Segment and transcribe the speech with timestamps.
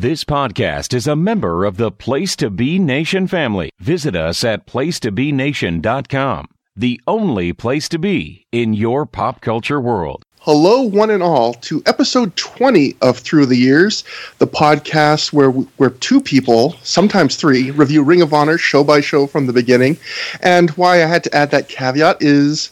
[0.00, 3.70] This podcast is a member of the Place to Be Nation family.
[3.80, 10.22] Visit us at placetobenation.com, the only place to be in your pop culture world.
[10.42, 14.04] Hello, one and all, to episode 20 of Through the Years,
[14.38, 19.26] the podcast where, where two people, sometimes three, review Ring of Honor show by show
[19.26, 19.98] from the beginning.
[20.42, 22.70] And why I had to add that caveat is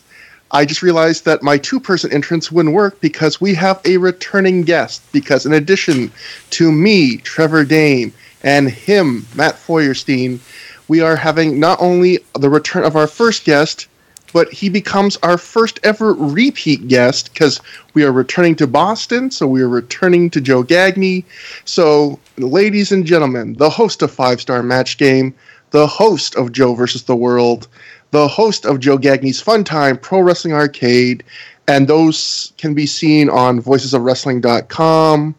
[0.50, 4.62] I just realized that my two person entrance wouldn't work because we have a returning
[4.62, 5.02] guest.
[5.12, 6.12] Because in addition
[6.50, 8.12] to me, Trevor Dame,
[8.42, 10.40] and him, Matt Feuerstein,
[10.88, 13.88] we are having not only the return of our first guest,
[14.32, 17.60] but he becomes our first ever repeat guest because
[17.94, 19.30] we are returning to Boston.
[19.30, 21.24] So we are returning to Joe Gagne.
[21.64, 25.34] So, ladies and gentlemen, the host of Five Star Match Game,
[25.70, 27.66] the host of Joe versus the World,
[28.10, 31.24] the host of Joe Gagne's Fun Time Pro Wrestling Arcade,
[31.68, 35.34] and those can be seen on voicesofwrestling.com,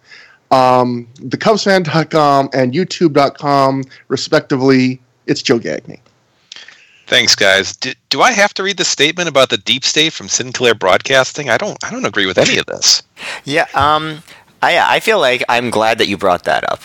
[0.51, 5.01] um, thecubsfan.com, and youtube.com, respectively.
[5.25, 5.99] It's Joe Gagne.
[7.07, 7.75] Thanks, guys.
[7.75, 11.49] Do, do, I have to read the statement about the deep state from Sinclair Broadcasting?
[11.49, 11.81] I don't.
[11.83, 13.01] I don't agree with any of this.
[13.45, 13.65] Yeah.
[13.73, 14.23] Um.
[14.61, 16.81] I I feel like I'm glad that you brought that up.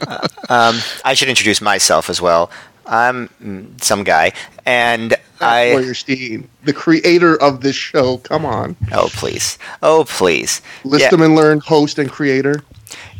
[0.00, 0.80] Uh, um.
[1.04, 2.50] I should introduce myself as well.
[2.90, 4.32] I'm mm, some guy,
[4.66, 5.76] and I.
[5.76, 8.18] Feuerstein, the creator of this show.
[8.18, 8.76] Come on.
[8.92, 9.58] Oh please.
[9.82, 10.60] Oh please.
[10.84, 11.10] List yeah.
[11.10, 12.64] them and learn, host and creator.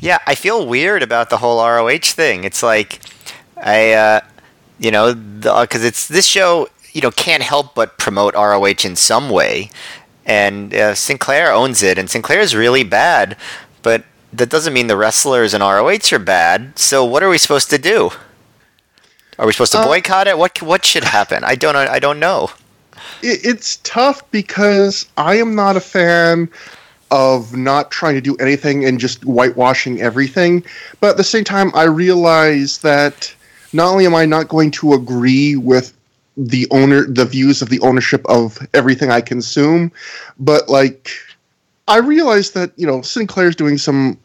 [0.00, 2.44] Yeah, I feel weird about the whole ROH thing.
[2.44, 3.00] It's like,
[3.56, 4.20] I, uh,
[4.78, 9.30] you know, because it's this show, you know, can't help but promote ROH in some
[9.30, 9.70] way,
[10.26, 13.36] and uh, Sinclair owns it, and Sinclair is really bad,
[13.82, 16.78] but that doesn't mean the wrestlers in ROH are bad.
[16.78, 18.10] So what are we supposed to do?
[19.40, 20.36] Are we supposed to uh, boycott it?
[20.36, 21.42] What what should happen?
[21.44, 22.50] I don't I don't know.
[23.22, 26.50] It, it's tough because I am not a fan
[27.10, 30.62] of not trying to do anything and just whitewashing everything.
[31.00, 33.34] But at the same time, I realize that
[33.72, 35.94] not only am I not going to agree with
[36.36, 39.90] the owner, the views of the ownership of everything I consume,
[40.38, 41.10] but like
[41.88, 44.18] I realize that you know Sinclair's doing some,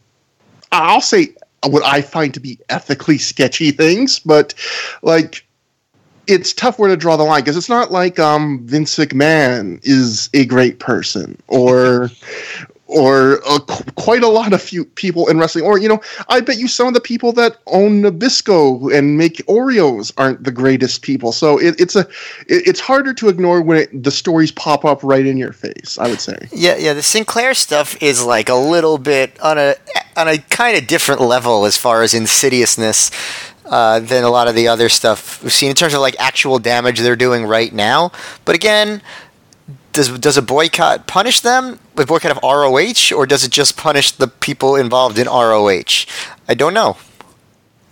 [0.73, 1.34] I'll say
[1.67, 4.53] what I find to be ethically sketchy things, but
[5.01, 5.45] like
[6.27, 10.29] it's tough where to draw the line because it's not like um, Vince McMahon is
[10.33, 12.09] a great person or
[12.95, 15.66] or uh, qu- quite a lot of few people in wrestling.
[15.66, 19.38] Or you know, I bet you some of the people that own Nabisco and make
[19.47, 21.31] Oreos aren't the greatest people.
[21.31, 22.01] So it, it's a
[22.47, 25.97] it, it's harder to ignore when it, the stories pop up right in your face.
[26.00, 26.38] I would say.
[26.51, 26.94] Yeah, yeah.
[26.94, 29.75] The Sinclair stuff is like a little bit on a
[30.16, 33.12] on a kind of different level as far as insidiousness.
[33.66, 36.59] Uh, than a lot of the other stuff we've seen in terms of like actual
[36.59, 38.12] damage they're doing right now.
[38.45, 39.01] But again,
[39.95, 41.79] does does a boycott punish them?
[41.97, 46.06] A boycott of ROH, or does it just punish the people involved in ROH?
[46.47, 46.97] I don't know.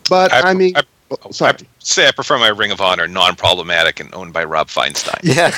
[0.09, 1.53] But I, I mean, I, oh, sorry.
[1.53, 5.19] I say I prefer my Ring of Honor non-problematic and owned by Rob Feinstein.
[5.23, 5.55] Yeah,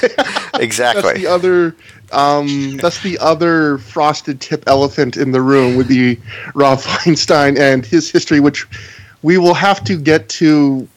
[0.62, 1.02] exactly.
[1.02, 1.76] that's the other.
[2.12, 6.20] Um, that's the other frosted tip elephant in the room would be
[6.54, 8.68] Rob Feinstein and his history, which
[9.24, 10.88] we will have to get to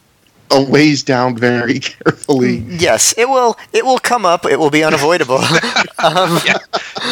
[0.51, 2.59] a ways down very carefully.
[2.69, 3.57] Yes, it will.
[3.73, 4.45] It will come up.
[4.47, 5.37] It will be unavoidable.
[6.03, 6.59] um, yeah,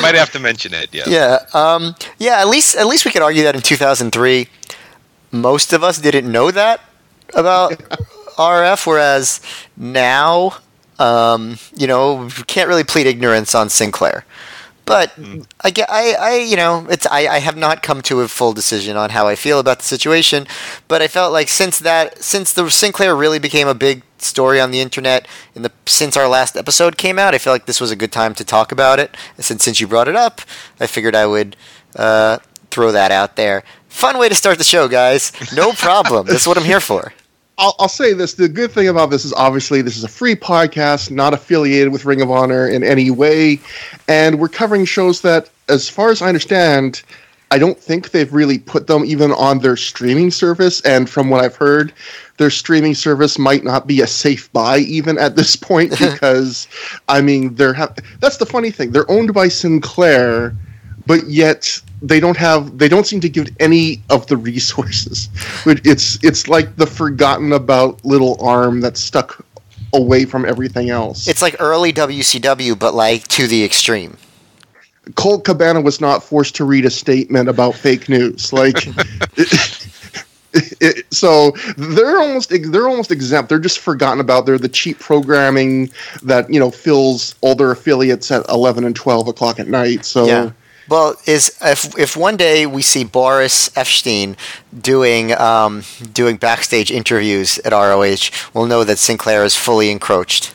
[0.01, 0.95] might have to mention it.
[0.95, 1.05] Yeah.
[1.07, 1.39] Yeah.
[1.55, 2.41] Um, yeah.
[2.41, 4.49] At least, at least we could argue that in 2003,
[5.33, 6.81] most of us didn't know that
[7.35, 7.73] about
[8.37, 9.41] RF, whereas
[9.77, 10.57] now,
[10.99, 14.25] um, you know, we can't really plead ignorance on Sinclair.
[14.87, 15.45] But mm.
[15.63, 18.97] I, I, I, you know, it's I, I have not come to a full decision
[18.97, 20.47] on how I feel about the situation.
[20.89, 24.71] But I felt like since that, since the Sinclair really became a big story on
[24.71, 27.91] the internet in the since our last episode came out, I feel like this was
[27.91, 29.15] a good time to talk about it.
[29.39, 30.41] Since since you brought it up,
[30.81, 31.57] I figured I would
[31.97, 32.39] uh,
[32.71, 33.65] throw that out there.
[33.89, 35.33] Fun way to start the show, guys.
[35.53, 36.27] No problem.
[36.27, 37.13] That's what I'm here for.
[37.59, 40.35] I'll, I'll, say this: the good thing about this is obviously this is a free
[40.35, 43.61] podcast, not affiliated with Ring of Honor in any way,
[44.09, 47.03] and we're covering shows that, as far as I understand,
[47.51, 50.81] I don't think they've really put them even on their streaming service.
[50.83, 51.93] And from what I've heard,
[52.39, 56.67] their streaming service might not be a safe buy even at this point because,
[57.09, 58.91] I mean, they're ha- that's the funny thing.
[58.91, 60.55] They're owned by Sinclair,
[61.07, 65.29] but yet they don't have they don't seem to give any of the resources.
[65.67, 69.45] It's it's like the forgotten about little arm that's stuck
[69.95, 71.29] away from everything else.
[71.29, 74.17] It's like early WCW, but like to the extreme.
[75.15, 78.53] Colt Cabana was not forced to read a statement about fake news.
[78.53, 78.89] Like,
[79.37, 79.87] it,
[80.81, 83.49] it, so they're almost they're almost exempt.
[83.49, 84.47] They're just forgotten about.
[84.47, 85.91] They're the cheap programming
[86.23, 90.05] that you know fills all their affiliates at eleven and twelve o'clock at night.
[90.05, 90.27] So.
[90.27, 90.51] Yeah
[90.89, 94.37] Well, is if if one day we see Boris Epshteyn
[94.81, 100.55] doing um, doing backstage interviews at ROH, we'll know that Sinclair is fully encroached.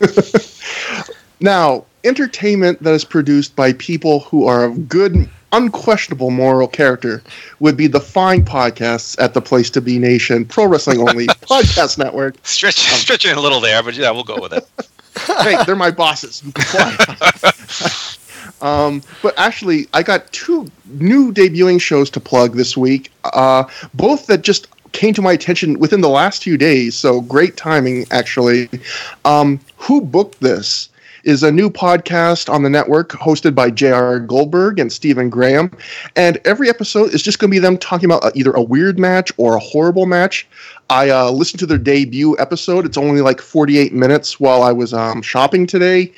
[1.44, 7.22] Now, entertainment that is produced by people who are of good, unquestionable moral character
[7.60, 11.98] would be the fine podcasts at the Place to Be Nation Pro Wrestling Only Podcast
[11.98, 12.36] Network.
[12.44, 14.66] Stretch, stretching a little there, but yeah, we'll go with it.
[15.42, 16.42] hey, they're my bosses.
[18.60, 23.12] Um, but actually, I got two new debuting shows to plug this week.
[23.24, 23.64] Uh,
[23.94, 26.94] both that just came to my attention within the last few days.
[26.94, 28.70] So great timing, actually.
[29.24, 30.88] Um, who booked this?
[31.24, 34.20] Is a new podcast on the network hosted by J.R.
[34.20, 35.74] Goldberg and Stephen Graham.
[36.16, 38.98] And every episode is just going to be them talking about uh, either a weird
[38.98, 40.46] match or a horrible match.
[40.90, 42.84] I uh, listened to their debut episode.
[42.84, 46.12] It's only like 48 minutes while I was um, shopping today.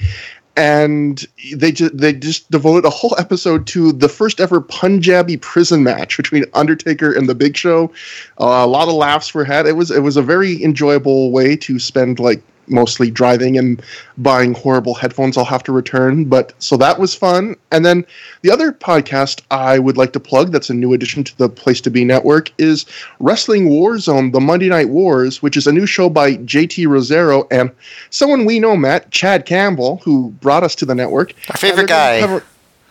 [0.56, 5.84] And they just they just devoted a whole episode to the first ever Punjabi prison
[5.84, 7.92] match between Undertaker and the Big Show.
[8.40, 9.66] Uh, a lot of laughs were had.
[9.66, 13.82] It was it was a very enjoyable way to spend like mostly driving and
[14.18, 16.24] buying horrible headphones I'll have to return.
[16.24, 17.56] But so that was fun.
[17.70, 18.06] And then
[18.42, 21.80] the other podcast I would like to plug that's a new addition to the Place
[21.82, 22.86] to Be network is
[23.20, 27.70] Wrestling Warzone, the Monday Night Wars, which is a new show by JT Rosero and
[28.10, 31.32] someone we know, Matt, Chad Campbell, who brought us to the network.
[31.50, 32.20] Our favorite guy.
[32.20, 32.44] Cover-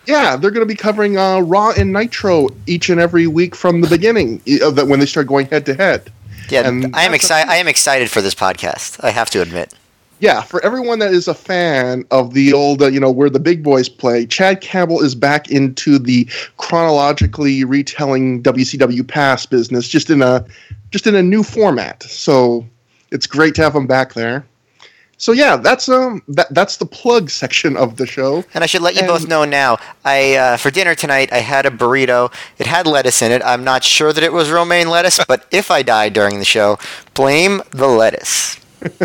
[0.07, 3.81] yeah, they're going to be covering uh, Raw and Nitro each and every week from
[3.81, 6.11] the beginning of that when they start going head to head.
[6.49, 7.49] Yeah, And I am excited.
[7.49, 9.03] I am excited for this podcast.
[9.03, 9.73] I have to admit.
[10.19, 13.39] yeah, for everyone that is a fan of the old, uh, you know, where the
[13.39, 16.27] big boys play, Chad Campbell is back into the
[16.57, 20.45] chronologically retelling WCW past business, just in a
[20.91, 22.03] just in a new format.
[22.03, 22.65] So
[23.11, 24.45] it's great to have him back there.
[25.25, 28.45] So yeah, that's um that that's the plug section of the show.
[28.53, 29.79] And I should let you And- both know now.
[30.05, 32.31] I uh, for dinner tonight I had a burrito.
[32.59, 33.41] It had lettuce in it.
[33.43, 36.77] I'm not sure that it was romaine lettuce, but if I die during the show,
[37.15, 38.59] blame the lettuce.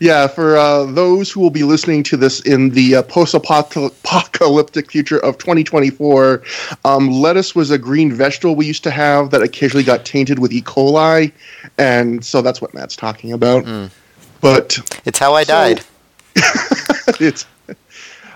[0.00, 5.18] Yeah, for uh, those who will be listening to this in the uh, post-apocalyptic future
[5.18, 6.42] of 2024,
[6.86, 10.50] um, lettuce was a green vegetable we used to have that occasionally got tainted with
[10.50, 10.62] E.
[10.62, 11.32] coli,
[11.76, 13.66] and so that's what Matt's talking about.
[14.40, 15.80] But It's how I So- died.
[17.20, 17.46] it's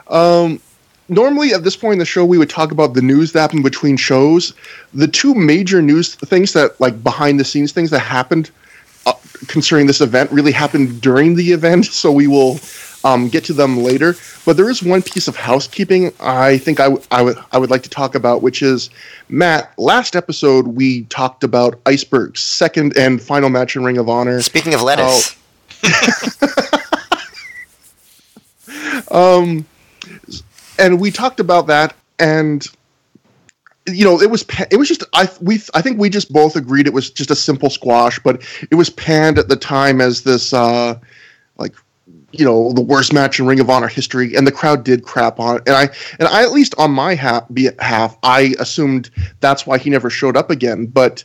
[0.09, 0.61] um,
[1.09, 3.63] normally at this point in the show we would talk about the news that happened
[3.63, 4.55] between shows.
[4.95, 8.51] The two major news things that like behind the scenes things that happened
[9.07, 9.13] uh,
[9.47, 12.59] concerning this event really happened during the event, so we will
[13.05, 14.15] um, get to them later.
[14.45, 17.71] But there is one piece of housekeeping I think I, w- I would I would
[17.71, 18.91] like to talk about, which is
[19.29, 19.73] Matt.
[19.79, 24.41] Last episode we talked about Iceberg's second and final match in Ring of Honor.
[24.43, 25.37] Speaking of lettuce,
[29.11, 29.67] um,
[30.79, 32.67] and we talked about that, and
[33.87, 36.87] you know, it was it was just I we I think we just both agreed
[36.87, 40.53] it was just a simple squash, but it was panned at the time as this
[40.53, 40.99] uh,
[41.57, 41.75] like
[42.31, 45.41] you know the worst match in Ring of Honor history, and the crowd did crap
[45.41, 45.63] on it.
[45.67, 45.83] And I
[46.19, 50.37] and I at least on my half behalf, I assumed that's why he never showed
[50.37, 51.25] up again, but.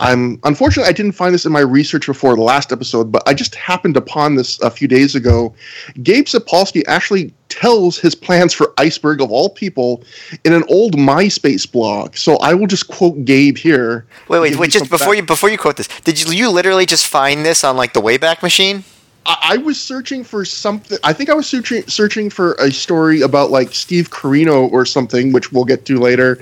[0.00, 3.34] I'm unfortunately I didn't find this in my research before the last episode, but I
[3.34, 5.54] just happened upon this a few days ago.
[6.02, 10.04] Gabe Sapolsky actually tells his plans for Iceberg of all people
[10.44, 12.16] in an old MySpace blog.
[12.16, 14.06] So I will just quote Gabe here.
[14.28, 14.70] wait, wait, wait.
[14.70, 17.64] Just before back- you before you quote this, did you, you literally just find this
[17.64, 18.84] on like the Wayback Machine?
[19.26, 20.98] I, I was searching for something.
[21.02, 25.32] I think I was searching searching for a story about like Steve Corino or something,
[25.32, 26.38] which we'll get to later.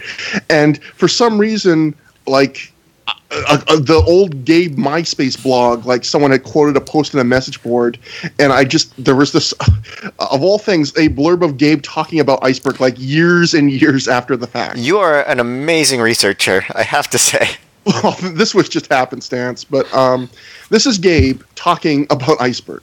[0.50, 1.94] And for some reason,
[2.26, 2.72] like
[3.08, 7.24] uh, uh, the old Gabe MySpace blog, like someone had quoted a post in a
[7.24, 7.98] message board,
[8.38, 9.52] and I just there was this,
[10.18, 14.36] of all things, a blurb of Gabe talking about Iceberg like years and years after
[14.36, 14.78] the fact.
[14.78, 17.48] You are an amazing researcher, I have to say.
[18.02, 20.28] well, this was just happenstance, but um,
[20.70, 22.82] this is Gabe talking about Iceberg.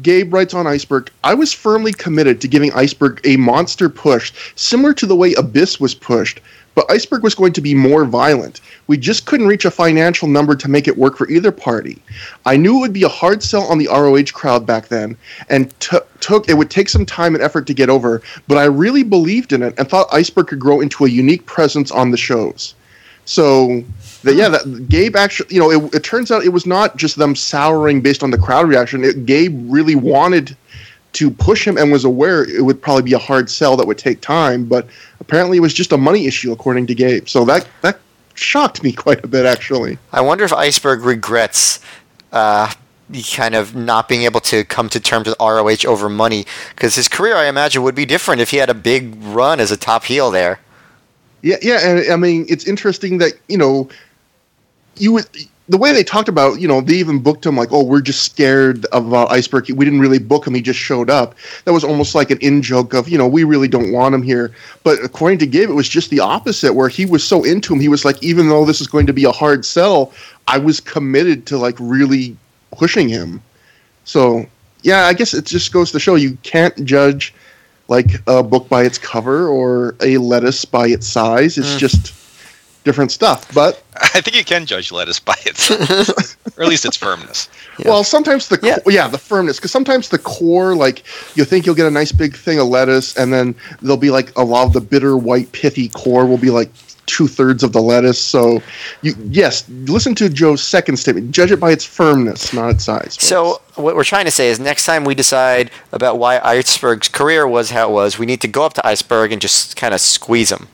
[0.00, 4.94] Gabe writes on Iceberg, I was firmly committed to giving Iceberg a monster push, similar
[4.94, 6.40] to the way Abyss was pushed,
[6.74, 8.60] but Iceberg was going to be more violent.
[8.86, 12.02] We just couldn't reach a financial number to make it work for either party.
[12.44, 15.16] I knew it would be a hard sell on the ROH crowd back then,
[15.48, 18.64] and t- took it would take some time and effort to get over, but I
[18.64, 22.16] really believed in it and thought Iceberg could grow into a unique presence on the
[22.16, 22.74] shows.
[23.24, 23.84] So,
[24.24, 27.16] that, yeah, that Gabe actually, you know, it, it turns out it was not just
[27.16, 29.04] them souring based on the crowd reaction.
[29.04, 30.56] It, Gabe really wanted
[31.12, 33.98] to push him and was aware it would probably be a hard sell that would
[33.98, 34.86] take time, but
[35.20, 37.28] apparently it was just a money issue, according to Gabe.
[37.28, 38.00] So that that
[38.34, 39.98] shocked me quite a bit, actually.
[40.12, 41.80] I wonder if Iceberg regrets
[42.32, 42.72] uh,
[43.34, 47.08] kind of not being able to come to terms with ROH over money, because his
[47.08, 50.04] career, I imagine, would be different if he had a big run as a top
[50.04, 50.60] heel there.
[51.42, 53.88] Yeah, yeah, and I mean it's interesting that you know
[54.96, 55.26] you would
[55.72, 58.24] the way they talked about, you know, they even booked him like, oh, we're just
[58.24, 59.70] scared about Iceberg.
[59.70, 61.34] We didn't really book him; he just showed up.
[61.64, 64.22] That was almost like an in joke of, you know, we really don't want him
[64.22, 64.54] here.
[64.84, 67.80] But according to Gabe, it was just the opposite, where he was so into him.
[67.80, 70.12] He was like, even though this is going to be a hard sell,
[70.46, 72.36] I was committed to like really
[72.72, 73.42] pushing him.
[74.04, 74.44] So
[74.82, 77.32] yeah, I guess it just goes to show you can't judge
[77.88, 81.56] like a book by its cover or a lettuce by its size.
[81.56, 81.78] It's mm.
[81.78, 82.21] just
[82.84, 83.52] different stuff.
[83.54, 85.70] But I think you can judge lettuce by its,
[86.56, 87.48] or at least its firmness.
[87.78, 87.88] Yeah.
[87.88, 91.02] Well, sometimes the yeah, yeah the firmness because sometimes the core like
[91.36, 94.36] you think you'll get a nice big thing of lettuce, and then there'll be like
[94.36, 96.70] a lot of the bitter white pithy core will be like
[97.06, 98.20] two thirds of the lettuce.
[98.20, 98.62] So,
[99.02, 101.30] you yes, listen to Joe's second statement.
[101.30, 103.16] Judge it by its firmness, not its size.
[103.16, 103.26] Folks.
[103.26, 107.46] So, what we're trying to say is, next time we decide about why Iceberg's career
[107.46, 110.00] was how it was, we need to go up to Iceberg and just kind of
[110.00, 110.68] squeeze him.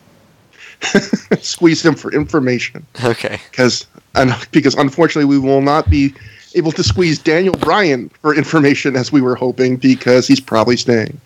[1.41, 2.87] squeeze him for information.
[3.05, 3.41] Okay.
[3.51, 3.87] Because
[4.51, 6.15] because unfortunately we will not be
[6.55, 11.21] able to squeeze Daniel Bryan for information as we were hoping because he's probably staying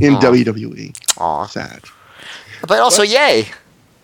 [0.00, 0.44] in Aww.
[0.44, 1.18] WWE.
[1.18, 1.46] Aw.
[1.46, 1.82] Sad.
[2.66, 3.48] But also, but, yay!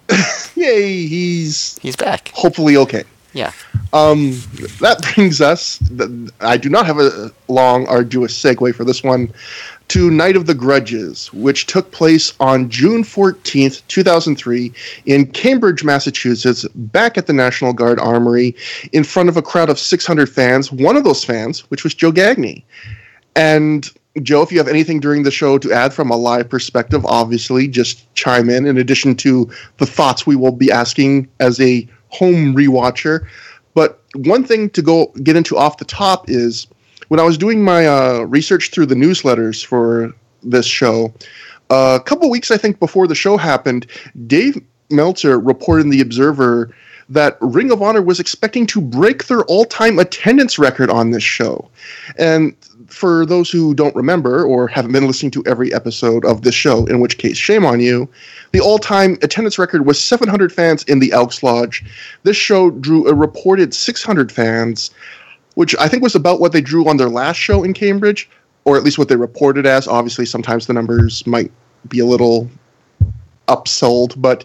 [0.54, 2.30] yay, he's he's back.
[2.34, 3.04] Hopefully, okay.
[3.32, 3.52] Yeah.
[3.92, 4.32] Um,
[4.80, 5.80] that brings us.
[6.40, 9.32] I do not have a long, arduous segue for this one
[9.92, 14.72] to Night of the Grudges, which took place on June 14th, 2003,
[15.04, 18.56] in Cambridge, Massachusetts, back at the National Guard Armory,
[18.92, 20.72] in front of a crowd of 600 fans.
[20.72, 22.64] One of those fans, which was Joe Gagne.
[23.36, 23.86] And
[24.22, 27.68] Joe, if you have anything during the show to add from a live perspective, obviously
[27.68, 32.56] just chime in, in addition to the thoughts we will be asking as a home
[32.56, 33.26] rewatcher.
[33.74, 36.66] But one thing to go get into off the top is
[37.12, 41.12] when I was doing my uh, research through the newsletters for this show,
[41.68, 43.86] uh, a couple weeks I think before the show happened,
[44.26, 46.74] Dave Meltzer reported in the Observer
[47.10, 51.68] that Ring of Honor was expecting to break their all-time attendance record on this show.
[52.16, 56.54] And for those who don't remember or haven't been listening to every episode of this
[56.54, 58.08] show, in which case shame on you,
[58.52, 61.84] the all-time attendance record was 700 fans in the Elks Lodge.
[62.22, 64.90] This show drew a reported 600 fans
[65.54, 68.28] which I think was about what they drew on their last show in Cambridge,
[68.64, 69.88] or at least what they reported as.
[69.88, 71.50] Obviously, sometimes the numbers might
[71.88, 72.48] be a little
[73.48, 74.44] upsold, but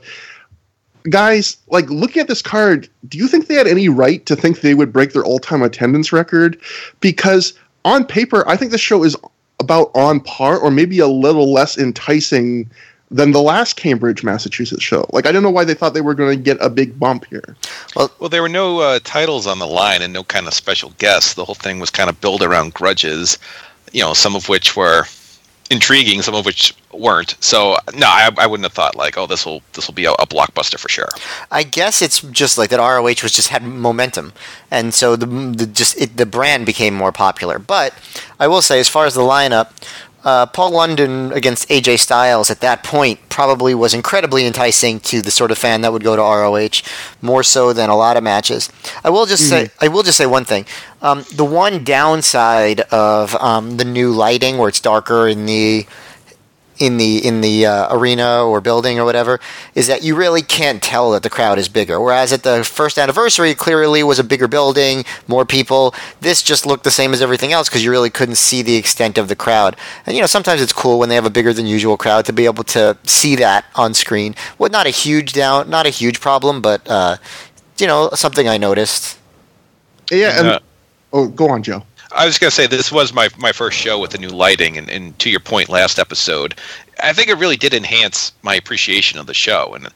[1.10, 4.62] guys, like looking at this card, do you think they had any right to think
[4.62, 6.60] they would break their all-time attendance record?
[7.00, 7.54] Because
[7.86, 9.16] on paper, I think the show is
[9.60, 12.70] about on par, or maybe a little less enticing
[13.10, 15.06] than the last Cambridge, Massachusetts show.
[15.14, 17.26] Like I don't know why they thought they were going to get a big bump
[17.26, 17.56] here.
[17.98, 20.94] Well, well, there were no uh, titles on the line and no kind of special
[21.00, 21.34] guests.
[21.34, 23.40] The whole thing was kind of built around grudges,
[23.92, 25.06] you know, some of which were
[25.72, 27.36] intriguing, some of which weren't.
[27.40, 30.12] So no, I, I wouldn't have thought like, oh, this will this will be a,
[30.12, 31.10] a, blockbuster for sure.
[31.50, 32.80] I guess it's just like that.
[32.80, 34.34] ROH was just had momentum,
[34.70, 37.58] and so the, the just it, the brand became more popular.
[37.58, 37.96] But
[38.40, 39.72] I will say, as far as the lineup,
[40.28, 45.32] uh, Paul London against AJ Styles at that point probably was incredibly enticing to the
[45.32, 46.82] sort of fan that would go to ROH,
[47.22, 48.70] more so than a lot of matches.
[49.06, 49.68] I will just mm-hmm.
[49.68, 50.66] say I will just say one thing.
[51.02, 55.86] Um, the one downside of um, the new lighting, where it's darker in the
[56.80, 59.40] in the in the uh, arena or building or whatever
[59.76, 62.00] is that you really can't tell that the crowd is bigger.
[62.00, 65.94] Whereas at the first anniversary, clearly was a bigger building, more people.
[66.22, 69.18] This just looked the same as everything else because you really couldn't see the extent
[69.18, 69.76] of the crowd.
[70.06, 72.34] And you know sometimes it's cool when they have a bigger than usual crowd to
[72.34, 74.36] be able to see that on screen.
[74.58, 77.18] Well, not a huge down, not a huge problem, but uh,
[77.78, 79.18] you know something I noticed.
[80.12, 80.40] Yeah.
[80.40, 80.64] And,
[81.14, 81.84] oh, go on, Joe.
[82.12, 84.78] I was going to say this was my my first show with the new lighting,
[84.78, 86.56] and, and to your point last episode,
[87.02, 89.74] I think it really did enhance my appreciation of the show.
[89.74, 89.90] And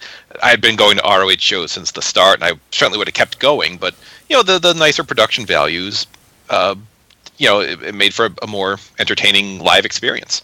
[0.44, 3.14] I had been going to ROH shows since the start, and I certainly would have
[3.14, 3.78] kept going.
[3.78, 3.96] But
[4.30, 6.06] you know, the the nicer production values,
[6.50, 6.76] uh,
[7.38, 10.42] you know, it, it made for a, a, more entertaining live experience.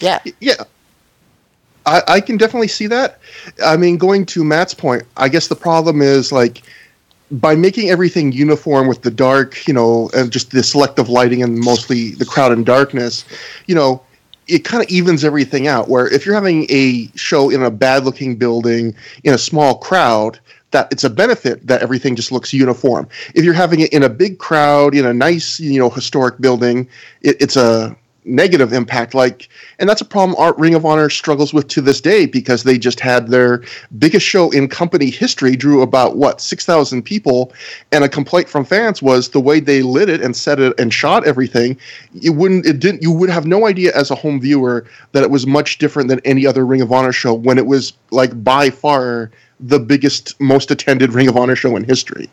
[0.00, 0.64] Yeah, yeah.
[1.84, 3.18] I, I can definitely see that.
[3.64, 6.62] I mean, going to Matt's point, I guess the problem is like
[7.32, 11.58] by making everything uniform with the dark, you know, and just the selective lighting and
[11.58, 13.24] mostly the crowd and darkness,
[13.66, 14.02] you know,
[14.48, 15.88] it kind of evens everything out.
[15.88, 20.38] Where if you're having a show in a bad looking building in a small crowd,
[20.72, 23.08] that it's a benefit that everything just looks uniform.
[23.34, 26.88] If you're having it in a big crowd in a nice, you know, historic building,
[27.22, 29.48] it, it's a negative impact like
[29.80, 32.78] and that's a problem art ring of honor struggles with to this day because they
[32.78, 33.62] just had their
[33.98, 37.52] biggest show in company history drew about what 6000 people
[37.90, 40.94] and a complaint from fans was the way they lit it and set it and
[40.94, 41.76] shot everything
[42.12, 45.30] you wouldn't it didn't you would have no idea as a home viewer that it
[45.30, 48.70] was much different than any other ring of honor show when it was like by
[48.70, 52.28] far the biggest most attended ring of honor show in history.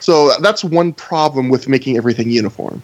[0.00, 2.82] So that's one problem with making everything uniform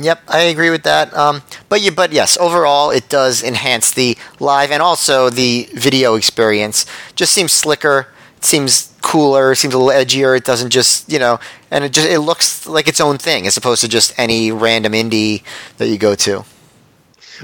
[0.00, 1.14] Yep, I agree with that.
[1.14, 6.14] Um, but you, but yes, overall it does enhance the live and also the video
[6.14, 6.86] experience.
[7.14, 8.08] Just seems slicker.
[8.38, 9.54] It seems cooler.
[9.54, 10.34] Seems a little edgier.
[10.36, 11.38] It doesn't just you know,
[11.70, 14.94] and it just it looks like its own thing as opposed to just any random
[14.94, 15.42] indie
[15.76, 16.44] that you go to.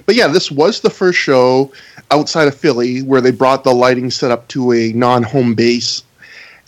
[0.06, 1.72] But yeah, this was the first show
[2.10, 6.02] outside of Philly where they brought the lighting setup to a non-home base.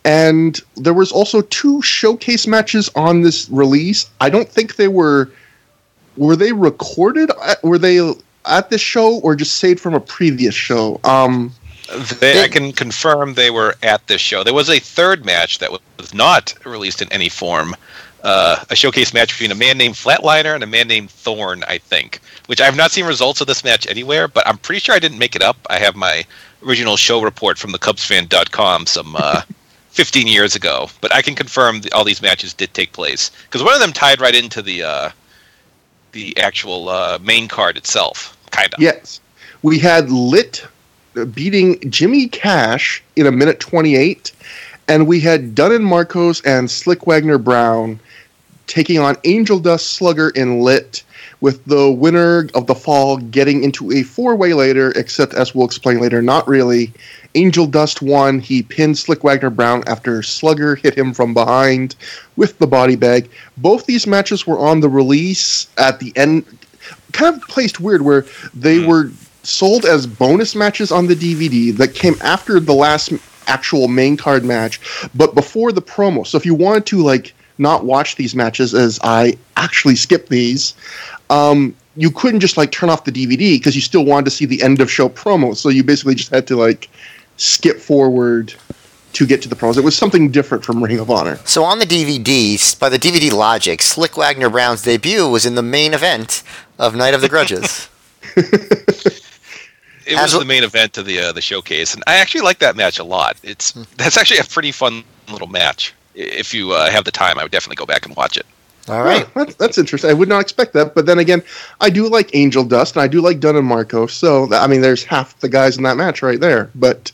[0.05, 4.09] And there was also two showcase matches on this release.
[4.21, 5.31] I don't think they were
[6.19, 7.31] were they recorded?
[7.63, 8.13] Were they
[8.45, 11.01] at this show or just saved from a previous show?
[11.05, 11.53] Um,
[12.21, 14.45] they, I can confirm they were at this show.
[14.45, 17.75] There was a third match that was not released in any form.
[18.23, 21.79] Uh, a showcase match between a man named Flatliner and a man named Thorn, I
[21.79, 22.21] think.
[22.47, 24.99] Which I have not seen results of this match anywhere, but I'm pretty sure I
[24.99, 25.57] didn't make it up.
[25.71, 26.25] I have my
[26.67, 29.43] original show report from the CubsFan.com some uh,
[29.91, 33.75] 15 years ago, but I can confirm all these matches did take place because one
[33.75, 35.11] of them tied right into the uh,
[36.13, 38.81] the actual uh, main card itself, kind of.
[38.81, 39.21] Yes,
[39.63, 40.67] we had Lit
[41.33, 44.33] beating Jimmy Cash in a minute 28,
[44.89, 47.99] and we had Dunn and Marcos and Slick Wagner Brown
[48.67, 51.03] taking on Angel Dust Slugger in Lit,
[51.41, 55.67] with the winner of the fall getting into a four way later, except as we'll
[55.67, 56.93] explain later, not really.
[57.35, 58.41] Angel Dust won.
[58.41, 61.95] He pinned Slick Wagner Brown after Slugger hit him from behind
[62.37, 63.31] with the body bag.
[63.57, 66.45] Both these matches were on the release at the end,
[67.13, 68.89] kind of placed weird, where they hmm.
[68.89, 69.11] were
[69.43, 73.13] sold as bonus matches on the DVD that came after the last
[73.47, 74.81] actual main card match,
[75.15, 76.27] but before the promo.
[76.27, 80.75] So if you wanted to like not watch these matches, as I actually skipped these,
[81.31, 84.45] um, you couldn't just like turn off the DVD because you still wanted to see
[84.45, 85.57] the end of show promo.
[85.57, 86.89] So you basically just had to like
[87.39, 88.55] skip forward
[89.15, 89.79] to get to the pros.
[89.79, 91.37] It was something different from Ring of Honor.
[91.45, 95.63] So on the DVD, by the DVD logic, Slick Wagner Brown's debut was in the
[95.63, 96.43] main event
[96.79, 97.89] of Night of the Grudges.
[98.37, 99.23] it
[100.09, 102.99] was the main event of the uh, the showcase, and I actually like that match
[102.99, 103.37] a lot.
[103.43, 103.83] It's hmm.
[103.97, 105.95] that's actually a pretty fun little match.
[106.15, 108.47] If you uh, have the time, I would definitely go back and watch it.
[108.89, 110.11] All right, yeah, that's, that's interesting.
[110.11, 111.43] I would not expect that, but then again,
[111.81, 114.07] I do like Angel Dust and I do like Dunn and Marco.
[114.07, 116.71] So I mean, there's half the guys in that match right there.
[116.75, 117.13] But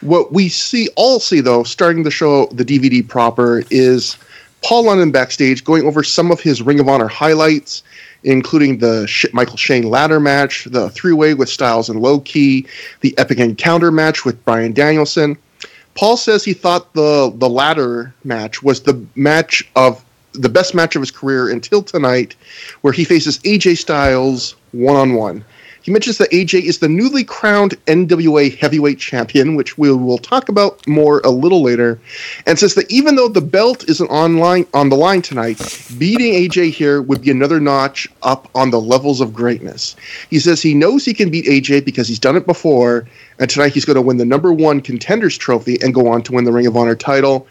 [0.00, 4.16] what we see, all see though, starting the show, the DVD proper, is
[4.62, 7.82] Paul London backstage going over some of his Ring of Honor highlights,
[8.24, 12.66] including the Michael Shane ladder match, the three way with Styles and Low Ki,
[13.00, 15.36] the epic encounter match with Bryan Danielson.
[15.94, 20.94] Paul says he thought the the ladder match was the match of the best match
[20.96, 22.36] of his career until tonight,
[22.82, 25.44] where he faces AJ Styles one on one.
[25.86, 30.48] He mentions that AJ is the newly crowned NWA heavyweight champion, which we will talk
[30.48, 32.00] about more a little later,
[32.44, 35.60] and says that even though the belt isn't online on the line tonight,
[35.96, 39.94] beating AJ here would be another notch up on the levels of greatness.
[40.28, 43.06] He says he knows he can beat AJ because he's done it before,
[43.38, 46.32] and tonight he's going to win the number one contenders trophy and go on to
[46.32, 47.46] win the Ring of Honor title.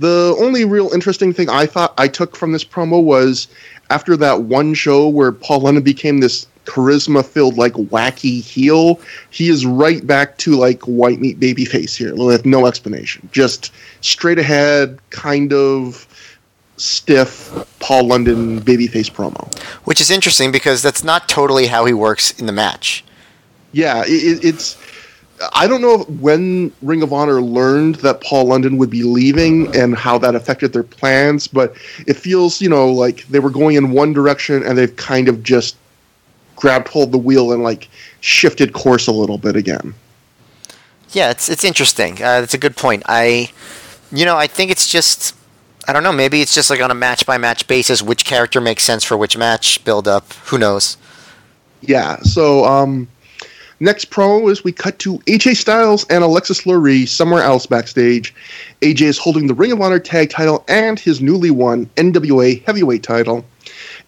[0.00, 3.48] The only real interesting thing I thought I took from this promo was
[3.88, 9.48] after that one show where Paul London became this charisma filled like wacky heel he
[9.48, 13.28] is right back to like white meat baby face here with no explanation.
[13.32, 16.06] Just straight ahead kind of
[16.76, 19.52] stiff paul london babyface promo.
[19.84, 23.04] Which is interesting because that's not totally how he works in the match.
[23.72, 24.78] Yeah it, it's
[25.54, 29.96] I don't know when Ring of Honor learned that Paul London would be leaving and
[29.96, 31.74] how that affected their plans, but
[32.06, 35.42] it feels, you know, like they were going in one direction and they've kind of
[35.42, 35.76] just
[36.60, 37.88] grabbed hold of the wheel and like
[38.20, 39.94] shifted course a little bit again.
[41.10, 42.14] Yeah, it's it's interesting.
[42.14, 43.02] Uh, that's a good point.
[43.06, 43.50] I,
[44.12, 45.34] you know, I think it's just
[45.88, 46.12] I don't know.
[46.12, 49.16] Maybe it's just like on a match by match basis, which character makes sense for
[49.16, 50.32] which match build up.
[50.44, 50.96] Who knows?
[51.80, 52.18] Yeah.
[52.18, 53.08] So um,
[53.80, 58.32] next promo is we cut to AJ Styles and Alexis Laree somewhere else backstage.
[58.82, 63.02] AJ is holding the Ring of Honor Tag Title and his newly won NWA Heavyweight
[63.02, 63.44] Title.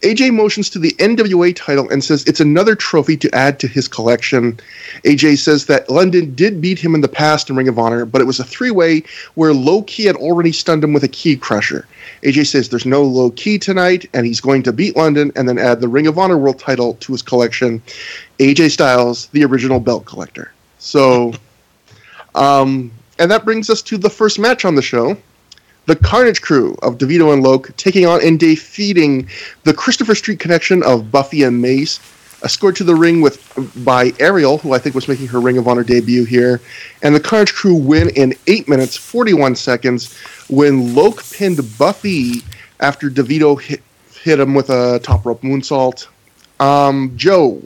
[0.03, 3.87] AJ motions to the NWA title and says it's another trophy to add to his
[3.87, 4.59] collection.
[5.05, 8.21] AJ says that London did beat him in the past in Ring of Honor, but
[8.21, 11.37] it was a three way where Low Ki had already stunned him with a Ki
[11.37, 11.85] Krusher.
[12.23, 15.59] AJ says there's no Low Ki tonight, and he's going to beat London and then
[15.59, 17.81] add the Ring of Honor World title to his collection.
[18.41, 20.53] AJ Styles, the original belt collector.
[20.79, 21.33] So,
[22.35, 25.17] um, and that brings us to the first match on the show
[25.87, 29.29] the Carnage crew of DeVito and Loc taking on and defeating
[29.65, 32.01] the Christopher Street connection of Buffy and Mace,
[32.45, 33.41] escorted to the ring with
[33.85, 36.61] by Ariel, who I think was making her Ring of Honor debut here,
[37.03, 40.17] and the Carnage crew win in eight minutes forty one seconds
[40.49, 42.43] when Loc pinned Buffy
[42.81, 43.83] after DeVito hit
[44.23, 46.07] hit him with a top rope moonsault.
[46.61, 47.61] Um, Joe,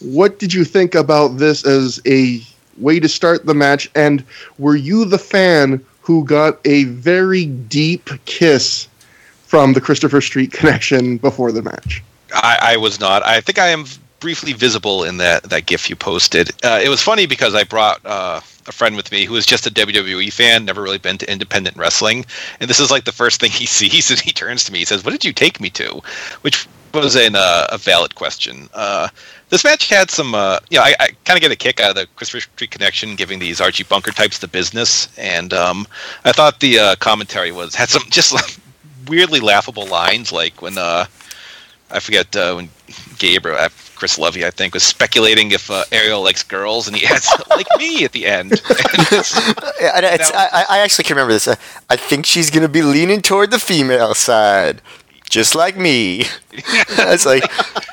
[0.00, 2.40] what did you think about this as a
[2.78, 3.88] way to start the match?
[3.94, 4.24] And
[4.58, 8.86] were you the fan who got a very deep kiss
[9.46, 12.02] from the Christopher Street connection before the match.
[12.34, 13.24] I, I was not.
[13.24, 13.86] I think I am
[14.20, 16.50] briefly visible in that that GIF you posted.
[16.62, 19.66] Uh, it was funny because I brought uh, a friend with me who was just
[19.66, 22.26] a WWE fan, never really been to independent wrestling,
[22.60, 24.84] and this is like the first thing he sees, and he turns to me, he
[24.84, 26.02] says, "What did you take me to?"
[26.42, 28.68] Which was uh, a valid question.
[28.74, 29.08] Uh,
[29.54, 31.90] this match had some, uh, you know, I, I kind of get a kick out
[31.90, 35.86] of the Christopher Street connection, giving these Archie Bunker types the business, and um,
[36.24, 38.56] I thought the uh, commentary was had some just like,
[39.06, 41.06] weirdly laughable lines, like when uh,
[41.92, 42.68] I forget uh, when
[43.18, 47.06] Gabriel, uh, Chris Lovey, I think, was speculating if uh, Ariel likes girls, and he
[47.06, 48.60] adds like me at the end.
[48.70, 51.46] yeah, was, I, I, actually can remember this.
[51.46, 51.54] Uh,
[51.88, 54.82] I think she's gonna be leaning toward the female side,
[55.30, 56.24] just like me.
[56.52, 57.44] it's like,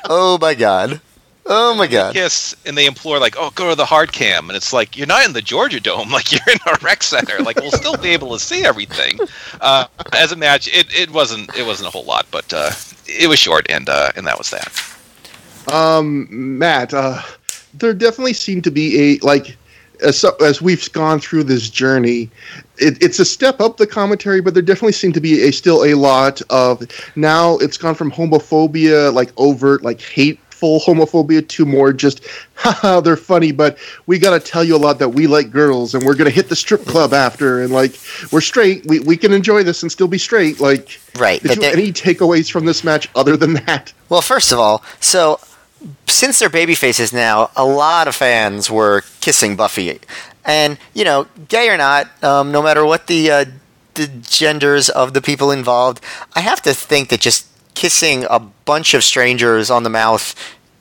[0.06, 1.00] oh my god.
[1.44, 2.14] Oh my god!
[2.14, 5.08] Yes, and they implore like, "Oh, go to the hard cam," and it's like you're
[5.08, 7.38] not in the Georgia Dome, like you're in a rec center.
[7.40, 9.18] Like we'll still be able to see everything.
[9.60, 12.70] Uh, as a match, it, it wasn't it wasn't a whole lot, but uh,
[13.06, 15.72] it was short, and uh, and that was that.
[15.72, 16.26] Um,
[16.58, 17.22] Matt, uh,
[17.72, 19.56] there definitely seemed to be a like
[20.02, 22.30] as, as we've gone through this journey,
[22.78, 25.84] it, it's a step up the commentary, but there definitely seemed to be a still
[25.84, 26.82] a lot of
[27.16, 33.00] now it's gone from homophobia, like overt, like hate full homophobia to more just, haha,
[33.00, 36.06] they're funny, but we got to tell you a lot that we like girls and
[36.06, 37.98] we're going to hit the strip club after and like
[38.30, 38.86] we're straight.
[38.86, 40.60] We, we can enjoy this and still be straight.
[40.60, 41.42] Like, right.
[41.42, 43.92] Did you have any takeaways from this match other than that?
[44.08, 45.40] Well, first of all, so
[46.06, 49.98] since they're baby faces now, a lot of fans were kissing Buffy.
[50.44, 53.44] And, you know, gay or not, um, no matter what the, uh,
[53.94, 56.00] the genders of the people involved,
[56.36, 60.34] I have to think that just kissing a bunch of strangers on the mouth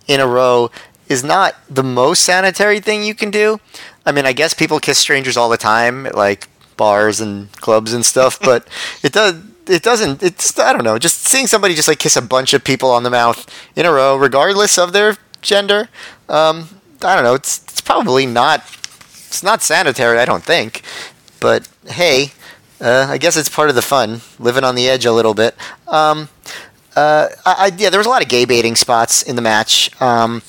[0.08, 0.70] in a row
[1.08, 3.60] is not the most sanitary thing you can do.
[4.06, 7.94] I mean, I guess people kiss strangers all the time at like bars and clubs
[7.94, 8.68] and stuff, but
[9.04, 12.22] it does it doesn't it's I don't know, just seeing somebody just like kiss a
[12.22, 15.90] bunch of people on the mouth in a row regardless of their gender,
[16.30, 16.70] um,
[17.02, 18.62] I don't know, it's it's probably not
[19.28, 20.82] it's not sanitary, I don't think.
[21.40, 22.32] But hey,
[22.80, 25.56] uh, I guess it's part of the fun, living on the edge a little bit.
[25.88, 26.30] Um,
[26.96, 29.90] uh, I, yeah, there was a lot of gay baiting spots in the match.
[30.02, 30.42] Um,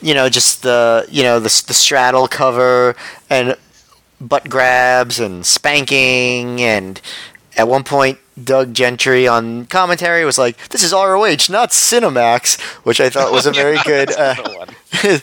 [0.00, 2.94] you know, just the you know the the straddle cover
[3.30, 3.56] and
[4.20, 7.00] butt grabs and spanking and
[7.56, 13.00] at one point Doug Gentry on commentary was like, "This is ROH, not Cinemax," which
[13.00, 14.10] I thought was a very good.
[14.12, 14.34] Uh,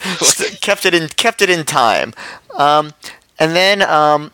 [0.62, 2.14] kept it in kept it in time,
[2.58, 2.94] um,
[3.38, 4.32] and then um,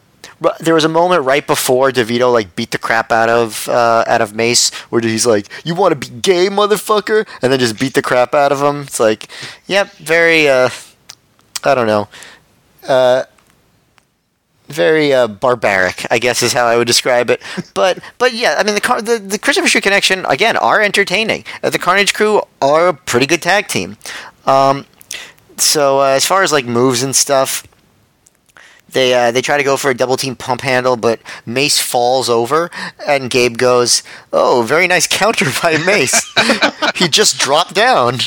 [0.59, 4.21] there was a moment right before DeVito like beat the crap out of uh, out
[4.21, 7.93] of Mace, where he's like, "You want to be gay, motherfucker," and then just beat
[7.93, 8.81] the crap out of him.
[8.81, 9.27] It's like,
[9.65, 10.47] yep, very.
[10.47, 10.69] Uh,
[11.63, 12.07] I don't know.
[12.87, 13.23] Uh,
[14.67, 17.41] very uh, barbaric, I guess is how I would describe it.
[17.73, 21.45] But but yeah, I mean the the, the Christopher Street Connection again are entertaining.
[21.63, 23.97] Uh, the Carnage Crew are a pretty good tag team.
[24.45, 24.85] Um,
[25.57, 27.66] so uh, as far as like moves and stuff,
[28.91, 32.29] they uh, they try to go for a double team pump handle, but Mace falls
[32.29, 32.69] over,
[33.05, 36.33] and Gabe goes, "Oh, very nice counter by Mace.
[36.95, 38.19] he just dropped down."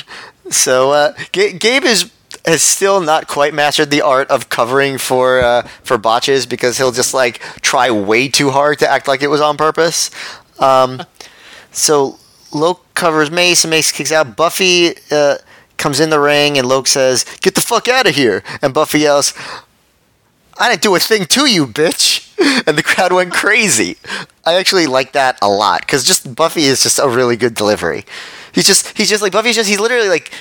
[0.51, 2.11] So uh, G- Gabe is
[2.47, 6.93] has still not quite mastered the art of covering for uh, for botches because he'll
[6.93, 10.11] just like try way too hard to act like it was on purpose.
[10.59, 11.03] Um,
[11.73, 12.19] so
[12.53, 14.37] Loc covers Mace, and Mace kicks out.
[14.37, 15.37] Buffy uh,
[15.77, 19.01] comes in the ring, and Loc says, "Get the fuck out of here!" And Buffy
[19.01, 19.33] yells,
[20.61, 22.27] I didn't do a thing to you, bitch.
[22.67, 23.99] And the crowd went crazy.
[24.47, 28.07] I actually like that a lot because just Buffy is just a really good delivery.
[28.53, 30.33] He's just he's just like Buffy's just he's literally like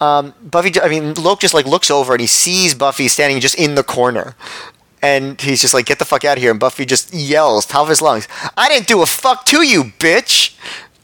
[0.00, 0.78] um, Buffy.
[0.80, 3.82] I mean, Loc just like looks over and he sees Buffy standing just in the
[3.82, 4.36] corner,
[5.00, 7.82] and he's just like, "Get the fuck out of here!" And Buffy just yells, top
[7.82, 10.56] of his lungs, "I didn't do a fuck to you, bitch!"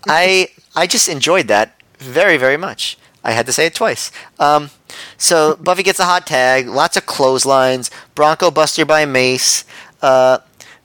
[0.06, 2.98] I I just enjoyed that very, very much.
[3.26, 4.12] I had to say it twice.
[4.38, 4.70] Um,
[5.18, 9.64] so Buffy gets a hot tag, lots of clotheslines, Bronco Buster by Mace.
[10.00, 10.38] Uh,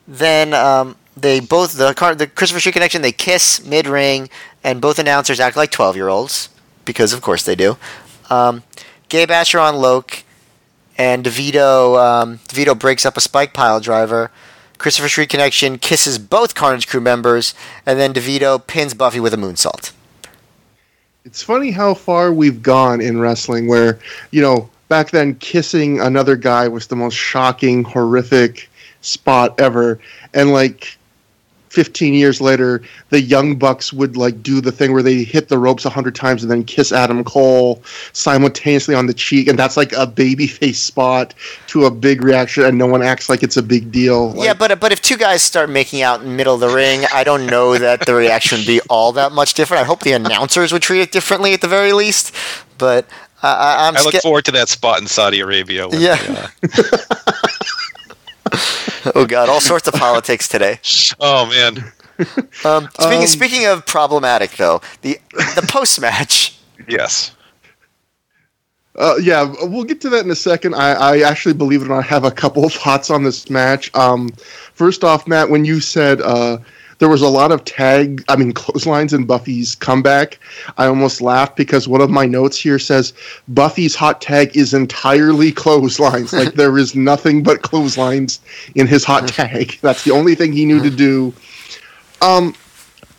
[0.08, 4.28] then um, they both the the Christopher Street connection they kiss mid ring,
[4.64, 6.48] and both announcers act like twelve year olds
[6.84, 7.78] because of course they do.
[8.28, 8.64] Um,
[9.08, 10.24] Gabe Asher on Loc,
[10.98, 14.32] and DeVito um, DeVito breaks up a spike pile driver.
[14.78, 17.54] Christopher Street Connection kisses both Carnage crew members,
[17.86, 19.92] and then DeVito pins Buffy with a moonsault.
[21.24, 23.98] It's funny how far we've gone in wrestling, where
[24.30, 28.68] you know back then kissing another guy was the most shocking, horrific
[29.02, 30.00] spot ever,
[30.34, 30.98] and like
[31.72, 35.56] 15 years later, the Young Bucks would like do the thing where they hit the
[35.56, 37.82] ropes a hundred times and then kiss Adam Cole
[38.12, 41.32] simultaneously on the cheek, and that's like a babyface spot
[41.68, 44.32] to a big reaction, and no one acts like it's a big deal.
[44.32, 46.68] Like, yeah, but but if two guys start making out in the middle of the
[46.68, 49.80] ring, I don't know that the reaction would be all that much different.
[49.80, 52.34] I hope the announcers would treat it differently at the very least,
[52.76, 53.06] but.
[53.44, 53.48] Uh,
[53.80, 55.88] I, am I look forward to that spot in Saudi Arabia.
[55.88, 56.48] When, yeah.
[56.62, 57.32] uh...
[59.14, 60.78] oh God, all sorts of politics today.
[61.20, 61.92] Oh man.
[62.64, 66.58] Um, speaking um, speaking of problematic, though, the the post match.
[66.88, 67.32] Yes.
[68.96, 70.74] Uh, yeah, we'll get to that in a second.
[70.74, 73.94] I, I actually, believe it or not, have a couple of thoughts on this match.
[73.94, 74.28] Um,
[74.74, 76.58] first off, Matt, when you said uh,
[77.02, 80.38] there was a lot of tag, I mean, clotheslines in Buffy's comeback.
[80.78, 83.12] I almost laughed because one of my notes here says
[83.48, 86.32] Buffy's hot tag is entirely clotheslines.
[86.32, 88.38] like there is nothing but clotheslines
[88.76, 89.78] in his hot tag.
[89.82, 91.34] That's the only thing he knew to do.
[92.20, 92.54] Um,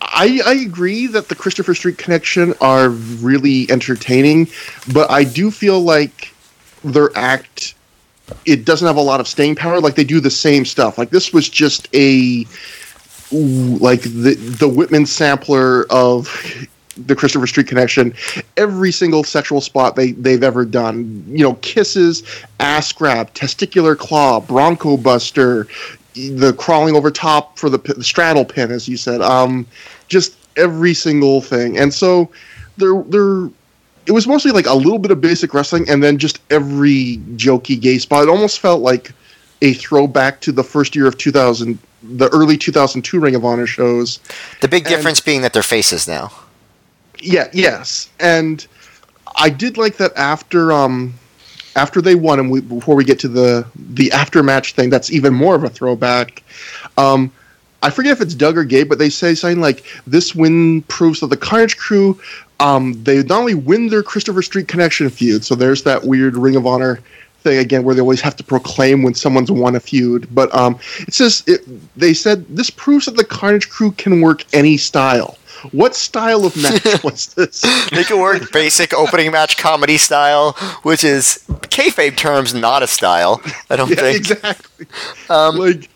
[0.00, 4.48] I, I agree that the Christopher Street connection are really entertaining,
[4.94, 6.34] but I do feel like
[6.82, 7.74] their act
[8.46, 9.78] it doesn't have a lot of staying power.
[9.78, 10.96] Like they do the same stuff.
[10.96, 12.46] Like this was just a
[13.32, 18.14] like the the Whitman sampler of the Christopher Street Connection,
[18.56, 21.24] every single sexual spot they they've ever done.
[21.26, 22.22] You know, kisses,
[22.60, 25.66] ass grab, testicular claw, bronco buster,
[26.14, 29.20] the crawling over top for the, the straddle pin, as you said.
[29.20, 29.66] Um,
[30.08, 32.30] just every single thing, and so
[32.76, 33.50] they're they're.
[34.06, 37.80] It was mostly like a little bit of basic wrestling, and then just every jokey
[37.80, 38.24] gay spot.
[38.24, 39.12] It almost felt like
[39.62, 44.20] a throwback to the first year of 2000 the early 2002 Ring of Honor shows.
[44.60, 46.32] The big difference and, being that they're faces now.
[47.18, 48.08] Yeah, yes.
[48.20, 48.66] And
[49.36, 51.14] I did like that after um
[51.76, 55.10] after they won and we, before we get to the the after match thing that's
[55.10, 56.42] even more of a throwback.
[56.96, 57.32] Um
[57.82, 61.20] I forget if it's Doug or Gabe, but they say something like this win proves
[61.20, 62.18] that the Carnage crew
[62.60, 66.56] um, they not only win their Christopher Street connection feud, so there's that weird Ring
[66.56, 67.00] of Honor
[67.44, 70.26] thing again where they always have to proclaim when someone's won a feud.
[70.34, 71.60] But um, it says it,
[71.96, 75.38] they said this proves that the Carnage Crew can work any style.
[75.72, 77.62] What style of match was this?
[77.90, 80.52] they can work basic opening match comedy style,
[80.82, 83.40] which is kayfabe terms, not a style.
[83.70, 84.86] I don't yeah, think exactly.
[85.30, 85.88] Um, like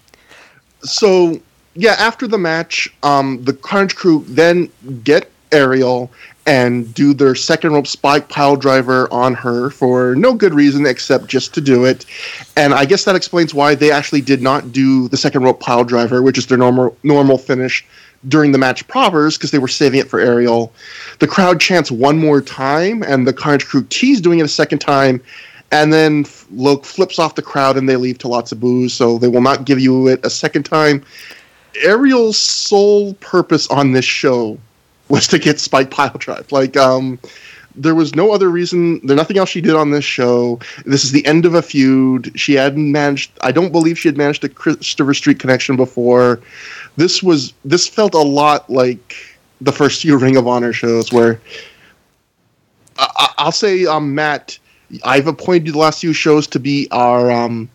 [0.83, 1.41] so.
[1.75, 4.69] Yeah, after the match, um, the Carnage Crew then
[5.05, 6.11] get Ariel
[6.49, 11.27] and do their second rope spike pile driver on her for no good reason except
[11.27, 12.07] just to do it.
[12.57, 15.85] And I guess that explains why they actually did not do the second rope pile
[15.85, 17.87] driver, which is their normal normal finish
[18.29, 20.73] during the match propers because they were saving it for Ariel.
[21.19, 24.79] The crowd chants one more time, and the Carnage crew tease doing it a second
[24.79, 25.21] time.
[25.71, 29.19] And then Loc flips off the crowd and they leave to lots of boos, so
[29.19, 31.05] they will not give you it a second time.
[31.83, 34.59] Ariel's sole purpose on this show
[35.09, 36.51] was to get Spike Pile Drive.
[36.53, 37.18] Like, um,
[37.75, 39.01] there was no other reason.
[39.07, 40.59] There's nothing else she did on this show.
[40.85, 42.33] This is the end of a feud.
[42.35, 43.31] She hadn't managed.
[43.42, 46.40] I don't believe she had managed a Christopher Street connection before.
[46.97, 47.53] This was.
[47.64, 51.40] This felt a lot like the first few Ring of Honor shows, where
[52.99, 54.59] I, will say, um, Matt,
[55.05, 57.68] I've appointed the last few shows to be our um,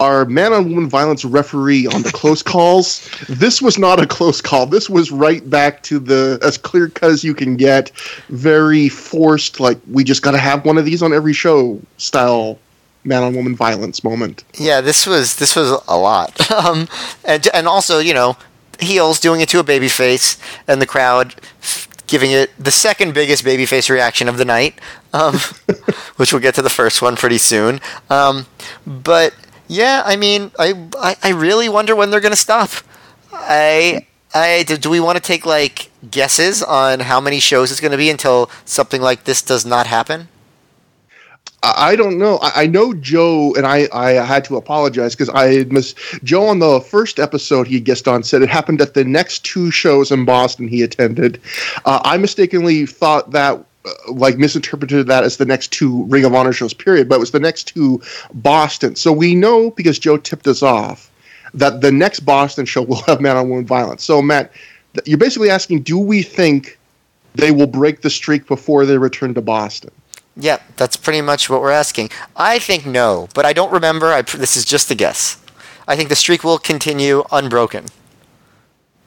[0.00, 3.08] our man on woman violence referee on the close calls.
[3.28, 4.66] This was not a close call.
[4.66, 7.90] This was right back to the as clear cut as you can get.
[8.28, 12.58] Very forced, like we just got to have one of these on every show style
[13.04, 14.44] man on woman violence moment.
[14.54, 16.40] Yeah, this was this was a lot.
[16.54, 16.88] Um,
[17.24, 18.36] and and also you know
[18.78, 21.34] heels doing it to a baby face and the crowd
[22.06, 24.78] giving it the second biggest babyface reaction of the night,
[25.12, 25.34] um,
[26.16, 27.80] which we'll get to the first one pretty soon.
[28.10, 28.46] Um,
[28.86, 29.34] but
[29.68, 32.70] yeah, I mean, I, I, I really wonder when they're going to stop.
[33.32, 37.92] I, I, do, we want to take like guesses on how many shows it's going
[37.92, 40.28] to be until something like this does not happen?
[41.64, 42.38] I don't know.
[42.42, 46.80] I, know Joe, and I, I had to apologize because I missed Joe on the
[46.80, 50.68] first episode he guest on said it happened at the next two shows in Boston
[50.68, 51.40] he attended.
[51.86, 56.34] Uh, I mistakenly thought that, Uh, like, misinterpreted that as the next two Ring of
[56.34, 58.00] Honor shows, period, but it was the next two
[58.32, 58.96] Boston.
[58.96, 61.10] So we know because Joe tipped us off
[61.54, 64.04] that the next Boston show will have man on woman violence.
[64.04, 64.52] So, Matt,
[65.04, 66.78] you're basically asking do we think
[67.34, 69.90] they will break the streak before they return to Boston?
[70.36, 72.10] Yeah, that's pretty much what we're asking.
[72.36, 74.06] I think no, but I don't remember.
[74.06, 75.40] I, this is just a guess.
[75.86, 77.86] I think the streak will continue unbroken.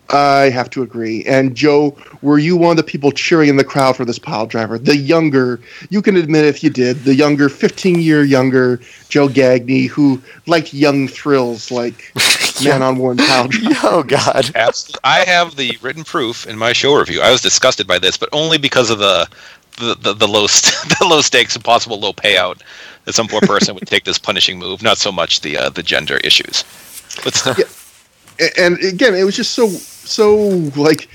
[0.10, 1.24] I have to agree.
[1.26, 4.46] And Joe, were you one of the people cheering in the crowd for this pile
[4.46, 4.78] driver?
[4.80, 9.86] The younger, you can admit if you did, the younger, 15 year younger Joe Gagne
[9.88, 12.12] who liked young thrills like
[12.63, 13.76] Man on One Pile Driver.
[13.84, 14.52] Oh God.
[14.56, 15.02] Absolutely.
[15.04, 17.22] I have the written proof in my show review.
[17.22, 19.28] I was disgusted by this, but only because of the
[19.78, 22.62] the, the, the low st- the low stakes and possible low payout
[23.06, 24.82] that some poor person would take this punishing move.
[24.82, 26.63] Not so much the uh, the gender issues.
[27.24, 27.87] But still, A-
[28.58, 30.36] And again, it was just so, so
[30.76, 31.10] like,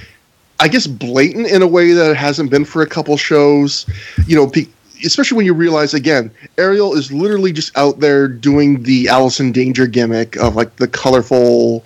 [0.60, 3.86] I guess blatant in a way that it hasn't been for a couple shows.
[4.26, 4.66] You know, pe-
[5.04, 9.86] especially when you realize again, Ariel is literally just out there doing the Allison Danger
[9.86, 11.84] gimmick of like the colorful.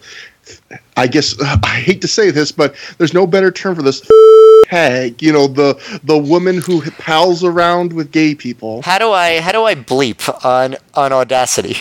[0.96, 4.06] I guess I hate to say this, but there's no better term for this.
[4.68, 8.82] Hag, you know the the woman who pals around with gay people.
[8.82, 11.78] How do I how do I bleep on on Audacity?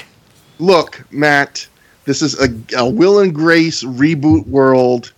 [0.60, 1.68] Look, Matt,
[2.06, 5.12] this is a, a Will and Grace reboot world.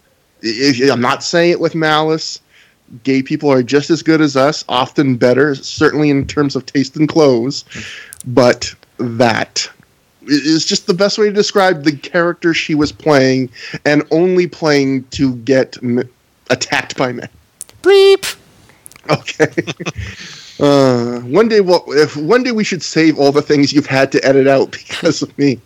[0.43, 2.41] I'm not saying it with malice.
[3.03, 6.95] Gay people are just as good as us, often better, certainly in terms of taste
[6.95, 7.65] and clothes.
[8.25, 9.69] But that
[10.27, 13.49] is just the best way to describe the character she was playing,
[13.85, 16.09] and only playing to get m-
[16.49, 17.29] attacked by men.
[17.81, 18.35] Bleep.
[19.09, 19.47] Okay.
[20.59, 24.11] uh, one day, we'll, if one day we should save all the things you've had
[24.13, 25.59] to edit out because of me,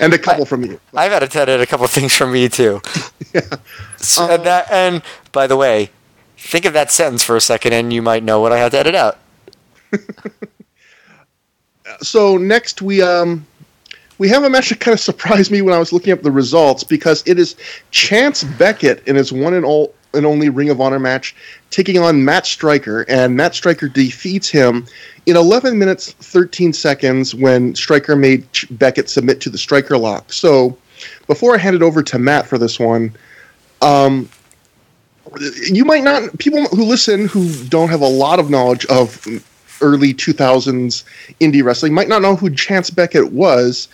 [0.00, 0.80] and a couple from you.
[0.94, 2.80] I've had to edit a couple things from me too.
[3.98, 5.90] So- and, that, and by the way,
[6.38, 8.78] think of that sentence for a second, and you might know what I had to
[8.78, 9.18] edit out.
[12.02, 13.46] So next we um
[14.18, 16.30] we have a match that kind of surprised me when I was looking up the
[16.30, 17.56] results because it is
[17.90, 21.34] Chance Beckett in his one and all and only Ring of Honor match
[21.70, 24.86] taking on Matt Striker, and Matt Striker defeats him
[25.26, 30.32] in 11 minutes 13 seconds when Striker made Beckett submit to the Striker lock.
[30.32, 30.76] So
[31.26, 33.14] before I hand it over to Matt for this one,
[33.82, 34.28] um,
[35.70, 39.26] you might not people who listen who don't have a lot of knowledge of
[39.80, 41.04] early 2000s
[41.40, 43.88] indie wrestling might not know who Chance Beckett was.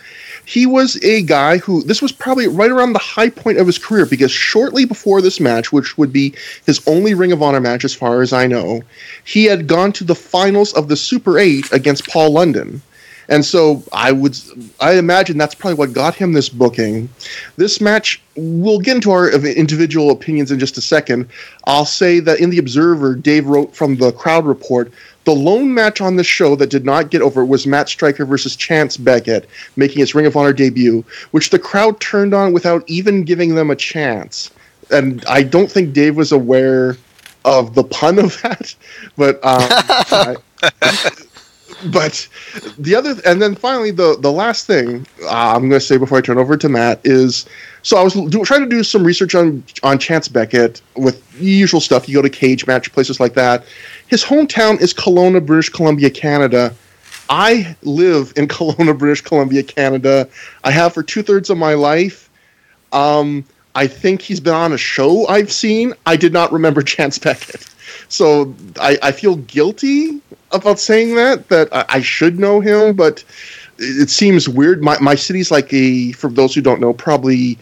[0.44, 3.78] He was a guy who this was probably right around the high point of his
[3.78, 6.34] career because shortly before this match, which would be
[6.66, 8.82] his only Ring of Honor match as far as I know,
[9.24, 12.82] he had gone to the finals of the Super 8 against Paul London.
[13.28, 14.36] And so I would
[14.80, 17.08] I imagine that's probably what got him this booking.
[17.56, 21.28] This match we'll get into our individual opinions in just a second.
[21.64, 24.92] I'll say that in the Observer, Dave wrote from the crowd report
[25.24, 28.56] the lone match on the show that did not get over was Matt Striker versus
[28.56, 33.24] Chance Beckett, making his Ring of Honor debut, which the crowd turned on without even
[33.24, 34.50] giving them a chance.
[34.90, 36.96] And I don't think Dave was aware
[37.44, 38.74] of the pun of that,
[39.16, 39.61] but um,
[40.61, 41.12] I-
[41.90, 42.28] but
[42.78, 46.18] the other and then finally the the last thing uh, I'm going to say before
[46.18, 47.46] I turn over to Matt is
[47.82, 51.80] so I was do, trying to do some research on on Chance Beckett with usual
[51.80, 52.08] stuff.
[52.08, 53.64] You go to cage match places like that.
[54.06, 56.74] His hometown is Kelowna, British Columbia, Canada.
[57.28, 60.28] I live in Kelowna, British Columbia, Canada.
[60.64, 62.30] I have for two thirds of my life.
[62.92, 65.94] Um, I think he's been on a show I've seen.
[66.06, 67.66] I did not remember Chance Beckett.
[68.12, 70.20] So I, I feel guilty
[70.51, 73.25] about saying that, that I, I should know him, but
[73.79, 74.83] it seems weird.
[74.83, 77.59] My, my city's like a, for those who don't know, probably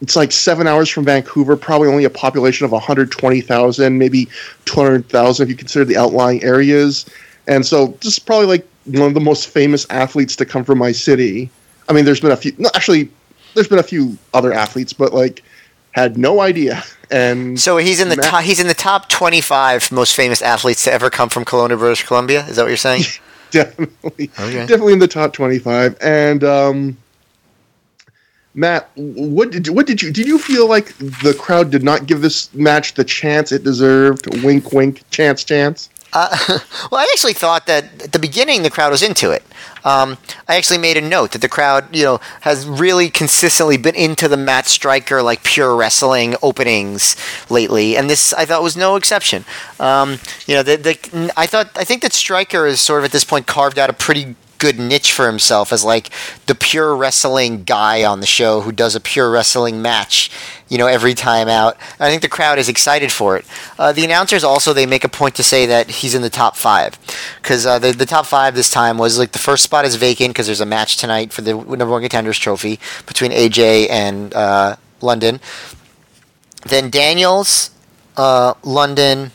[0.00, 4.26] it's like seven hours from Vancouver, probably only a population of 120,000, maybe
[4.64, 7.04] 200,000 if you consider the outlying areas.
[7.46, 10.92] And so is probably like one of the most famous athletes to come from my
[10.92, 11.50] city.
[11.90, 13.10] I mean, there's been a few, no, actually,
[13.52, 15.42] there's been a few other athletes, but like,
[15.94, 16.82] had no idea.
[17.10, 20.82] And So he's in the Matt- top, he's in the top 25 most famous athletes
[20.84, 22.44] to ever come from Kelowna, British Columbia.
[22.46, 23.02] Is that what you're saying?
[23.50, 24.66] definitely, Okay.
[24.66, 25.96] definitely in the top twenty-five.
[26.00, 26.96] And um,
[28.54, 32.20] Matt, what did what did you did you feel like the crowd did not give
[32.20, 34.26] this match the chance it deserved?
[34.44, 35.88] Wink, wink, chance, chance.
[36.14, 36.36] Uh,
[36.90, 39.42] well, I actually thought that at the beginning the crowd was into it.
[39.84, 40.16] Um,
[40.48, 44.28] I actually made a note that the crowd, you know, has really consistently been into
[44.28, 47.16] the Matt Striker like pure wrestling openings
[47.50, 49.44] lately, and this I thought was no exception.
[49.78, 53.12] Um, you know, the, the I thought I think that Striker is sort of at
[53.12, 56.10] this point carved out a pretty good niche for himself as like
[56.46, 60.30] the pure wrestling guy on the show who does a pure wrestling match,
[60.68, 61.76] you know, every time out.
[62.00, 63.44] I think the crowd is excited for it.
[63.78, 66.56] Uh, the announcers also they make a point to say that he's in the top
[66.56, 66.98] five
[67.42, 70.30] because uh, the the top five this time was like the first spot is vacant
[70.30, 74.76] because there's a match tonight for the number one contenders trophy between AJ and uh,
[75.00, 75.40] London.
[76.66, 77.70] Then Daniels,
[78.16, 79.32] uh, London,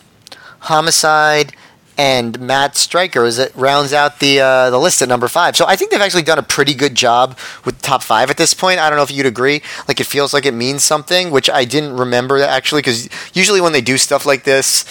[0.62, 1.54] Homicide
[2.00, 5.58] and Matt Striker is it rounds out the uh, the list at number five.
[5.58, 8.54] So I think they've actually done a pretty good job with top five at this
[8.54, 8.80] point.
[8.80, 9.62] I don't know if you'd agree.
[9.86, 13.74] Like it feels like it means something, which I didn't remember actually because usually when
[13.74, 14.86] they do stuff like this,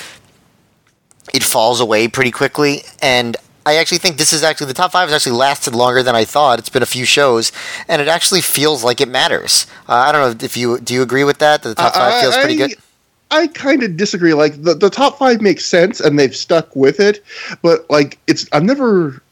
[1.33, 2.83] it falls away pretty quickly.
[3.01, 6.15] And I actually think this is actually the top five has actually lasted longer than
[6.15, 6.59] I thought.
[6.59, 7.53] It's been a few shows,
[7.89, 9.67] and it actually feels like it matters.
[9.89, 11.63] Uh, I don't know if you do you agree with that.
[11.63, 12.75] That the top five feels pretty good.
[13.31, 14.35] I kind of disagree.
[14.35, 17.25] Like the, the top five makes sense and they've stuck with it,
[17.63, 19.23] but like it's I'm never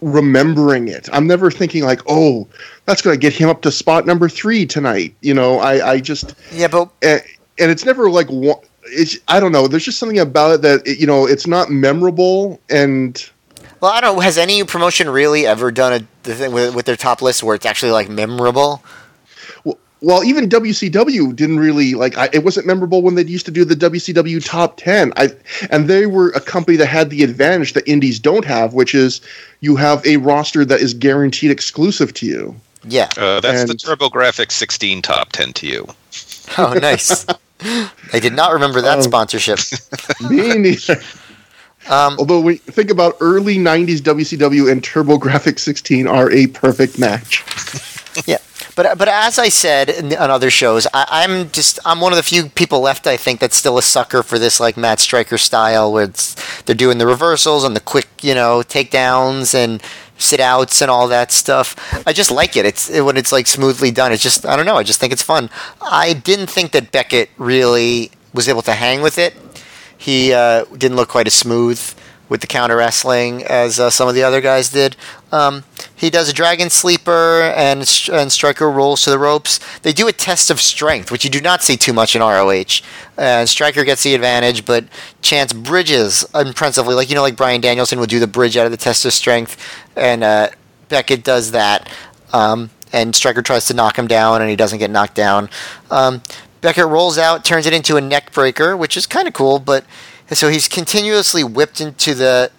[0.00, 1.08] remembering it.
[1.12, 2.46] I'm never thinking like, oh,
[2.86, 5.14] that's going to get him up to spot number three tonight.
[5.20, 7.22] You know, I I just yeah, but and,
[7.58, 8.60] and it's never like one.
[8.84, 9.66] it's I don't know.
[9.68, 13.30] There's just something about it that it, you know it's not memorable and.
[13.80, 14.22] Well, I don't.
[14.22, 17.54] Has any promotion really ever done a the thing with, with their top list where
[17.54, 18.82] it's actually like memorable?
[20.04, 22.16] Well, even WCW didn't really like.
[22.18, 25.12] I, it wasn't memorable when they used to do the WCW Top Ten.
[25.16, 25.30] I
[25.70, 29.20] and they were a company that had the advantage that indies don't have, which is
[29.60, 32.54] you have a roster that is guaranteed exclusive to you.
[32.86, 35.88] Yeah, uh, that's and, the TurboGrafx 16 Top 10 to you.
[36.58, 37.26] Oh, nice.
[38.12, 39.58] I did not remember that um, sponsorship.
[40.30, 41.00] me neither.
[41.88, 47.42] Um, Although we think about early '90s WCW and TurboGrafx 16 are a perfect match.
[48.26, 48.38] yeah.
[48.76, 52.22] But but as I said on other shows, I, am just I'm one of the
[52.22, 55.92] few people left I think that's still a sucker for this like Matt Striker style
[55.92, 56.08] where
[56.66, 59.82] they're doing the reversals and the quick you know takedowns and
[60.18, 61.76] sit outs and all that stuff.
[62.06, 62.66] I just like it.
[62.66, 64.12] It's it, when it's like smoothly done.
[64.12, 64.76] It's just I don't know.
[64.76, 65.50] I just think it's fun.
[65.80, 69.34] I didn't think that Beckett really was able to hang with it.
[69.96, 71.80] He uh, didn't look quite as smooth
[72.28, 74.96] with the counter wrestling as uh, some of the other guys did.
[75.30, 75.64] Um,
[75.96, 77.80] he does a dragon sleeper and
[78.12, 79.60] and striker rolls to the ropes.
[79.80, 82.80] They do a test of strength, which you do not see too much in ROH.
[83.16, 84.84] And striker gets the advantage, but
[85.22, 88.72] Chance bridges impressively, like you know, like Bryan Danielson would do the bridge out of
[88.72, 89.56] the test of strength,
[89.96, 90.50] and uh,
[90.88, 91.90] Beckett does that.
[92.32, 95.50] Um, and Striker tries to knock him down, and he doesn't get knocked down.
[95.90, 96.22] Um,
[96.60, 99.84] Beckett rolls out, turns it into a neck breaker, which is kind of cool, but
[100.32, 102.50] so he's continuously whipped into the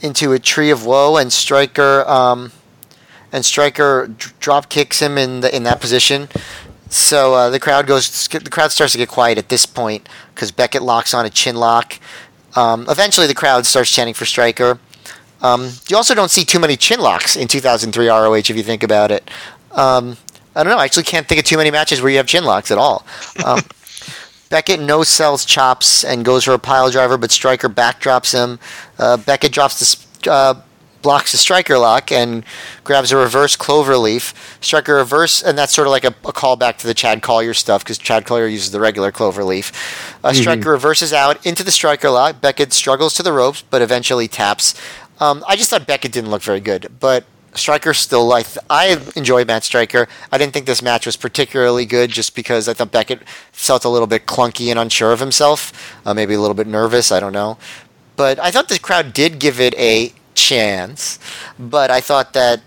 [0.00, 2.52] into a tree of woe, and Striker um,
[3.32, 6.28] and Striker d- drop kicks him in the in that position.
[6.88, 8.28] So uh, the crowd goes.
[8.28, 11.56] The crowd starts to get quiet at this point because Beckett locks on a chin
[11.56, 11.98] lock.
[12.56, 14.78] Um, eventually, the crowd starts chanting for Striker.
[15.40, 18.82] Um, you also don't see too many chin locks in 2003 ROH if you think
[18.82, 19.30] about it.
[19.72, 20.16] Um,
[20.54, 20.78] I don't know.
[20.78, 23.06] I actually can't think of too many matches where you have chin locks at all.
[23.44, 23.60] Um,
[24.50, 28.58] Beckett no sells chops and goes for a pile driver, but Striker backdrops him.
[28.98, 30.60] Uh, Beckett drops the uh,
[31.02, 32.44] blocks the striker lock and
[32.84, 34.58] grabs a reverse clover leaf.
[34.60, 37.84] Striker reverse, and that's sort of like a, a callback to the Chad Collyer stuff
[37.84, 39.72] because Chad Collyer uses the regular clover leaf.
[40.22, 40.40] Uh, mm-hmm.
[40.40, 42.40] Striker reverses out into the striker lock.
[42.40, 44.74] Beckett struggles to the ropes, but eventually taps.
[45.18, 47.24] Um, I just thought Beckett didn't look very good, but
[47.54, 50.08] Striker still like I enjoy Matt Striker.
[50.30, 53.88] I didn't think this match was particularly good just because I thought Beckett felt a
[53.88, 55.72] little bit clunky and unsure of himself,
[56.06, 57.10] uh, maybe a little bit nervous.
[57.10, 57.58] I don't know,
[58.16, 61.18] but I thought the crowd did give it a chance.
[61.58, 62.60] But I thought that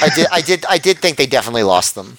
[0.00, 2.18] I did I did I did think they definitely lost them.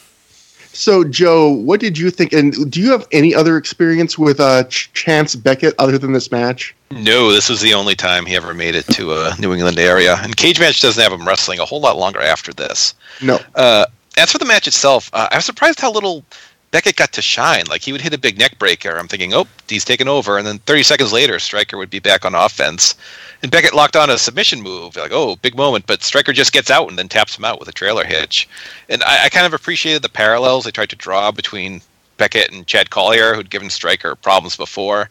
[0.75, 2.33] So, Joe, what did you think?
[2.33, 6.73] And do you have any other experience with uh, Chance Beckett other than this match?
[6.89, 10.17] No, this was the only time he ever made it to a New England area.
[10.23, 12.95] And Cage Match doesn't have him wrestling a whole lot longer after this.
[13.21, 13.39] No.
[13.53, 13.85] Uh,
[14.17, 16.25] as for the match itself, uh, I was surprised how little
[16.71, 17.65] Beckett got to shine.
[17.69, 18.97] Like he would hit a big neck breaker.
[18.97, 22.25] I'm thinking, oh, he's taking over, and then 30 seconds later, Striker would be back
[22.25, 22.95] on offense,
[23.43, 24.95] and Beckett locked on a submission move.
[24.95, 27.69] Like, oh, big moment, but Striker just gets out and then taps him out with
[27.69, 28.49] a trailer hitch.
[28.89, 31.81] And I, I kind of appreciated the parallels they tried to draw between
[32.17, 35.09] Beckett and Chad Collyer, who'd given Striker problems before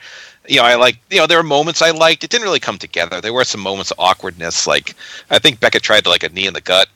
[0.48, 2.24] you know, I like, you know, there were moments I liked.
[2.24, 3.20] It didn't really come together.
[3.20, 4.66] There were some moments of awkwardness.
[4.66, 4.94] Like,
[5.30, 6.88] I think Beckett tried to like a knee in the gut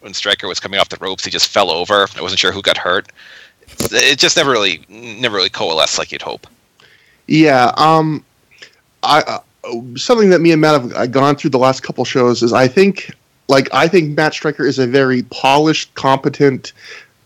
[0.00, 1.24] when Striker was coming off the ropes.
[1.24, 2.08] He just fell over.
[2.16, 3.08] I wasn't sure who got hurt.
[3.92, 6.46] It just never really, never really coalesced like you'd hope.
[7.26, 7.72] Yeah.
[7.76, 8.24] Um,
[9.02, 9.38] I, uh,
[9.96, 12.68] something that me and Matt have uh, gone through the last couple shows is I
[12.68, 13.14] think
[13.48, 16.72] like I think Matt Striker is a very polished, competent,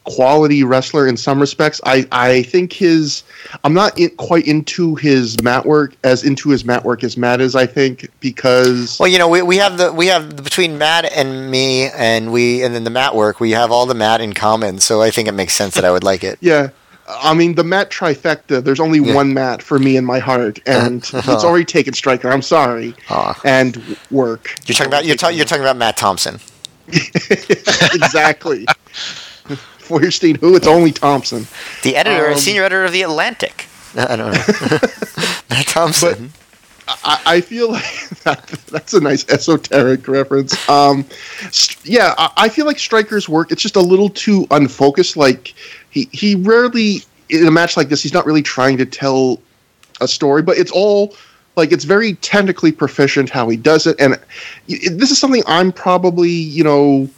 [0.05, 1.81] quality wrestler in some respects.
[1.85, 3.23] I I think his
[3.65, 7.41] I'm not in, quite into his mat work as into his mat work as Matt
[7.41, 7.55] is.
[7.55, 11.51] I think because well, you know, we, we have the we have between Matt and
[11.51, 14.79] me and we and then the mat work, we have all the mat in common.
[14.79, 16.39] So I think it makes sense that I would like it.
[16.41, 16.71] yeah.
[17.09, 18.63] I mean, the Matt trifecta.
[18.63, 19.15] There's only Yeah.
[19.15, 22.31] one Matt for me in my heart, and it's already taken Striker.
[22.31, 23.41] I'm sorry, Aw.
[23.45, 24.55] and work.
[24.67, 26.39] You're talking about you're, ta- you're talking about Matt Thompson.
[26.89, 28.67] exactly.
[29.79, 30.55] Feuerstein, who?
[30.57, 31.47] It's only Thompson.
[31.83, 33.67] The editor, Um, senior editor of the Atlantic.
[33.97, 34.79] I don't know.
[35.51, 36.33] Matt Thompson.
[36.89, 40.69] I, I feel like that, that's a nice esoteric reference.
[40.69, 41.05] Um,
[41.51, 45.17] st- yeah, I, I feel like Striker's work it's just a little too unfocused.
[45.17, 45.55] Like
[45.93, 49.41] he he rarely in a match like this he's not really trying to tell
[50.01, 51.15] a story, but it's all
[51.55, 54.19] like it's very technically proficient how he does it, and
[54.67, 57.09] it, this is something I'm probably you know.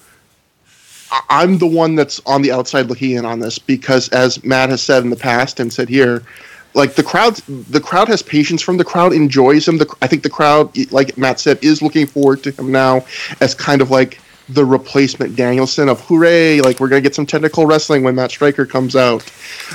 [1.31, 4.83] I'm the one that's on the outside looking in on this because, as Matt has
[4.83, 6.25] said in the past and said here,
[6.73, 9.79] like the crowd, the crowd has patience from the crowd enjoys him.
[9.79, 13.05] The, I think the crowd, like Matt said, is looking forward to him now
[13.41, 14.19] as kind of like
[14.49, 16.61] the replacement Danielson of hooray!
[16.61, 19.31] Like we're gonna get some technical wrestling when Matt Striker comes out.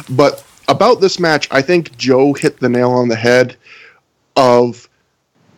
[0.09, 3.55] But about this match, I think Joe hit the nail on the head.
[4.35, 4.87] Of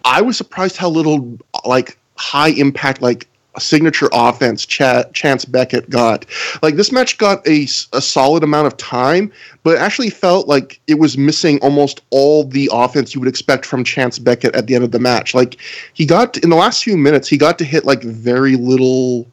[0.06, 3.28] I was surprised how little like high impact like
[3.60, 6.26] signature offense Ch- Chance Beckett got.
[6.62, 9.32] Like this match got a, a solid amount of time,
[9.64, 13.84] but actually felt like it was missing almost all the offense you would expect from
[13.84, 15.34] Chance Beckett at the end of the match.
[15.34, 15.58] Like
[15.94, 19.28] he got in the last few minutes, he got to hit like very little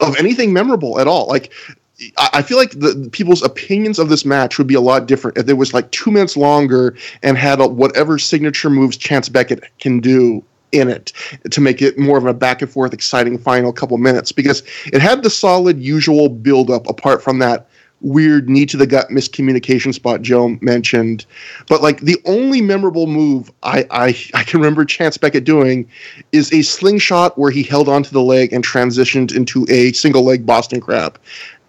[0.00, 1.26] of anything memorable at all.
[1.26, 1.52] Like
[2.16, 5.06] I I feel like the, the people's opinions of this match would be a lot
[5.06, 9.28] different if it was like two minutes longer and had a, whatever signature moves Chance
[9.28, 10.42] Beckett can do
[10.72, 11.12] in it
[11.50, 14.62] to make it more of a back and forth, exciting final couple minutes because
[14.92, 17.66] it had the solid usual build up apart from that
[18.00, 21.26] weird knee to the gut miscommunication spot Joe mentioned.
[21.68, 25.88] But like the only memorable move I, I I can remember Chance Beckett doing
[26.32, 30.46] is a slingshot where he held onto the leg and transitioned into a single leg
[30.46, 31.18] Boston crab.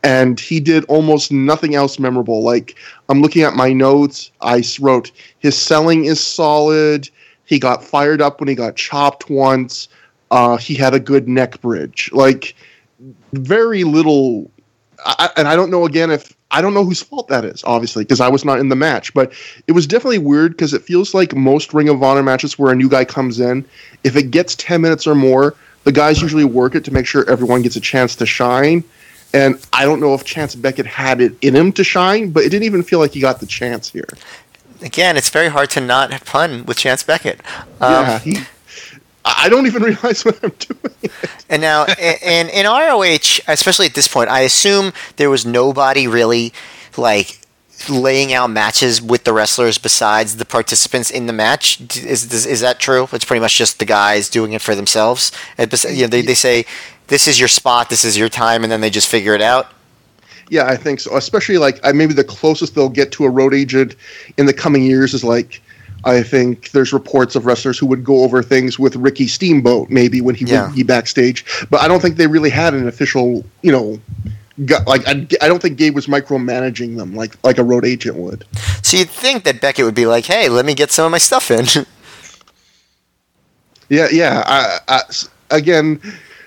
[0.04, 2.42] And he did almost nothing else memorable.
[2.42, 2.76] Like
[3.10, 7.10] I'm looking at my notes, I wrote his selling is solid.
[7.52, 9.90] He got fired up when he got chopped once.
[10.32, 12.10] Uh, he had a good neck bridge.
[12.14, 12.56] Like
[13.34, 14.50] very little
[15.06, 18.06] I, and I don't know again if I don't know whose fault that is, obviously,
[18.06, 19.14] because I was not in the match.
[19.14, 19.34] But
[19.68, 22.76] it was definitely weird because it feels like most Ring of Honor matches where a
[22.76, 23.66] new guy comes in,
[24.06, 27.30] if it gets ten minutes or more, the guys usually work it to make sure
[27.30, 28.82] everyone gets a chance to shine.
[29.34, 32.50] And I don't know if Chance Beckett had it in him to shine, but it
[32.50, 34.08] didn't even feel like he got the chance here.
[34.82, 37.40] Again, it's very hard to not pun with Chance Beckett.
[37.80, 38.38] Um, yeah, he.
[39.24, 41.12] I don't even realize what I'm doing.
[41.50, 46.54] And now, and in ROH, especially at this point, I assume there was nobody really
[46.98, 47.40] like
[47.90, 51.82] laying out matches with the wrestlers besides the participants in the match.
[51.98, 53.08] Is is, is that true?
[53.12, 55.32] It's pretty much just the guys doing it for themselves.
[55.58, 56.66] And you know, they they say
[57.08, 59.72] this is your spot, this is your time, and then they just figure it out.
[60.50, 61.16] Yeah, I think so.
[61.16, 63.96] Especially like uh, maybe the closest they'll get to a road agent
[64.38, 65.62] in the coming years is like
[66.04, 70.20] I think there's reports of wrestlers who would go over things with Ricky Steamboat maybe
[70.20, 70.66] when he Yeah.
[70.68, 74.00] would be backstage, but I don't think they really had an official, you know,
[74.66, 78.18] gu- like I, I don't think Gabe was micromanaging them like like a road agent
[78.18, 78.46] would.
[78.82, 81.20] So you'd think that Beckett would be like, "Hey, let me get some of my
[81.20, 81.66] stuff in."
[83.90, 84.44] Yeah, yeah.
[84.46, 85.02] I, I,
[85.50, 86.00] again,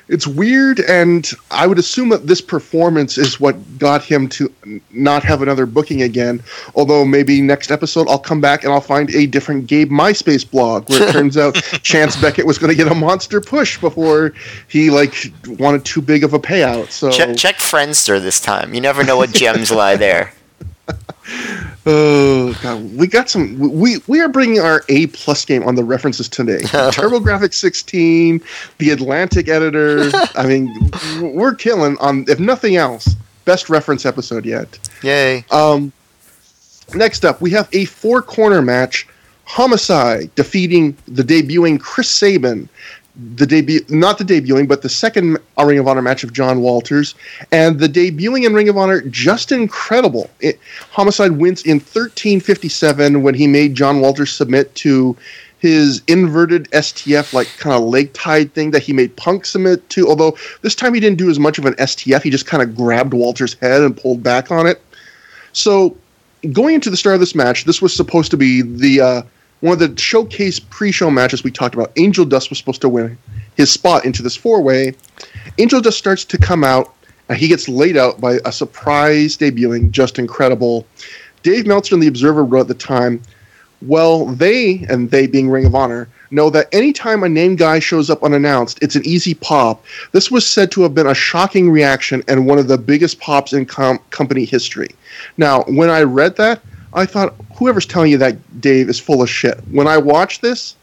[0.08, 4.52] it's weird, and I would assume that this performance is what got him to
[4.90, 6.42] not have another booking again.
[6.74, 10.88] Although maybe next episode I'll come back and I'll find a different Gabe MySpace blog
[10.90, 14.34] where it turns out Chance Beckett was going to get a monster push before
[14.68, 15.14] he like
[15.46, 16.90] wanted too big of a payout.
[16.90, 18.74] So check, check Friendster this time.
[18.74, 20.32] You never know what gems lie there.
[21.86, 23.58] Oh god, we got some.
[23.58, 26.58] We we are bringing our A plus game on the references today.
[26.62, 28.40] TurboGrafx 16,
[28.78, 30.10] the Atlantic editor.
[30.34, 32.24] I mean, we're killing on.
[32.26, 34.78] If nothing else, best reference episode yet.
[35.02, 35.44] Yay!
[35.50, 35.92] Um,
[36.94, 39.06] next up, we have a four corner match.
[39.46, 42.66] Homicide defeating the debuting Chris Sabin.
[43.16, 47.14] The debut, not the debuting, but the second Ring of Honor match of John Walters,
[47.52, 50.30] and the debuting in Ring of Honor, Justin Credible.
[50.40, 50.58] It,
[50.90, 55.16] Homicide wins in 1357 when he made John Walters submit to
[55.64, 60.06] his inverted STF, like kind of leg tied thing that he made Punk submit to.
[60.06, 62.76] Although this time he didn't do as much of an STF, he just kind of
[62.76, 64.82] grabbed Walters' head and pulled back on it.
[65.54, 65.96] So
[66.52, 69.22] going into the start of this match, this was supposed to be the uh,
[69.64, 73.16] one of the showcase pre-show matches we talked about, Angel Dust was supposed to win
[73.56, 74.92] his spot into this four-way.
[75.56, 76.94] Angel Dust starts to come out,
[77.30, 80.86] and he gets laid out by a surprise debuting Justin Credible.
[81.42, 83.22] Dave Meltzer and the Observer wrote at the time,
[83.80, 88.10] well, they, and they being Ring of Honor, know that anytime a named guy shows
[88.10, 89.82] up unannounced, it's an easy pop.
[90.12, 93.54] This was said to have been a shocking reaction and one of the biggest pops
[93.54, 94.88] in com- company history.
[95.38, 96.60] Now, when I read that,
[96.94, 99.58] I thought, whoever's telling you that, Dave, is full of shit.
[99.70, 100.76] When I watched this,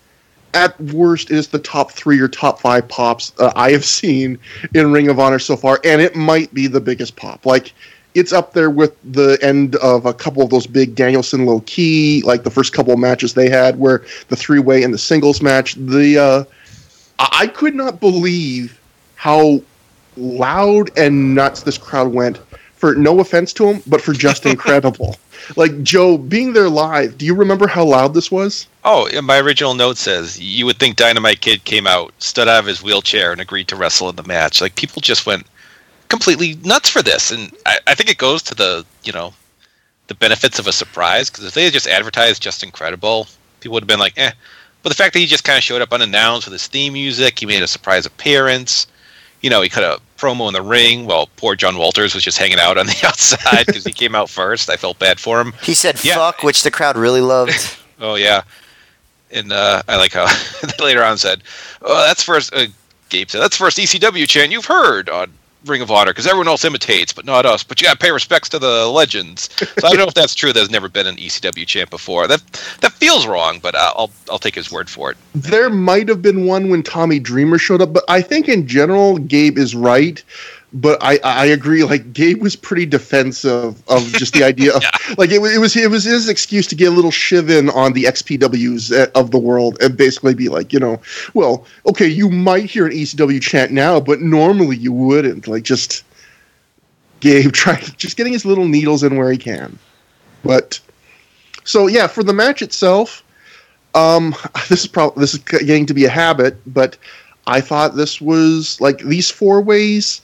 [0.53, 4.37] at worst, it is the top three or top five pops uh, I have seen
[4.73, 7.45] in Ring of Honor so far, and it might be the biggest pop.
[7.45, 7.73] Like,
[8.13, 12.21] it's up there with the end of a couple of those big Danielson Low Ki,
[12.23, 15.41] like the first couple of matches they had, where the three way and the singles
[15.41, 15.75] match.
[15.75, 16.43] The uh,
[17.19, 18.79] I could not believe
[19.15, 19.61] how
[20.17, 22.39] loud and nuts this crowd went.
[22.81, 25.15] For no offense to him, but for just incredible.
[25.55, 28.65] Like Joe, being there live, do you remember how loud this was?
[28.83, 32.65] Oh, my original note says you would think Dynamite Kid came out, stood out of
[32.65, 34.61] his wheelchair, and agreed to wrestle in the match.
[34.61, 35.45] Like people just went
[36.09, 39.31] completely nuts for this, and I, I think it goes to the you know
[40.07, 43.27] the benefits of a surprise because if they had just advertised Justin Credible,
[43.59, 44.31] people would have been like, eh.
[44.81, 47.37] But the fact that he just kind of showed up unannounced with his theme music,
[47.37, 48.87] he made a surprise appearance.
[49.41, 52.37] You know, he cut a promo in the ring while poor John Walters was just
[52.37, 54.69] hanging out on the outside because he came out first.
[54.69, 55.53] I felt bad for him.
[55.63, 56.15] He said Yeah.
[56.15, 57.77] "fuck," which the crowd really loved.
[58.03, 58.41] Oh yeah,
[59.29, 61.43] and uh, I like how they later on said,
[61.83, 62.65] "Oh, that's first." Uh,
[63.09, 65.31] Gabe said, "That's the first ECW chant you've heard on
[65.65, 67.63] Ring of Honor because everyone else imitates, but not us.
[67.63, 69.49] But you got to pay respects to the legends."
[69.81, 70.53] So I don't know if that's true.
[70.53, 72.27] There's never been an ECW champ before.
[72.27, 72.41] That
[72.81, 75.17] that feels wrong, but uh, I'll I'll take his word for it.
[75.33, 79.17] There might have been one when Tommy Dreamer showed up, but I think in general
[79.17, 80.21] Gabe is right.
[80.73, 81.83] But I, I agree.
[81.83, 84.83] Like Gabe was pretty defensive of just the idea of
[85.17, 87.69] like it, was- it was it was his excuse to get a little shiv in
[87.71, 91.01] on the XPWs of the world and basically be like, you know,
[91.33, 95.45] well, okay, you might hear an ECW chant now, but normally you wouldn't.
[95.45, 96.03] Like just
[97.19, 99.77] Gabe trying just getting his little needles in where he can.
[100.43, 100.79] But
[101.65, 103.23] so yeah, for the match itself,
[103.93, 104.33] um,
[104.69, 106.95] this is probably this is getting to be a habit, but
[107.45, 110.21] I thought this was like these four ways.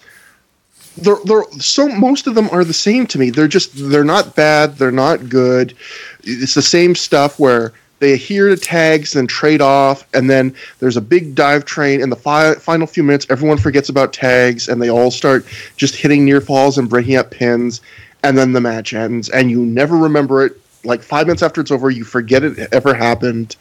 [0.97, 3.29] They're, they're so most of them are the same to me.
[3.29, 4.77] They're just they're not bad.
[4.77, 5.75] They're not good.
[6.23, 10.97] It's the same stuff where they adhere to tags and trade off, and then there's
[10.97, 12.01] a big dive train.
[12.01, 15.45] In the fi- final few minutes, everyone forgets about tags, and they all start
[15.77, 17.81] just hitting near falls and breaking up pins,
[18.23, 20.59] and then the match ends, and you never remember it.
[20.83, 23.55] Like five minutes after it's over, you forget it ever happened.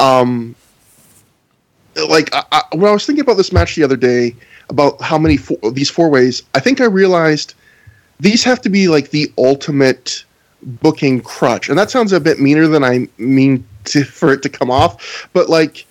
[0.00, 0.56] Um,
[2.08, 4.34] like I, I, when I was thinking about this match the other day,
[4.70, 7.54] about how many four, these four ways, I think I realized
[8.18, 10.24] these have to be like the ultimate
[10.62, 14.48] booking crutch, and that sounds a bit meaner than I mean to, for it to
[14.48, 15.28] come off.
[15.32, 15.86] But like,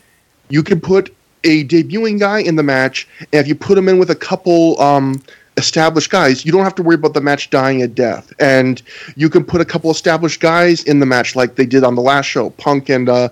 [0.49, 3.99] you could put a debuting guy in the match, and if you put him in
[3.99, 5.21] with a couple um,
[5.57, 8.33] established guys, you don't have to worry about the match dying a death.
[8.39, 8.81] And
[9.15, 12.01] you can put a couple established guys in the match, like they did on the
[12.01, 13.29] last show, Punk and uh,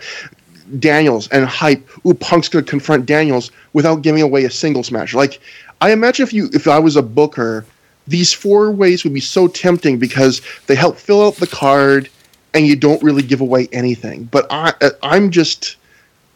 [0.79, 1.87] Daniels, and hype.
[2.05, 5.13] Ooh, Punk's gonna confront Daniels without giving away a singles match.
[5.13, 5.39] Like,
[5.81, 7.65] I imagine if you, if I was a booker,
[8.07, 12.09] these four ways would be so tempting because they help fill out the card,
[12.53, 14.25] and you don't really give away anything.
[14.25, 15.75] But I, uh, I'm just.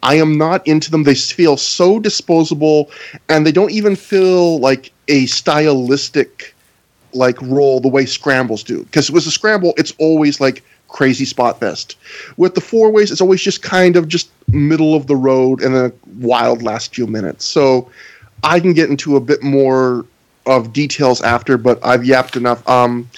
[0.04, 1.04] I am not into them.
[1.04, 2.90] They feel so disposable,
[3.28, 6.56] and they don't even feel like a stylistic
[7.14, 8.82] like role the way scrambles do.
[8.84, 11.96] Because with a scramble, it's always like crazy spot fest.
[12.36, 15.74] With the four ways, it's always just kind of just middle of the road and
[15.74, 17.44] a wild last few minutes.
[17.44, 17.90] So
[18.44, 20.04] I can get into a bit more
[20.46, 22.66] of details after, but I've yapped enough.
[22.68, 23.08] Um,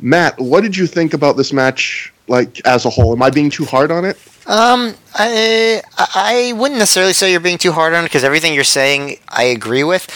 [0.00, 3.12] Matt, what did you think about this match, like as a whole?
[3.12, 4.16] Am I being too hard on it?
[4.46, 8.64] Um, I I wouldn't necessarily say you're being too hard on it because everything you're
[8.64, 10.06] saying I agree with.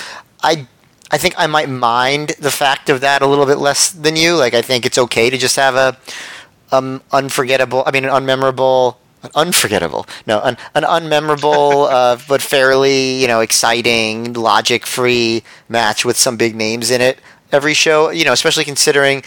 [0.42, 0.66] I
[1.10, 4.36] I think I might mind the fact of that a little bit less than you.
[4.36, 5.96] Like I think it's okay to just have a
[6.72, 7.82] um unforgettable.
[7.86, 8.96] I mean, an unmemorable.
[9.20, 16.16] An unforgettable, no, an, an unmemorable uh, but fairly, you know, exciting, logic-free match with
[16.16, 17.18] some big names in it
[17.50, 18.10] every show.
[18.10, 19.24] You know, especially considering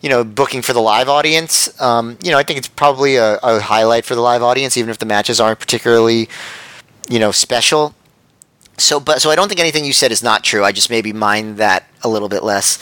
[0.00, 1.80] you know, booking for the live audience.
[1.80, 4.90] Um, you know, I think it's probably a, a highlight for the live audience, even
[4.90, 6.28] if the matches aren't particularly,
[7.08, 7.94] you know, special.
[8.76, 10.64] So, but so I don't think anything you said is not true.
[10.64, 12.78] I just maybe mind that a little bit less.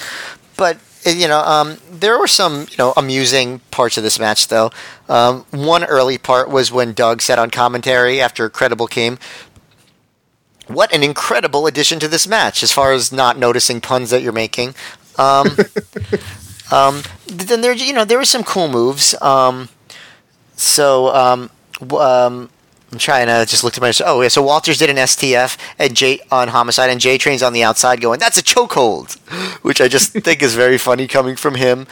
[0.57, 4.71] But you know, um, there were some you know amusing parts of this match, though.
[5.09, 9.19] Um, one early part was when Doug said on commentary after Credible came,
[10.67, 14.33] "What an incredible addition to this match!" As far as not noticing puns that you're
[14.33, 14.75] making.
[15.19, 15.57] Um,
[16.73, 19.21] um, then there, you know, there were some cool moves.
[19.23, 19.69] Um,
[20.57, 21.51] so um,
[21.93, 22.51] um,
[22.93, 23.93] I'm trying to just look at my.
[24.05, 27.53] Oh yeah, so Walters did an STF and J on homicide, and J Train's on
[27.53, 29.19] the outside going, "That's a chokehold,"
[29.63, 31.87] which I just think is very funny coming from him.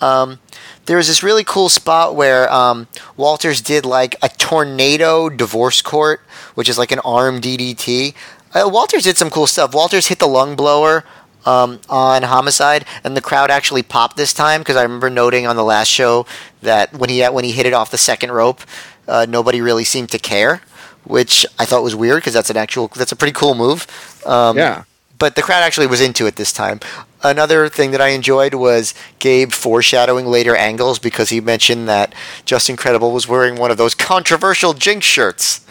[0.00, 0.38] Um,
[0.84, 2.86] there was this really cool spot where um,
[3.16, 6.20] Walters did like a tornado divorce court,
[6.54, 8.14] which is like an arm DDT.
[8.54, 9.74] Uh, Walters did some cool stuff.
[9.74, 11.04] Walters hit the lung blower
[11.46, 15.56] um, on Homicide, and the crowd actually popped this time because I remember noting on
[15.56, 16.26] the last show
[16.62, 18.60] that when he when he hit it off the second rope,
[19.08, 20.60] uh, nobody really seemed to care,
[21.04, 23.86] which I thought was weird because that's an actual that's a pretty cool move.
[24.26, 24.82] Um, Yeah.
[25.18, 26.80] but the crowd actually was into it this time.
[27.22, 32.76] Another thing that I enjoyed was Gabe foreshadowing later angles because he mentioned that Justin
[32.76, 35.64] Credible was wearing one of those controversial Jinx shirts.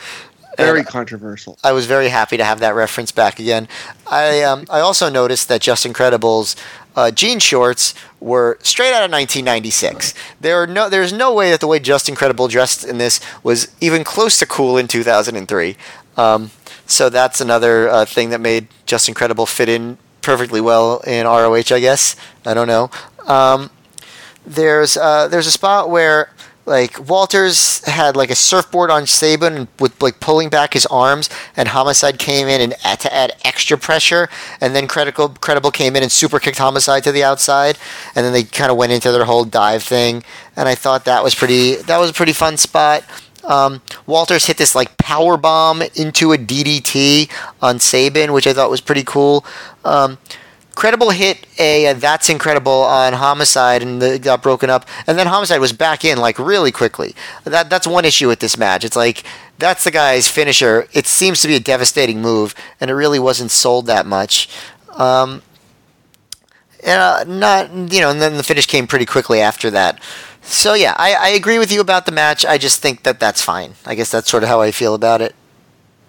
[0.58, 1.58] Very And controversial.
[1.64, 3.68] I was very happy to have that reference back again.
[4.08, 6.56] I um, I also noticed that Justin Credible's
[6.96, 10.14] uh, jean shorts were straight out of 1996.
[10.40, 13.68] There are no, there's no way that the way Justin Credible dressed in this was
[13.82, 15.76] even close to cool in 2003.
[16.18, 16.52] Um,
[16.86, 21.72] so that's another uh, thing that made Justin Credible fit in perfectly well in ROH.
[21.72, 22.90] I guess I don't know.
[23.28, 23.70] Um,
[24.46, 26.30] there's uh, there's a spot where
[26.66, 31.70] like Walters had like a surfboard on Sabin with like pulling back his arms, and
[31.70, 36.12] Homicide came in and to add extra pressure, and then Credible Credible came in and
[36.12, 37.78] super kicked Homicide to the outside,
[38.16, 40.24] and then they kind of went into their whole dive thing,
[40.56, 43.04] and I thought that was pretty that was a pretty fun spot.
[43.44, 47.30] Um, Walters hit this like power bomb into a DDT
[47.62, 49.46] on Sabin, which I thought was pretty cool.
[49.84, 50.18] Um,
[50.76, 55.28] Credible hit a uh, that's incredible on Homicide and the, got broken up, and then
[55.28, 57.16] Homicide was back in like really quickly.
[57.46, 58.84] That that's one issue with this match.
[58.84, 59.24] It's like
[59.58, 60.88] that's the guy's finisher.
[60.92, 64.50] It seems to be a devastating move, and it really wasn't sold that much.
[64.92, 65.42] Um,
[66.84, 70.02] and, uh, not you know, and then the finish came pretty quickly after that.
[70.42, 72.46] So yeah, I, I agree with you about the match.
[72.46, 73.74] I just think that that's fine.
[73.86, 75.36] I guess that's sort of how I feel about it.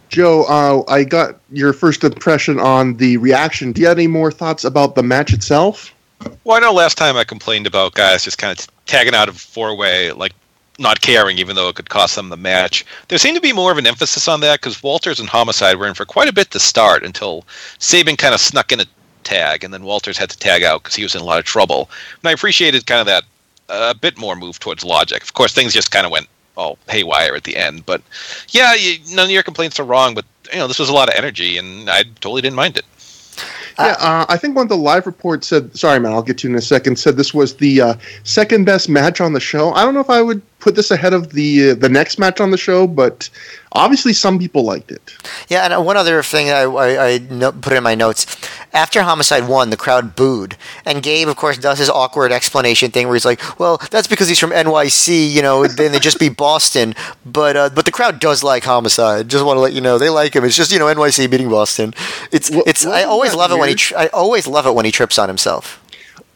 [0.08, 3.72] Joe, uh, I got your first impression on the reaction.
[3.72, 5.92] Do you have any more thoughts about the match itself?
[6.44, 9.38] Well, I know last time I complained about guys just kind of tagging out of
[9.38, 10.32] four way, like
[10.78, 12.84] not caring, even though it could cost them the match.
[13.08, 15.86] There seemed to be more of an emphasis on that because Walters and Homicide were
[15.86, 17.44] in for quite a bit to start until
[17.78, 18.86] Sabin kind of snuck in a
[19.24, 21.44] tag, and then Walters had to tag out because he was in a lot of
[21.44, 21.90] trouble.
[22.22, 23.24] And I appreciated kind of that
[23.68, 25.22] a bit more move towards logic.
[25.22, 28.02] Of course, things just kind of went all haywire at the end, but
[28.48, 30.14] yeah, you, none of your complaints are wrong.
[30.14, 32.84] But you know, this was a lot of energy, and I totally didn't mind it.
[33.78, 36.48] Yeah, uh, I think one of the live reports said, sorry, man, I'll get to
[36.48, 39.72] you in a second, said this was the uh, second best match on the show.
[39.72, 42.40] I don't know if I would put this ahead of the uh, the next match
[42.40, 43.28] on the show, but
[43.72, 45.16] obviously some people liked it.
[45.48, 48.26] Yeah, and uh, one other thing I, I, I no- put in my notes.
[48.72, 50.56] After Homicide won, the crowd booed.
[50.84, 54.28] And Gabe, of course, does his awkward explanation thing where he's like, well, that's because
[54.28, 56.94] he's from NYC, you know, then they just beat Boston.
[57.24, 59.28] But uh, but the crowd does like Homicide.
[59.28, 59.98] Just want to let you know.
[59.98, 60.44] They like him.
[60.44, 61.94] It's just, you know, NYC beating Boston.
[62.32, 63.78] It's, Well, it's, I always love it when he, weird?
[63.78, 65.82] tri- I always love it when he trips on himself.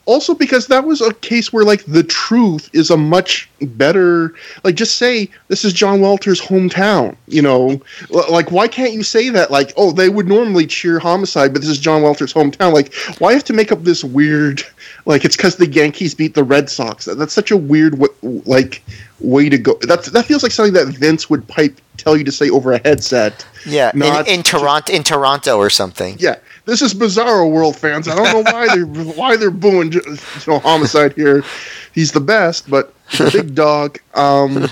[0.06, 4.34] Also, because that was a case where, like, the truth is a much better.
[4.64, 7.14] Like, just say this is John Walter's hometown.
[7.28, 9.52] You know, like, why can't you say that?
[9.52, 12.72] Like, oh, they would normally cheer homicide, but this is John Walter's hometown.
[12.72, 14.64] Like, why have to make up this weird?
[15.04, 17.04] Like, it's because the Yankees beat the Red Sox.
[17.04, 18.82] That- That's such a weird, w- like,
[19.20, 19.74] way to go.
[19.82, 22.78] That that feels like something that Vince would pipe tell you to say over a
[22.78, 23.44] headset.
[23.66, 26.16] Yeah, in, in Toronto, in Toronto or something.
[26.18, 28.08] Yeah, this is Bizarro World fans.
[28.08, 30.02] I don't know why they're why they're booing you
[30.46, 31.44] know, Homicide here.
[31.94, 32.94] He's the best, but
[33.32, 33.98] big dog.
[34.14, 34.68] Um,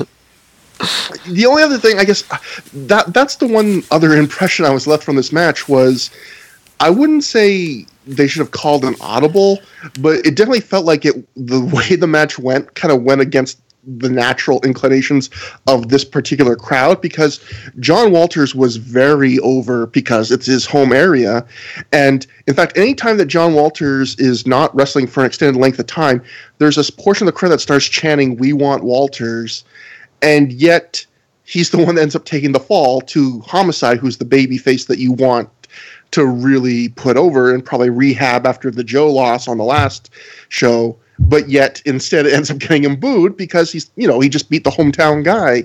[1.27, 2.23] the only other thing, I guess,
[2.73, 6.11] that that's the one other impression I was left from this match was,
[6.81, 9.59] I wouldn't say they should have called an audible,
[10.01, 11.17] but it definitely felt like it.
[11.35, 13.59] The way the match went kind of went against
[13.97, 15.31] the natural inclinations
[15.67, 17.41] of this particular crowd because
[17.81, 21.47] John Walters was very over because it's his home area.
[21.93, 25.87] And in fact, anytime that John Walters is not wrestling for an extended length of
[25.87, 26.23] time,
[26.59, 29.65] there's this portion of the crowd that starts chanting, We want Walters.
[30.21, 31.07] And yet
[31.45, 34.85] he's the one that ends up taking the fall to Homicide, who's the baby face
[34.87, 35.49] that you want
[36.11, 40.11] to really put over and probably rehab after the Joe loss on the last
[40.49, 40.97] show.
[41.19, 44.51] But yet, instead, it ends up getting him booed because he's, you know, he just
[44.51, 45.65] beat the hometown guy.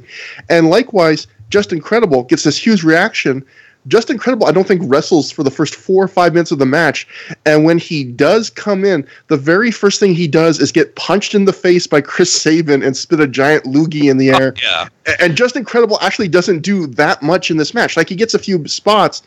[0.49, 3.45] And likewise, Justin Credible gets this huge reaction.
[3.87, 4.47] Justin Credible.
[4.47, 7.07] I don't think wrestles for the first four or five minutes of the match.
[7.45, 11.35] And when he does come in, the very first thing he does is get punched
[11.35, 14.53] in the face by Chris Sabin and spit a giant loogie in the air.
[14.61, 14.87] Yeah.
[15.19, 17.97] And Justin Credible actually doesn't do that much in this match.
[17.97, 19.21] Like he gets a few spots,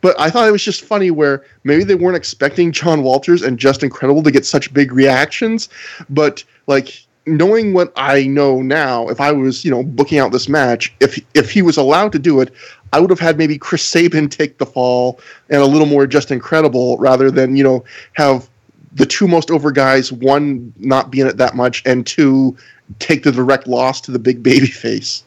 [0.00, 3.58] but I thought it was just funny where maybe they weren't expecting John Walters and
[3.58, 5.68] Justin Credible to get such big reactions,
[6.08, 10.48] but like knowing what I know now, if I was, you know, booking out this
[10.48, 12.52] match, if if he was allowed to do it,
[12.92, 16.40] I would have had maybe Chris Sabin take the fall and a little more Justin
[16.40, 17.84] Credible rather than, you know,
[18.14, 18.48] have
[18.92, 22.56] the two most over guys, one not be in it that much, and two
[22.98, 25.22] take the direct loss to the big baby face.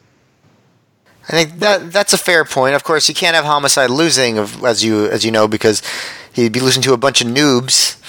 [1.28, 2.74] I think that that's a fair point.
[2.74, 5.82] Of course, you can't have homicide losing, as you as you know, because
[6.34, 8.00] he'd be losing to a bunch of noobs.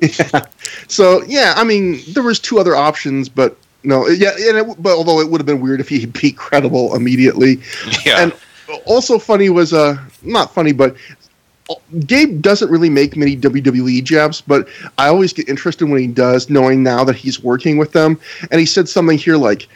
[0.00, 0.46] Yeah.
[0.86, 5.20] So yeah, I mean, there was two other options, but no, yeah, it, but although
[5.20, 7.60] it would have been weird if he beat Credible immediately.
[8.04, 8.22] Yeah.
[8.22, 8.32] And
[8.86, 10.96] also funny was uh not funny, but
[12.06, 14.68] Gabe doesn't really make many WWE jabs, but
[14.98, 18.18] I always get interested when he does, knowing now that he's working with them.
[18.50, 19.68] And he said something here like,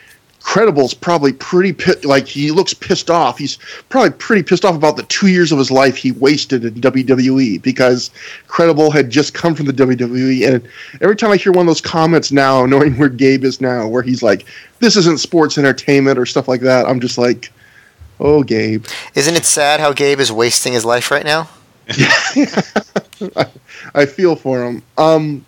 [0.45, 3.39] Credible's probably pretty pi- like he looks pissed off.
[3.39, 3.57] He's
[3.89, 7.63] probably pretty pissed off about the two years of his life he wasted in WWE
[7.63, 8.11] because
[8.47, 10.47] Credible had just come from the WWE.
[10.47, 10.69] And
[11.01, 14.03] every time I hear one of those comments now, knowing where Gabe is now, where
[14.03, 14.45] he's like,
[14.81, 17.51] "This isn't sports entertainment" or stuff like that, I'm just like,
[18.21, 21.49] "Oh, Gabe." Isn't it sad how Gabe is wasting his life right now?
[23.37, 23.47] I,
[23.95, 24.83] I feel for him.
[24.99, 25.45] Um,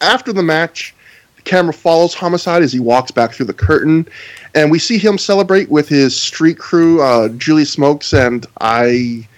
[0.00, 0.94] after the match,
[1.36, 4.06] the camera follows Homicide as he walks back through the curtain,
[4.54, 9.28] and we see him celebrate with his street crew, uh, Julius Smokes, and I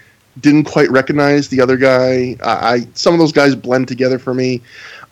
[0.40, 2.36] didn't quite recognize the other guy.
[2.42, 4.62] I, I some of those guys blend together for me.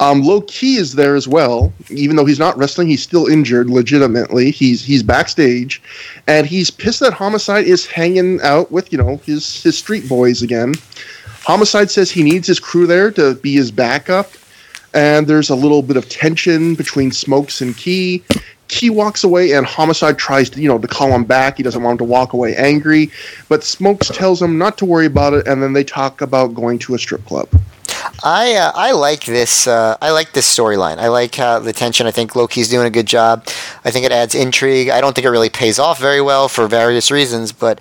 [0.00, 2.88] Um, Low Ki is there as well, even though he's not wrestling.
[2.88, 4.50] He's still injured, legitimately.
[4.50, 5.80] He's he's backstage,
[6.26, 10.42] and he's pissed that Homicide is hanging out with you know his his street boys
[10.42, 10.74] again.
[11.42, 14.32] Homicide says he needs his crew there to be his backup,
[14.94, 18.24] and there's a little bit of tension between Smokes and Ki.
[18.68, 21.56] Ki walks away, and Homicide tries to, you know, to call him back.
[21.56, 23.10] He doesn't want him to walk away angry,
[23.48, 26.78] but Smokes tells him not to worry about it, and then they talk about going
[26.80, 27.48] to a strip club.
[28.22, 29.66] I uh, I like this.
[29.66, 30.98] Uh, I like this storyline.
[30.98, 32.06] I like uh, the tension.
[32.06, 33.46] I think Low Ki's doing a good job.
[33.84, 34.88] I think it adds intrigue.
[34.88, 37.80] I don't think it really pays off very well for various reasons, but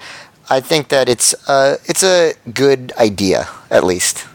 [0.50, 4.28] I think that it's uh, it's a good idea at least.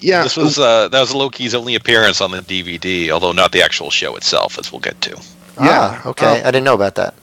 [0.00, 3.52] Yeah, This was uh, that was Low Ki's only appearance on the DVD, although not
[3.52, 5.18] the actual show itself, as we'll get to.
[5.56, 6.00] Yeah.
[6.02, 6.26] Ah, okay.
[6.26, 6.48] Oh.
[6.48, 7.14] I didn't know about that.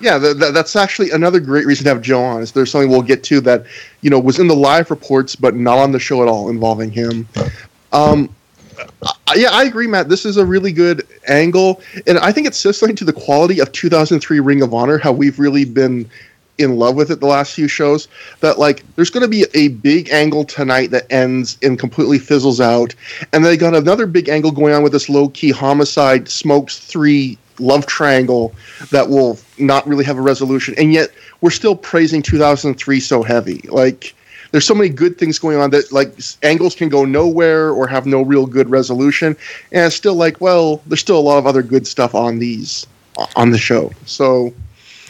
[0.00, 2.40] Yeah, th- th- that's actually another great reason to have Joe on.
[2.42, 3.64] Is there's something we'll get to that
[4.00, 6.90] you know was in the live reports but not on the show at all involving
[6.90, 7.26] him.
[7.92, 8.28] Um,
[9.02, 10.08] I- yeah, I agree, Matt.
[10.08, 13.72] This is a really good angle, and I think it's sizzling to the quality of
[13.72, 14.98] 2003 Ring of Honor.
[14.98, 16.08] How we've really been
[16.58, 18.08] in love with it the last few shows.
[18.40, 22.60] That like, there's going to be a big angle tonight that ends and completely fizzles
[22.60, 22.94] out,
[23.32, 27.36] and they got another big angle going on with this Low Ki homicide smokes three
[27.60, 28.54] love triangle
[28.90, 33.60] that will not really have a resolution, and yet we're still praising 2003 so heavy.
[33.68, 34.14] Like,
[34.50, 38.06] there's so many good things going on that like angles can go nowhere or have
[38.06, 39.36] no real good resolution,
[39.72, 42.86] and it's still like, well, there's still a lot of other good stuff on these
[43.36, 43.92] on the show.
[44.06, 44.52] So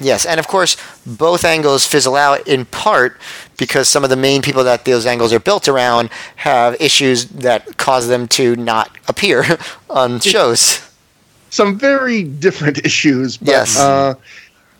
[0.01, 3.21] Yes, and of course, both angles fizzle out in part
[3.57, 7.77] because some of the main people that those angles are built around have issues that
[7.77, 9.45] cause them to not appear
[9.91, 10.88] on shows.
[11.51, 13.37] Some very different issues.
[13.37, 13.79] But, Yes.
[13.79, 14.15] Uh,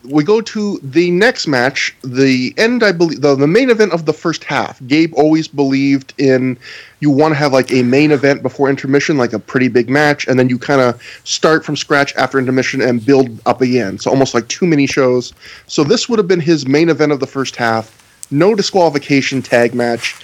[0.05, 2.83] we go to the next match, the end.
[2.83, 4.79] I believe the, the main event of the first half.
[4.87, 6.57] Gabe always believed in
[7.01, 10.27] you want to have like a main event before intermission, like a pretty big match,
[10.27, 13.97] and then you kind of start from scratch after intermission and build up again.
[13.97, 15.33] So almost like two mini shows.
[15.67, 17.95] So this would have been his main event of the first half.
[18.31, 20.15] No disqualification tag match.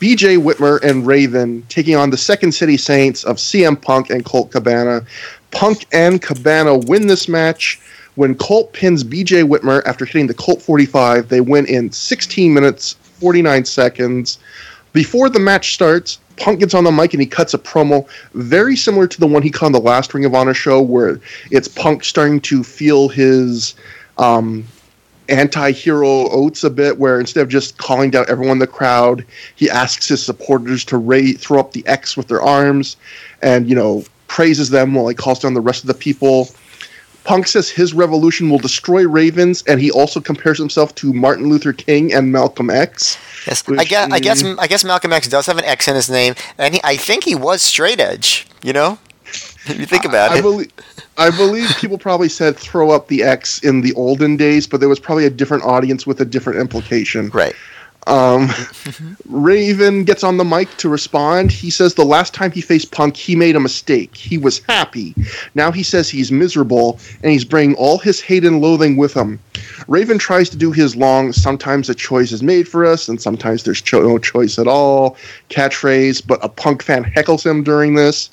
[0.00, 4.50] BJ Whitmer and Raven taking on the Second City Saints of CM Punk and Colt
[4.50, 5.02] Cabana.
[5.50, 7.80] Punk and Cabana win this match.
[8.14, 12.94] When Colt pins BJ Whitmer after hitting the Colt 45, they win in 16 minutes,
[13.20, 14.38] 49 seconds.
[14.92, 18.76] Before the match starts, Punk gets on the mic and he cuts a promo very
[18.76, 21.20] similar to the one he cut on the last Ring of Honor show, where
[21.50, 23.74] it's Punk starting to feel his
[24.18, 24.64] um,
[25.28, 29.24] anti-hero oats a bit where instead of just calling down everyone in the crowd
[29.56, 32.96] he asks his supporters to ra- throw up the x with their arms
[33.42, 36.48] and you know praises them while he calls down the rest of the people
[37.24, 41.72] punk says his revolution will destroy ravens and he also compares himself to martin luther
[41.72, 43.18] king and malcolm x
[43.48, 46.10] Yes, I guess, I guess I guess Malcolm X does have an X in his
[46.10, 48.46] name, and he, I think he was straight edge.
[48.62, 50.42] You know, if you think about I it.
[50.42, 50.72] believe,
[51.16, 54.88] I believe people probably said throw up the X in the olden days, but there
[54.88, 57.30] was probably a different audience with a different implication.
[57.30, 57.54] right.
[58.08, 58.48] Um,
[59.28, 61.52] Raven gets on the mic to respond.
[61.52, 64.16] He says the last time he faced Punk, he made a mistake.
[64.16, 65.14] He was happy.
[65.54, 69.38] Now he says he's miserable, and he's bringing all his hate and loathing with him.
[69.88, 73.62] Raven tries to do his long, sometimes a choice is made for us, and sometimes
[73.64, 75.16] there's cho- no choice at all
[75.50, 78.30] catchphrase, but a Punk fan heckles him during this.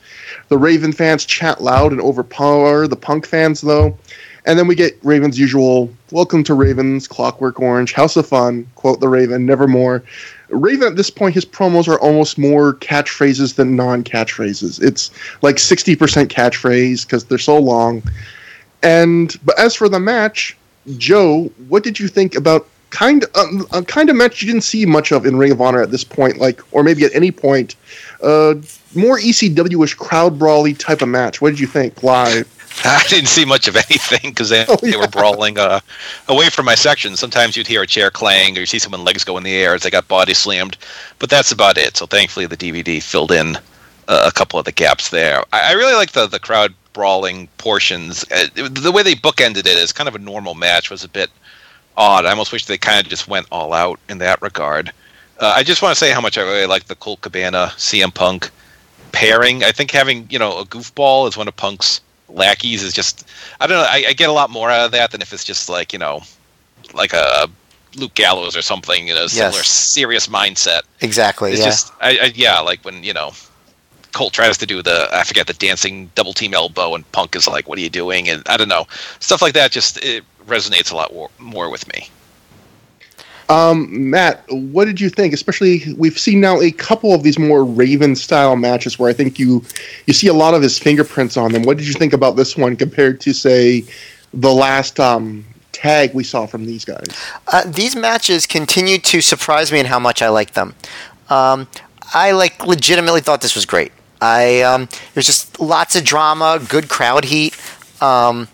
[0.47, 3.97] The Raven fans chat loud and overpower the Punk fans, though.
[4.45, 8.99] And then we get Raven's usual Welcome to Ravens, Clockwork Orange, House of Fun, quote
[8.99, 10.03] the Raven, nevermore.
[10.49, 14.81] Raven at this point, his promos are almost more catchphrases than non catchphrases.
[14.83, 15.09] It's
[15.41, 15.95] like 60%
[16.27, 18.03] catchphrase because they're so long.
[18.83, 20.55] And but as for the match,
[20.97, 24.85] Joe, what did you think about kind um, a kind of match you didn't see
[24.85, 27.75] much of in Ring of Honor at this point, like or maybe at any point?
[28.21, 28.53] Uh,
[28.93, 31.41] more ECW-ish crowd brawly type of match.
[31.41, 32.47] What did you think live?
[32.83, 35.79] I didn't see much of anything because they, Oh, they were brawling uh,
[36.27, 37.15] away from my section.
[37.15, 39.75] Sometimes you'd hear a chair clang or you see someone legs go in the air
[39.75, 40.77] as they got body slammed,
[41.19, 41.95] but that's about it.
[41.97, 43.55] So thankfully the DVD filled in
[44.07, 45.43] uh, a couple of the gaps there.
[45.53, 48.23] I, I really like the the crowd brawling portions.
[48.31, 51.29] Uh, the way they bookended it as kind of a normal match was a bit
[51.97, 52.25] odd.
[52.25, 54.91] I almost wish they kind of just went all out in that regard.
[55.39, 58.13] Uh, I just want to say how much I really like the Colt Cabana CM
[58.13, 58.49] Punk
[59.11, 59.63] pairing.
[59.63, 63.27] I think having you know a goofball is one of Punk's lackeys is just
[63.59, 63.87] I don't know.
[63.87, 65.99] I, I get a lot more out of that than if it's just like you
[65.99, 66.21] know
[66.93, 67.47] like a
[67.95, 69.07] Luke Gallows or something.
[69.07, 70.81] You know, similar serious mindset.
[71.01, 71.51] Exactly.
[71.51, 71.65] It's yeah.
[71.65, 73.31] just I, I yeah like when you know.
[74.11, 77.49] Colt tries to do the I forget the dancing double team elbow and Punk is
[77.49, 78.87] like, "What are you doing?" And I don't know
[79.19, 79.73] stuff like that.
[79.73, 82.07] Just it resonates a lot more, more with me.
[83.49, 85.33] Um, Matt, what did you think?
[85.33, 89.37] Especially, we've seen now a couple of these more Raven style matches where I think
[89.37, 89.63] you
[90.07, 91.63] you see a lot of his fingerprints on them.
[91.63, 93.85] What did you think about this one compared to, say,
[94.33, 97.05] the last um, tag we saw from these guys?
[97.47, 100.73] Uh, these matches continue to surprise me in how much I like them.
[101.29, 101.67] Um,
[102.13, 103.91] I like legitimately thought this was great.
[104.21, 107.55] I um, there's just lots of drama, good crowd heat.
[108.01, 108.47] Um,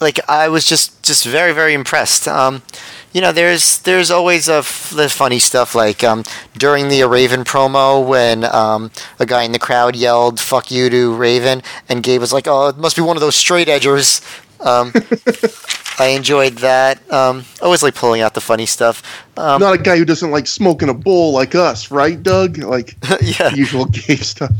[0.00, 2.28] like I was just just very very impressed.
[2.28, 2.62] Um,
[3.12, 6.24] you know, there's there's always a f- the funny stuff like um,
[6.56, 11.14] during the Raven promo when um, a guy in the crowd yelled "fuck you" to
[11.14, 14.20] Raven, and Gabe was like, "Oh, it must be one of those straight edgers."
[14.60, 14.92] Um,
[15.98, 16.98] I enjoyed that.
[17.12, 19.02] Um, I always like pulling out the funny stuff.
[19.36, 22.58] Um, Not a guy who doesn't like smoking a bowl like us, right, Doug?
[22.58, 23.54] Like yeah.
[23.54, 24.52] usual gay stuff.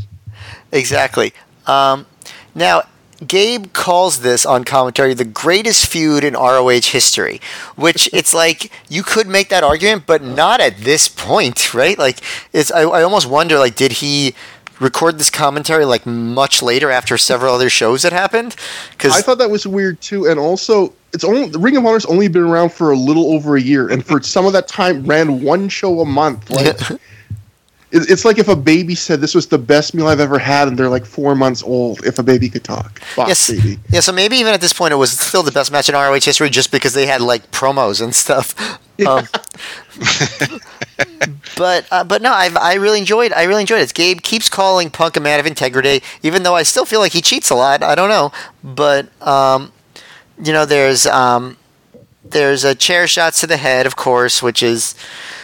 [0.73, 1.33] Exactly.
[1.67, 2.07] Um,
[2.55, 2.83] now,
[3.27, 7.41] Gabe calls this on commentary the greatest feud in ROH history,
[7.77, 11.99] which it's like you could make that argument, but not at this point, right?
[11.99, 12.21] Like,
[12.53, 14.35] it's I, I almost wonder, like, did he
[14.81, 18.57] record this commentary like much later after several other shows that happened?
[18.93, 22.29] Because I thought that was weird too, and also it's only Ring of Honor's only
[22.29, 25.43] been around for a little over a year, and for some of that time ran
[25.43, 26.51] one show a month.
[26.51, 26.79] Like
[27.93, 30.79] it's like if a baby said this was the best meal I've ever had, and
[30.79, 32.05] they're like four months old.
[32.05, 33.79] If a baby could talk, Fox yes, baby.
[33.91, 34.01] yeah.
[34.01, 36.51] So maybe even at this point, it was still the best match in ROH history,
[36.51, 38.55] just because they had like promos and stuff.
[39.07, 39.27] Um,
[41.57, 43.95] but uh, but no, I I really enjoyed I really enjoyed it.
[43.95, 47.21] Gabe keeps calling Punk a man of integrity, even though I still feel like he
[47.21, 47.83] cheats a lot.
[47.83, 48.31] I don't know,
[48.63, 49.73] but um,
[50.43, 51.57] you know, there's um,
[52.25, 54.95] there's a chair shots to the head, of course, which is.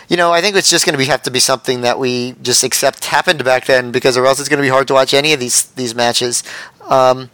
[0.09, 2.35] You know, I think it's just going to be have to be something that we
[2.43, 5.13] just accept happened back then, because or else it's going to be hard to watch
[5.15, 6.43] any of these these matches.
[6.89, 7.31] Um,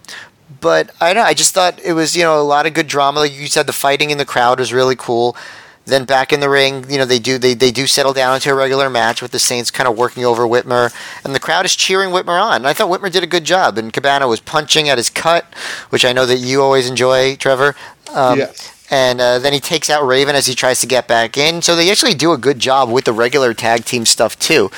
[0.61, 1.29] but I don't know.
[1.29, 3.21] I just thought it was you know a lot of good drama.
[3.21, 5.37] Like you said, the fighting in the crowd was really cool.
[5.85, 8.51] Then back in the ring, you know they do they, they do settle down into
[8.51, 10.95] a regular match with the Saints kind of working over Whitmer,
[11.25, 12.57] and the crowd is cheering Whitmer on.
[12.57, 15.45] And I thought Whitmer did a good job, and Cabana was punching at his cut,
[15.91, 17.75] which I know that you always enjoy, Trevor.
[18.15, 18.72] Um, Yes.
[18.93, 21.63] And uh, then he takes out Raven as he tries to get back in.
[21.63, 24.71] So they actually do a good job with the regular tag team stuff too.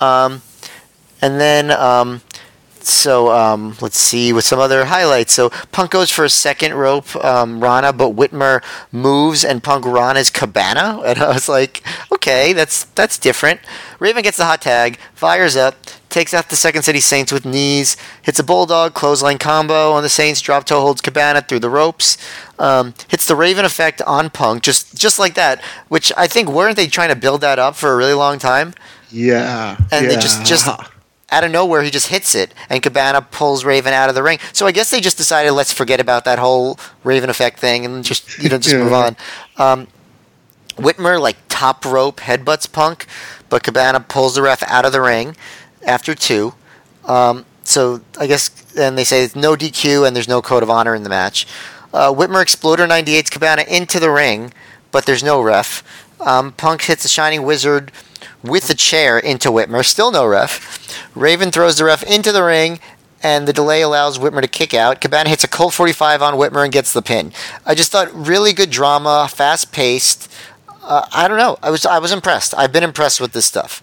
[0.00, 0.40] Um,
[1.20, 2.22] and then um,
[2.82, 5.32] so um, let's see with some other highlights.
[5.32, 10.30] So Punk goes for a second rope um, Rana, but Whitmer moves and Punk Rana's
[10.30, 11.82] Cabana, and I was like,
[12.12, 13.60] okay, that's that's different.
[13.98, 15.76] Raven gets the hot tag, fires up,
[16.10, 20.08] takes out the Second City Saints with knees, hits a bulldog clothesline combo on the
[20.08, 22.18] Saints, drop toe holds Cabana through the ropes,
[22.58, 25.62] um, hits the Raven effect on Punk, just just like that.
[25.88, 28.74] Which I think weren't they trying to build that up for a really long time?
[29.10, 30.14] Yeah, and yeah.
[30.14, 30.68] they just just
[31.32, 34.38] out of nowhere he just hits it and cabana pulls raven out of the ring
[34.52, 38.04] so i guess they just decided let's forget about that whole raven effect thing and
[38.04, 38.82] just you know just Yeah.
[38.82, 39.16] move on
[39.56, 39.86] um,
[40.76, 43.06] whitmer like top rope headbutts punk
[43.48, 45.36] but cabana pulls the ref out of the ring
[45.86, 46.52] after two
[47.06, 50.94] um, so i guess and they say no dq and there's no code of honor
[50.94, 51.46] in the match
[51.92, 54.52] uh, whitmer exploder 98's cabana into the ring
[54.92, 55.82] but there's no ref
[56.20, 57.92] Um, Punk hits a Shining Wizard
[58.42, 59.82] with the chair into Whitmer.
[59.84, 60.78] Still no ref.
[61.16, 62.78] Raven throws the ref into the ring,
[63.22, 65.00] and the delay allows Whitmer to kick out.
[65.00, 67.32] Cabana hits a Colt 45 on Whitmer and gets the pin.
[67.64, 70.28] I just thought really good drama, fast paced.
[70.82, 71.56] Uh, I don't know.
[71.62, 72.52] I was I was impressed.
[72.54, 73.82] I've been impressed with this stuff.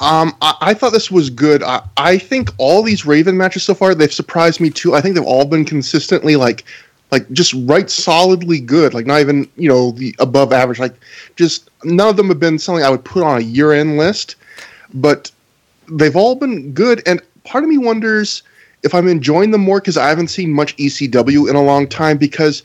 [0.00, 1.62] Um, I, I, thought this was good.
[1.62, 4.94] I, I think all these Raven matches so far they've surprised me too.
[4.94, 6.64] I think they've all been consistently like,
[7.10, 8.94] like just right solidly good.
[8.94, 10.78] Like not even you know the above average.
[10.78, 10.94] Like
[11.36, 14.36] just none of them have been something I would put on a year end list,
[14.94, 15.30] but
[15.90, 17.02] they've all been good.
[17.06, 18.42] And part of me wonders
[18.82, 22.16] if I'm enjoying them more because I haven't seen much ECW in a long time
[22.16, 22.62] because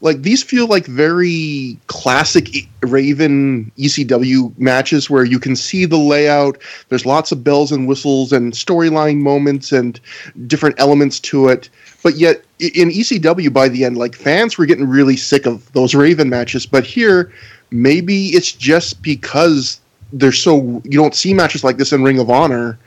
[0.00, 6.58] like these feel like very classic Raven ECW matches where you can see the layout.
[6.88, 9.98] There's lots of bells and whistles and storyline moments and
[10.46, 11.68] different elements to it.
[12.02, 15.94] But yet in ECW by the end, like fans were getting really sick of those
[15.94, 16.64] Raven matches.
[16.64, 17.32] But here,
[17.70, 19.80] maybe it's just because
[20.12, 22.78] they're so you don't see matches like this in Ring of Honor.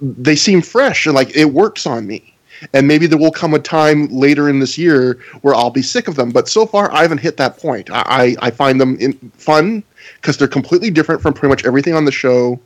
[0.00, 2.33] They seem fresh and like it works on me
[2.72, 6.08] and maybe there will come a time later in this year where I'll be sick
[6.08, 6.30] of them.
[6.30, 7.90] But so far, I haven't hit that point.
[7.92, 9.82] I, I find them in, fun
[10.20, 12.60] because they're completely different from pretty much everything on the show.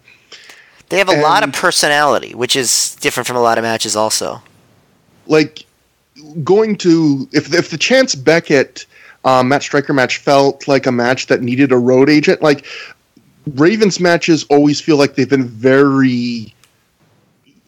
[0.88, 3.94] They have a and, lot of personality, which is different from a lot of matches,
[3.94, 4.42] also.
[5.26, 5.66] Like
[6.42, 8.86] going to if if the Chance Beckett
[9.24, 12.64] um, Matt Striker match felt like a match that needed a road agent, like
[13.54, 16.54] Ravens matches always feel like they've been very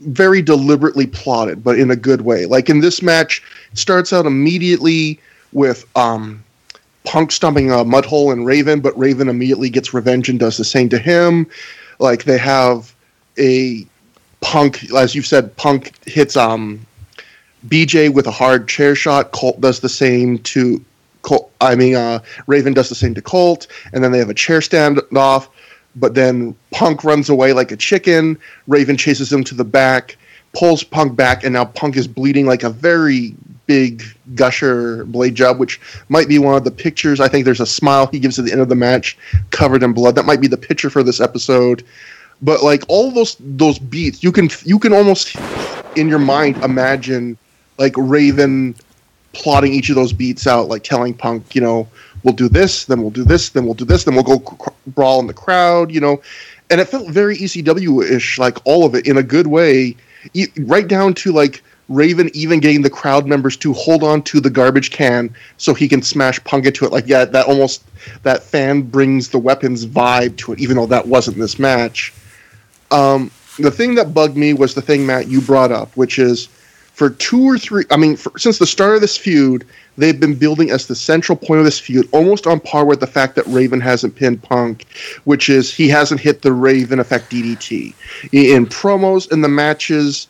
[0.01, 2.47] very deliberately plotted, but in a good way.
[2.47, 3.43] Like in this match,
[3.73, 5.21] it starts out immediately
[5.53, 6.43] with um,
[7.05, 10.65] Punk stomping a mud hole in Raven, but Raven immediately gets revenge and does the
[10.65, 11.47] same to him.
[11.99, 12.95] Like they have
[13.39, 13.87] a
[14.41, 16.87] Punk, as you've said, Punk hits um,
[17.69, 19.33] BJ with a hard chair shot.
[19.33, 20.83] Colt does the same to
[21.23, 21.53] Colt.
[21.61, 24.61] I mean, uh, Raven does the same to Colt, and then they have a chair
[24.61, 25.49] standoff
[25.97, 28.39] but then Punk runs away like a chicken.
[28.67, 30.17] Raven chases him to the back,
[30.55, 33.35] pulls Punk back, and now Punk is bleeding like a very
[33.67, 34.03] big
[34.35, 37.21] gusher blade job, which might be one of the pictures.
[37.21, 39.17] I think there's a smile he gives at the end of the match,
[39.51, 40.15] covered in blood.
[40.17, 41.85] That might be the picture for this episode.
[42.43, 45.37] But like all those those beats, you can you can almost
[45.97, 47.37] in your mind imagine
[47.79, 48.75] like Raven
[49.33, 51.87] plotting each of those beats out, like telling Punk, you know,
[52.23, 54.71] we'll do this, then we'll do this, then we'll do this, then we'll go cr-
[54.89, 56.21] brawl in the crowd, you know.
[56.71, 59.97] And it felt very ECW ish, like all of it in a good way,
[60.35, 64.41] e- right down to like Raven even getting the crowd members to hold on to
[64.41, 66.93] the garbage can so he can smash Punk into it.
[66.93, 67.83] Like, yeah, that almost
[68.23, 72.13] that fan brings the weapons vibe to it, even though that wasn't this match.
[72.93, 76.49] Um, the thing that bugged me was the thing Matt you brought up, which is
[77.01, 77.87] for two or three.
[77.91, 81.35] I mean, for, since the start of this feud, they've been building as the central
[81.35, 84.85] point of this feud, almost on par with the fact that Raven hasn't pinned Punk,
[85.25, 87.95] which is he hasn't hit the Raven effect DDT.
[88.33, 90.29] In promos and the matches,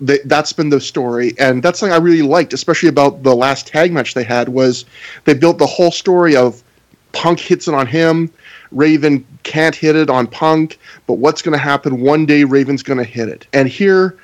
[0.00, 3.68] they, that's been the story, and that's something I really liked, especially about the last
[3.68, 4.48] tag match they had.
[4.48, 4.86] Was
[5.24, 6.64] they built the whole story of
[7.12, 8.28] Punk hits it on him,
[8.72, 12.00] Raven can't hit it on Punk, but what's going to happen?
[12.00, 14.18] One day Raven's going to hit it, and here.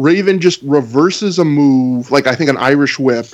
[0.00, 3.26] Raven just reverses a move, like I think an Irish whip,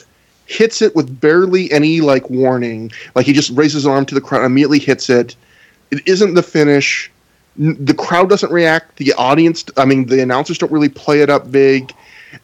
[0.46, 2.90] hits it with barely any like warning.
[3.14, 5.36] Like he just raises his arm to the crowd, immediately hits it.
[5.90, 7.10] It isn't the finish.
[7.56, 8.96] The crowd doesn't react.
[8.96, 11.92] The audience, I mean, the announcers don't really play it up big.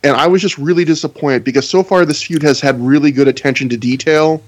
[0.05, 3.29] And I was just really disappointed because so far this feud has had really good
[3.29, 4.43] attention to detail,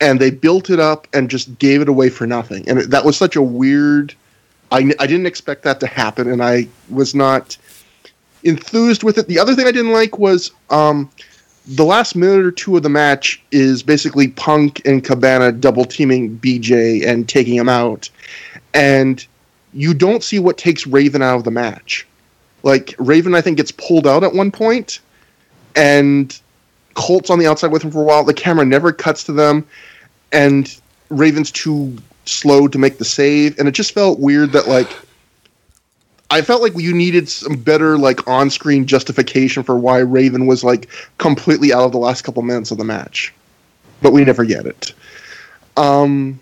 [0.00, 2.68] and they built it up and just gave it away for nothing.
[2.68, 4.12] And that was such a weird.
[4.72, 7.56] I, I didn't expect that to happen, and I was not
[8.44, 9.26] enthused with it.
[9.26, 11.10] The other thing I didn't like was um,
[11.66, 16.38] the last minute or two of the match is basically Punk and Cabana double teaming
[16.38, 18.10] BJ and taking him out.
[18.74, 19.24] And
[19.72, 22.06] you don't see what takes Raven out of the match.
[22.62, 25.00] Like, Raven, I think, gets pulled out at one point,
[25.76, 26.38] and
[26.94, 28.24] Colt's on the outside with him for a while.
[28.24, 29.66] The camera never cuts to them,
[30.32, 30.74] and
[31.10, 33.58] Raven's too slow to make the save.
[33.58, 34.88] And it just felt weird that, like,
[36.30, 40.88] I felt like you needed some better like on-screen justification for why Raven was like
[41.18, 43.32] completely out of the last couple minutes of the match,
[44.00, 44.94] but we never get it.
[45.76, 46.40] Um,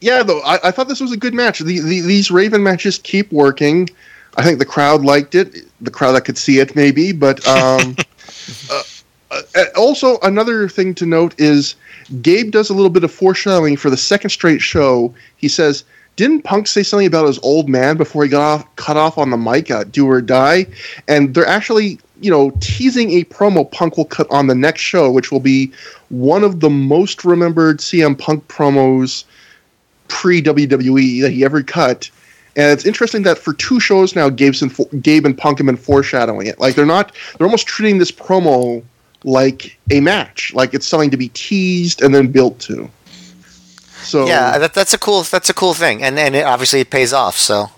[0.00, 1.60] yeah, though I, I thought this was a good match.
[1.60, 3.88] The, the, these Raven matches keep working.
[4.36, 5.54] I think the crowd liked it.
[5.80, 7.96] The crowd that could see it, maybe, but um,
[8.70, 8.82] uh,
[9.30, 11.76] uh, also another thing to note is
[12.22, 15.14] Gabe does a little bit of foreshadowing for the second straight show.
[15.36, 15.84] He says
[16.18, 19.30] didn't Punk say something about his old man before he got off, cut off on
[19.30, 20.66] the mic at Do or Die?
[21.06, 25.12] And they're actually, you know, teasing a promo Punk will cut on the next show,
[25.12, 25.72] which will be
[26.08, 29.24] one of the most remembered CM Punk promos
[30.08, 32.10] pre WWE that he ever cut.
[32.56, 35.76] And it's interesting that for two shows now, Gabe's and, Gabe and Punk have been
[35.76, 36.58] foreshadowing it.
[36.58, 38.82] Like they're not, they're almost treating this promo
[39.22, 42.90] like a match, like it's something to be teased and then built to.
[44.02, 46.90] So yeah, that, that's a cool that's a cool thing, and and it, obviously it
[46.90, 47.36] pays off.
[47.36, 47.70] So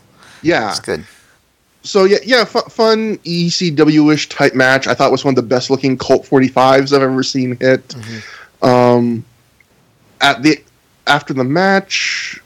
[0.42, 1.04] yeah, it's good.
[1.82, 4.86] So yeah, yeah, f- fun ECW-ish type match.
[4.86, 7.88] I thought it was one of the best looking Colt 45s I've ever seen hit.
[7.88, 8.64] Mm-hmm.
[8.66, 9.24] Um,
[10.20, 10.62] at the
[11.06, 12.38] after the match,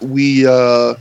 [0.00, 0.94] we uh,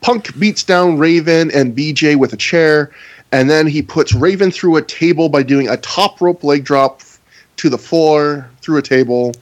[0.00, 2.90] Punk beats down Raven and BJ with a chair,
[3.32, 7.02] and then he puts Raven through a table by doing a top rope leg drop
[7.56, 9.32] to the floor through a table.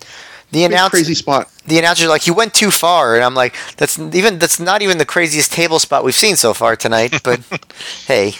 [0.54, 1.50] The announcer, crazy spot.
[1.66, 4.98] The announcer's like, "You went too far," and I'm like, "That's even that's not even
[4.98, 7.40] the craziest table spot we've seen so far tonight." But
[8.06, 8.34] hey,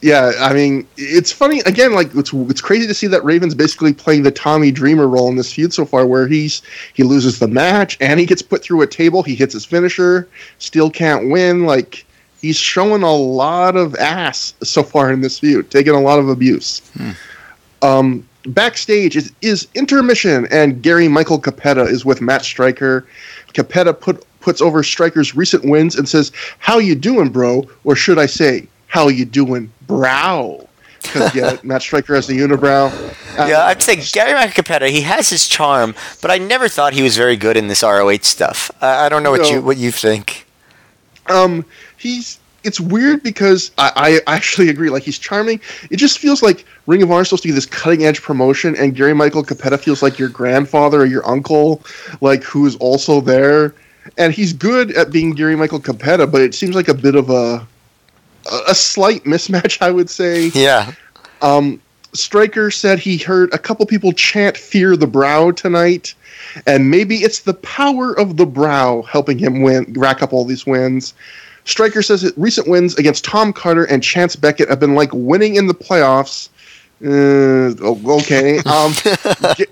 [0.00, 1.92] yeah, I mean, it's funny again.
[1.92, 5.34] Like it's it's crazy to see that Raven's basically playing the Tommy Dreamer role in
[5.34, 6.62] this feud so far, where he's
[6.92, 9.24] he loses the match and he gets put through a table.
[9.24, 10.28] He hits his finisher,
[10.58, 11.66] still can't win.
[11.66, 12.06] Like
[12.40, 16.28] he's showing a lot of ass so far in this feud, taking a lot of
[16.28, 16.78] abuse.
[16.96, 17.10] Hmm.
[17.82, 23.06] Um, backstage is, is intermission, and Gary Michael Cappetta is with Matt Striker.
[23.52, 28.18] Cappetta put puts over Striker's recent wins and says, "How you doing, bro?" Or should
[28.18, 30.68] I say, "How you doing, brow?"
[31.02, 32.90] Because yeah, Matt Striker has the unibrow.
[33.38, 34.88] Uh, yeah, I'd say Gary Michael Cappetta.
[34.88, 38.18] He has his charm, but I never thought he was very good in this ROH
[38.22, 38.70] stuff.
[38.80, 40.46] I, I don't know what you what you think.
[41.26, 41.64] Um,
[41.96, 44.90] he's it's weird because I, I, actually agree.
[44.90, 45.60] Like he's charming.
[45.90, 48.74] It just feels like Ring of Honor is supposed to be this cutting edge promotion,
[48.76, 51.82] and Gary Michael Cappetta feels like your grandfather or your uncle,
[52.20, 53.74] like who is also there.
[54.18, 57.30] And he's good at being Gary Michael Cappetta, but it seems like a bit of
[57.30, 57.66] a
[58.68, 60.48] a slight mismatch, I would say.
[60.48, 60.92] Yeah.
[61.42, 61.80] Um,
[62.12, 66.14] Striker said he heard a couple people chant "Fear the Brow" tonight,
[66.66, 70.64] and maybe it's the power of the brow helping him win, rack up all these
[70.64, 71.14] wins.
[71.64, 75.56] Striker says that recent wins against Tom Carter and Chance Beckett have been like winning
[75.56, 76.48] in the playoffs.
[77.04, 77.74] Uh,
[78.18, 78.60] okay.
[78.66, 78.92] Um,
[79.56, 79.66] G-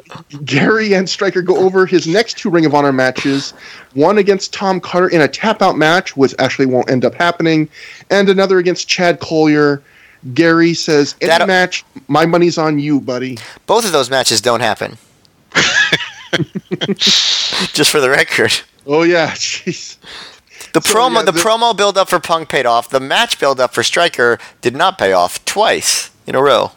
[0.45, 3.53] Gary and Striker go over his next two Ring of Honor matches.
[3.95, 7.69] One against Tom Carter in a tap out match, which actually won't end up happening,
[8.11, 9.83] and another against Chad Collyer.
[10.35, 14.61] Gary says, "Any that, match, my money's on you, buddy." Both of those matches don't
[14.61, 14.97] happen.
[16.97, 18.53] Just for the record.
[18.87, 19.97] Oh yeah, jeez.
[20.73, 22.89] The so, promo, yeah, the, the promo build up for Punk paid off.
[22.89, 26.73] The match build up for Striker did not pay off twice in a row.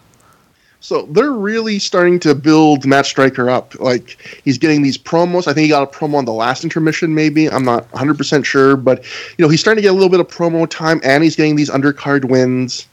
[0.85, 3.73] So they're really starting to build Matt Striker up.
[3.79, 5.47] Like he's getting these promos.
[5.47, 7.49] I think he got a promo on the last intermission, maybe.
[7.49, 9.03] I'm not 100 percent sure, but
[9.35, 11.55] you know he's starting to get a little bit of promo time, and he's getting
[11.55, 12.87] these undercard wins.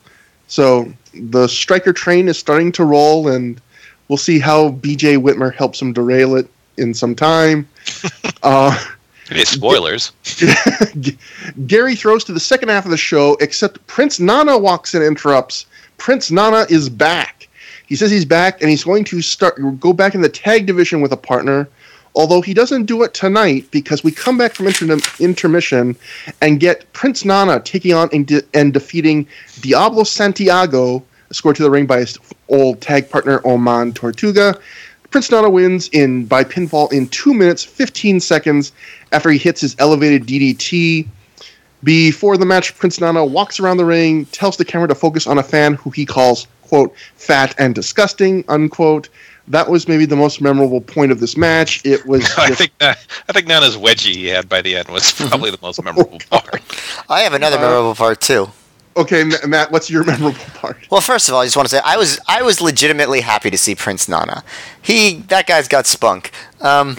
[0.47, 3.61] So the Striker train is starting to roll, and
[4.09, 5.17] we'll see how B.J.
[5.17, 6.49] Whitmer helps him derail it
[6.79, 7.69] in some time.
[8.43, 8.83] uh,
[9.33, 10.13] any spoilers?
[11.67, 15.09] Gary throws to the second half of the show, except Prince Nana walks in and
[15.09, 15.67] interrupts.
[15.99, 17.49] Prince Nana is back.
[17.87, 21.01] He says he's back and he's going to start go back in the tag division
[21.01, 21.69] with a partner.
[22.15, 25.97] Although he doesn't do it tonight because we come back from inter- intermission
[26.41, 29.27] and get Prince Nana taking on and, de- and defeating
[29.61, 32.19] Diablo Santiago, scored to the ring by his
[32.49, 34.59] old tag partner Oman Tortuga.
[35.13, 38.73] Prince Nana wins in by pinfall in two minutes, 15 seconds
[39.13, 41.07] after he hits his elevated DDT.
[41.85, 45.37] Before the match, Prince Nana walks around the ring, tells the camera to focus on
[45.37, 49.11] a fan who he calls, quote, fat and disgusting, unquote.
[49.49, 51.85] That was maybe the most memorable point of this match.
[51.85, 52.23] It was.
[52.23, 52.99] Just, I think that
[53.29, 56.63] I think Nana's wedgie he had by the end was probably the most memorable part.
[57.11, 58.49] I have another uh, memorable part too.
[58.97, 60.79] Okay, Matt, what's your memorable part?
[60.91, 63.51] Well, first of all, I just want to say I was I was legitimately happy
[63.51, 64.45] to see Prince Nana.
[64.81, 66.31] He that guy's got spunk.
[66.61, 66.97] Um,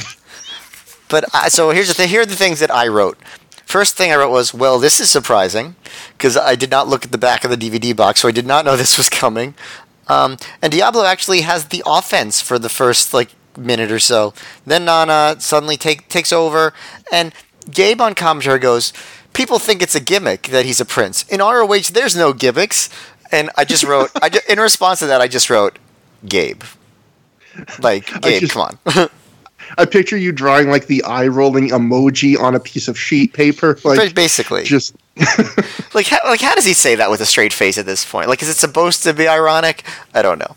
[1.09, 2.09] but I, so here's the thing.
[2.09, 3.17] Here are the things that I wrote.
[3.65, 5.75] First thing I wrote was, "Well, this is surprising,"
[6.17, 8.47] because I did not look at the back of the DVD box, so I did
[8.47, 9.53] not know this was coming.
[10.07, 14.33] Um, and Diablo actually has the offense for the first like minute or so.
[14.65, 16.73] Then Nana suddenly take, takes over,
[17.11, 17.33] and
[17.71, 18.93] Gabe on commentary goes,
[19.33, 21.23] people think it's a gimmick that he's a prince.
[21.27, 22.89] In ROH, there's no gimmicks.
[23.31, 25.79] And I just wrote, I just, in response to that, I just wrote,
[26.27, 26.61] Gabe.
[27.79, 29.09] Like, Gabe, just, come on.
[29.77, 33.79] I picture you drawing like the eye rolling emoji on a piece of sheet paper.
[33.83, 34.63] Like, Basically.
[34.63, 34.95] Just.
[35.93, 38.29] like, how, like, how does he say that with a straight face at this point?
[38.29, 39.83] Like, is it supposed to be ironic?
[40.13, 40.55] I don't know.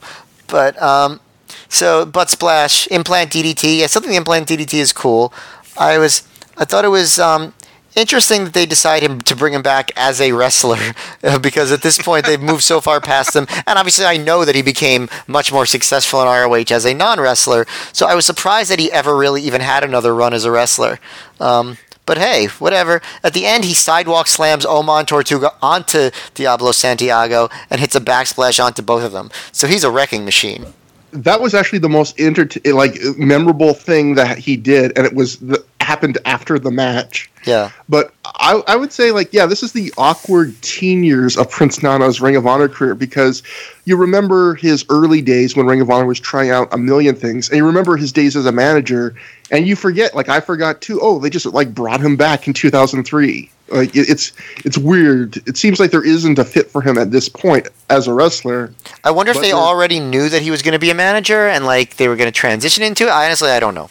[0.49, 1.21] But, um,
[1.69, 3.79] so, butt splash, implant DDT.
[3.79, 5.33] Yeah, something implant DDT is cool.
[5.79, 6.27] I was,
[6.57, 7.53] I thought it was, um,
[7.97, 10.79] interesting that they decide him to bring him back as a wrestler
[11.41, 13.47] because at this point they've moved so far past him.
[13.69, 17.67] And obviously, I know that he became much more successful in ROH as a non-wrestler.
[17.93, 21.01] So I was surprised that he ever really even had another run as a wrestler.
[21.41, 23.03] Um, but hey, whatever.
[23.25, 28.65] At the end, he sidewalk slams Oman Tortuga onto Diablo Santiago and hits a backsplash
[28.65, 29.31] onto both of them.
[29.51, 30.67] So he's a wrecking machine
[31.13, 35.39] that was actually the most inter- like memorable thing that he did, and it was
[35.39, 37.31] the, happened after the match.
[37.45, 37.71] Yeah.
[37.89, 41.83] But I, I would say like yeah, this is the awkward teen years of Prince
[41.83, 43.43] Nana's Ring of Honor career because
[43.85, 47.49] you remember his early days when Ring of Honor was trying out a million things,
[47.49, 49.15] and you remember his days as a manager,
[49.51, 50.99] and you forget like I forgot too.
[51.01, 53.51] Oh, they just like brought him back in 2003.
[53.69, 54.33] Like it, it's
[54.65, 55.37] it's weird.
[55.49, 58.73] It seems like there isn't a fit for him at this point as a wrestler.
[59.05, 61.65] I wonder if they already knew that he was going to be a manager and
[61.65, 63.11] like they were going to transition into it.
[63.11, 63.91] Honestly, I don't know.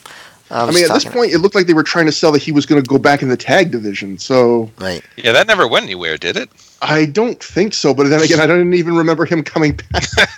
[0.51, 2.41] I, I mean, at this point, it looked like they were trying to sell that
[2.41, 4.17] he was going to go back in the tag division.
[4.19, 5.03] So, right?
[5.17, 6.49] Yeah, that never went anywhere, did it?
[6.81, 7.93] I don't think so.
[7.93, 10.29] But then again, I don't even remember him coming back.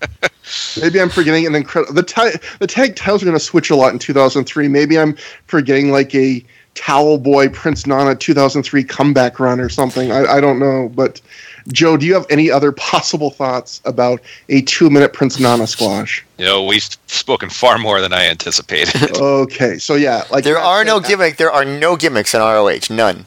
[0.80, 1.94] Maybe I'm forgetting an incredible.
[1.94, 4.68] The tag the tag titles are going to switch a lot in 2003.
[4.68, 5.16] Maybe I'm
[5.46, 6.44] forgetting like a
[6.74, 10.12] Towel Boy Prince Nana 2003 comeback run or something.
[10.12, 11.20] I, I don't know, but
[11.68, 16.24] Joe, do you have any other possible thoughts about a two minute Prince Nana squash?
[16.38, 19.16] You know, we've spoken far more than I anticipated.
[19.16, 21.38] okay, so yeah, like there Matt are no gimmicks.
[21.38, 22.90] There are no gimmicks in ROH.
[22.90, 23.26] None.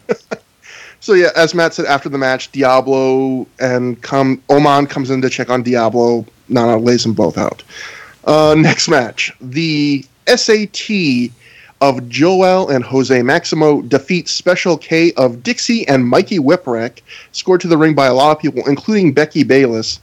[1.00, 5.30] so yeah, as Matt said after the match, Diablo and come Oman comes in to
[5.30, 6.26] check on Diablo.
[6.48, 7.64] Nana lays them both out.
[8.26, 11.32] Uh, next match, the SAT
[11.82, 17.02] of Joel and Jose Maximo defeats Special K of Dixie and Mikey Whipwreck,
[17.32, 20.00] scored to the ring by a lot of people, including Becky Bayless,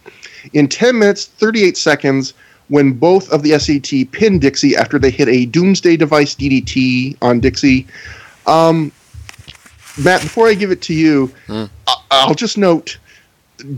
[0.53, 2.35] in 10 minutes, 38 seconds,
[2.69, 7.40] when both of the SAT pinned Dixie after they hit a Doomsday Device DDT on
[7.40, 7.86] Dixie.
[8.47, 8.90] Um,
[9.98, 11.70] Matt, before I give it to you, mm.
[12.11, 12.98] I'll just note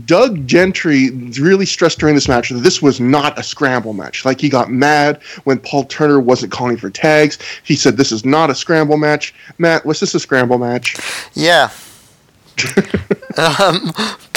[0.05, 4.25] Doug Gentry really stressed during this match that this was not a scramble match.
[4.25, 7.37] Like he got mad when Paul Turner wasn't calling for tags.
[7.63, 9.33] He said this is not a scramble match.
[9.57, 10.97] Matt, was this a scramble match?
[11.33, 11.69] Yeah.
[13.37, 13.91] um,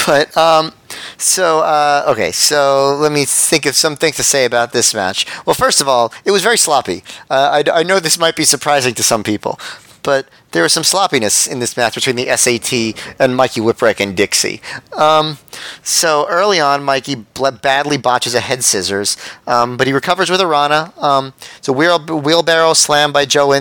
[0.07, 0.73] but um,
[1.19, 5.27] so uh, okay, so let me think of some things to say about this match.
[5.45, 7.03] Well, first of all, it was very sloppy.
[7.31, 9.59] Uh, I, I know this might be surprising to some people,
[10.03, 14.17] but there was some sloppiness in this match between the SAT and Mikey Whipwreck and
[14.17, 14.61] Dixie.
[14.97, 15.39] Um,
[15.83, 17.27] so early on, Mikey
[17.63, 19.17] badly botches a head scissors,
[19.47, 20.93] um, but he recovers with a Rana.
[20.99, 23.53] Um, so wheel- wheelbarrow slam by Joe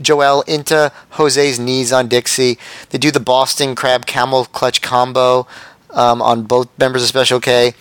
[0.00, 2.58] Joel into Jose's knees on Dixie.
[2.90, 5.46] They do the Boston Crab Camel Clutch combo
[5.90, 7.74] um, on both members of Special K.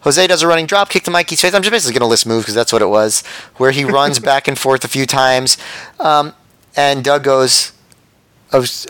[0.00, 1.54] Jose does a running drop kick to Mikey's face.
[1.54, 3.24] I'm just basically going to list moves because that's what it was,
[3.56, 5.56] where he runs back and forth a few times.
[5.98, 6.34] Um,
[6.76, 7.72] and Doug goes,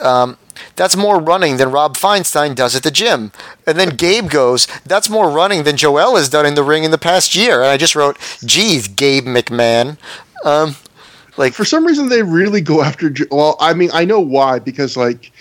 [0.01, 0.37] um,
[0.77, 3.33] that's more running than Rob Feinstein does at the gym.
[3.67, 6.91] And then Gabe goes, that's more running than Joel has done in the ring in
[6.91, 7.63] the past year.
[7.63, 9.97] And I just wrote, geez, Gabe McMahon.
[10.45, 10.77] Um,
[11.37, 13.13] like for some reason they really go after.
[13.31, 15.33] Well, I mean, I know why because like.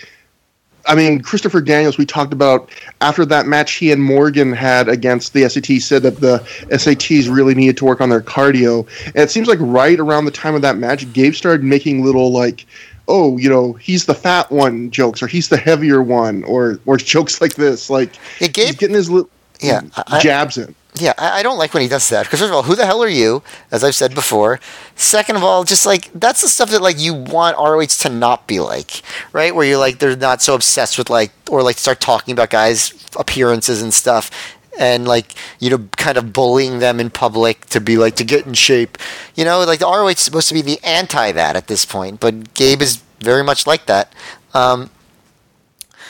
[0.86, 2.68] I mean, Christopher Daniels, we talked about
[3.00, 7.54] after that match he and Morgan had against the SAT, said that the SATs really
[7.54, 8.86] needed to work on their cardio.
[9.06, 12.32] And it seems like right around the time of that match, Gabe started making little
[12.32, 12.66] like
[13.08, 16.96] oh, you know, he's the fat one jokes, or he's the heavier one, or or
[17.14, 17.90] jokes like this.
[17.90, 20.74] Like yeah, Gabe, he's getting his little yeah, mm, jabs in.
[20.96, 22.86] Yeah, I, I don't like when he does that because first of all, who the
[22.86, 23.42] hell are you?
[23.72, 24.60] As I've said before.
[24.94, 28.46] Second of all, just like that's the stuff that like you want ROH to not
[28.46, 29.02] be like,
[29.32, 29.54] right?
[29.54, 32.94] Where you're like they're not so obsessed with like or like start talking about guys'
[33.16, 34.30] appearances and stuff
[34.78, 38.46] and like you know kind of bullying them in public to be like to get
[38.46, 38.98] in shape
[39.34, 42.20] you know like the ROH is supposed to be the anti that at this point
[42.20, 44.12] but Gabe is very much like that
[44.52, 44.90] um,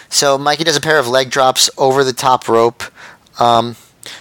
[0.08, 2.82] so Mikey does a pair of leg drops over the top rope
[3.38, 3.76] um,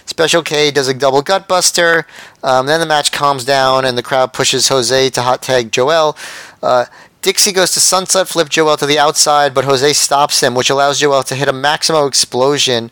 [0.06, 2.04] Special K does a double gutbuster.
[2.42, 6.16] Um, then the match calms down and the crowd pushes Jose to hot tag Joel.
[6.62, 6.86] Uh,
[7.22, 11.00] Dixie goes to sunset flip Joel to the outside, but Jose stops him, which allows
[11.00, 12.90] Joel to hit a Maximo explosion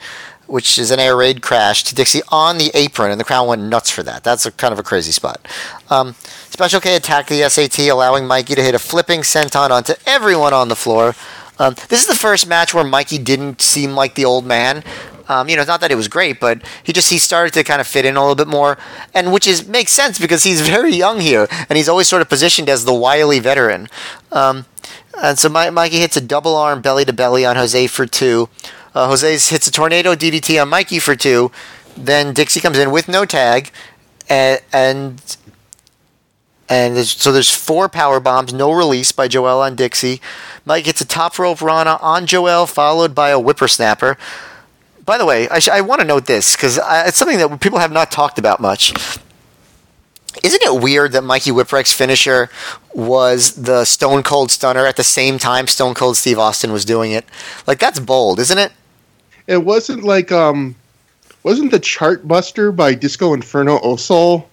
[0.53, 3.63] which is an air raid crash to Dixie on the apron, and the crowd went
[3.63, 4.23] nuts for that.
[4.23, 5.49] That's a kind of a crazy spot.
[5.89, 6.15] Um,
[6.51, 10.69] Special K attacked the SAT, allowing Mikey to hit a flipping senton onto everyone on
[10.69, 11.15] the floor.
[11.59, 14.85] Um, this is the first match where Mikey didn't seem like the old man.
[15.27, 17.81] Um, you know, not that it was great, but he just he started to kind
[17.81, 18.77] of fit in a little bit more,
[19.15, 22.29] and which is makes sense because he's very young here, and he's always sort of
[22.29, 23.89] positioned as the wily veteran.
[24.31, 24.67] Um,
[25.23, 28.51] and so Mikey hits a double arm belly to belly on Jose for two.
[28.95, 31.51] Uh, Jose hits a tornado DDT on Mikey for two.
[31.97, 33.71] Then Dixie comes in with no tag,
[34.29, 35.37] and and,
[36.69, 40.21] And there's, so there's four power bombs, no release by Joel on Dixie.
[40.65, 44.17] Mike hits a top rope Rana on Joel, followed by a whippersnapper.
[45.05, 47.79] By the way, I, sh- I want to note this because it's something that people
[47.81, 48.95] have not talked about much.
[50.43, 52.49] Isn't it weird that Mikey Whipwreck's finisher
[52.95, 57.13] was the Stone Cold Stunner at the same time Stone Cold Steve Austin was doing
[57.13, 57.27] it?
[57.67, 58.73] Like that's bold, isn't it?
[59.47, 60.75] It wasn't like um,
[61.43, 64.47] wasn't the Chart Buster by Disco Inferno Osol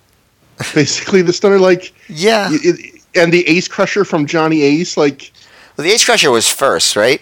[0.74, 1.60] basically the stunner?
[1.60, 5.32] Like yeah, it, and the Ace Crusher from Johnny Ace, like
[5.78, 7.22] well, the Ace Crusher was first, right?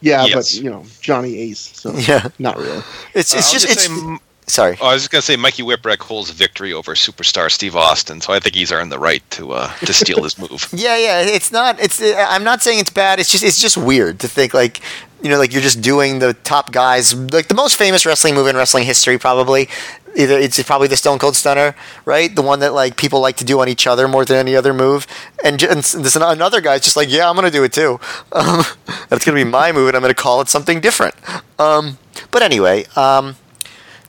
[0.00, 0.34] Yeah, yes.
[0.34, 2.82] but you know Johnny Ace, so yeah, not really.
[3.14, 4.20] It's it's uh, just, just it's.
[4.46, 4.76] Sorry.
[4.80, 8.32] Oh, I was just gonna say Mikey Whipwreck holds victory over superstar Steve Austin, so
[8.32, 10.68] I think he's earned the right to uh, to steal his move.
[10.72, 11.20] yeah, yeah.
[11.20, 11.78] It's not.
[11.78, 12.02] It's.
[12.02, 13.20] I'm not saying it's bad.
[13.20, 13.44] It's just.
[13.44, 14.80] It's just weird to think like
[15.22, 18.46] you know, like you're just doing the top guys, like the most famous wrestling move
[18.46, 19.68] in wrestling history, probably.
[20.16, 22.34] Either it's probably the Stone Cold Stunner, right?
[22.34, 24.74] The one that like people like to do on each other more than any other
[24.74, 25.06] move.
[25.44, 28.00] And, and this another guy's just like, yeah, I'm gonna do it too.
[28.32, 28.62] Um,
[29.08, 31.14] that's gonna be my move, and I'm gonna call it something different.
[31.58, 31.98] Um,
[32.30, 33.36] but anyway, um,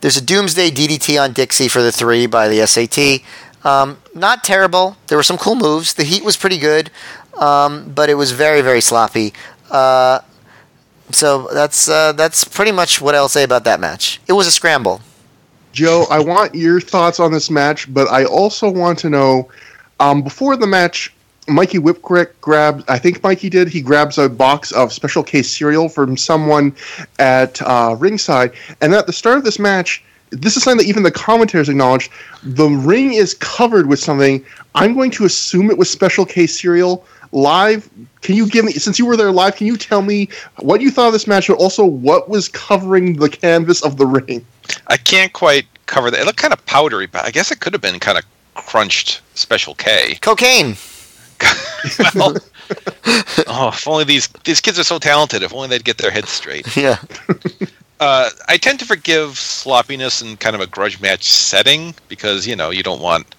[0.02, 3.22] there's a Doomsday DDT on Dixie for the three by the SAT.
[3.64, 4.98] Um, not terrible.
[5.08, 5.94] There were some cool moves.
[5.94, 6.90] The heat was pretty good,
[7.38, 9.34] um, but it was very, very sloppy.
[9.70, 10.20] Uh,
[11.16, 14.20] so that's uh, that's pretty much what I'll say about that match.
[14.28, 15.02] It was a scramble.
[15.72, 19.50] Joe, I want your thoughts on this match, but I also want to know
[20.02, 21.14] um, before the match,
[21.48, 25.90] Mikey Whipwreck grabs, I think Mikey did, he grabs a box of Special K cereal
[25.90, 26.76] from someone
[27.20, 28.52] at uh, ringside.
[28.82, 32.12] And at the start of this match, this is something that even the commentators acknowledged.
[32.44, 34.44] The ring is covered with something.
[34.76, 37.06] I'm going to assume it was Special K cereal.
[37.32, 37.90] Live,
[38.22, 40.28] can you give me, since you were there live, can you tell me
[40.60, 44.06] what you thought of this match, but also what was covering the canvas of the
[44.18, 44.46] ring?
[44.88, 46.20] I can't quite cover that.
[46.20, 48.26] It looked kind of powdery, but I guess it could have been kind of
[48.56, 50.16] crunched Special K.
[50.22, 50.76] Cocaine.
[52.16, 52.36] well,
[53.48, 55.44] oh, if only these these kids are so talented.
[55.44, 56.76] If only they'd get their heads straight.
[56.76, 56.98] Yeah.
[58.00, 62.56] uh, I tend to forgive sloppiness in kind of a grudge match setting because you
[62.56, 63.36] know you don't want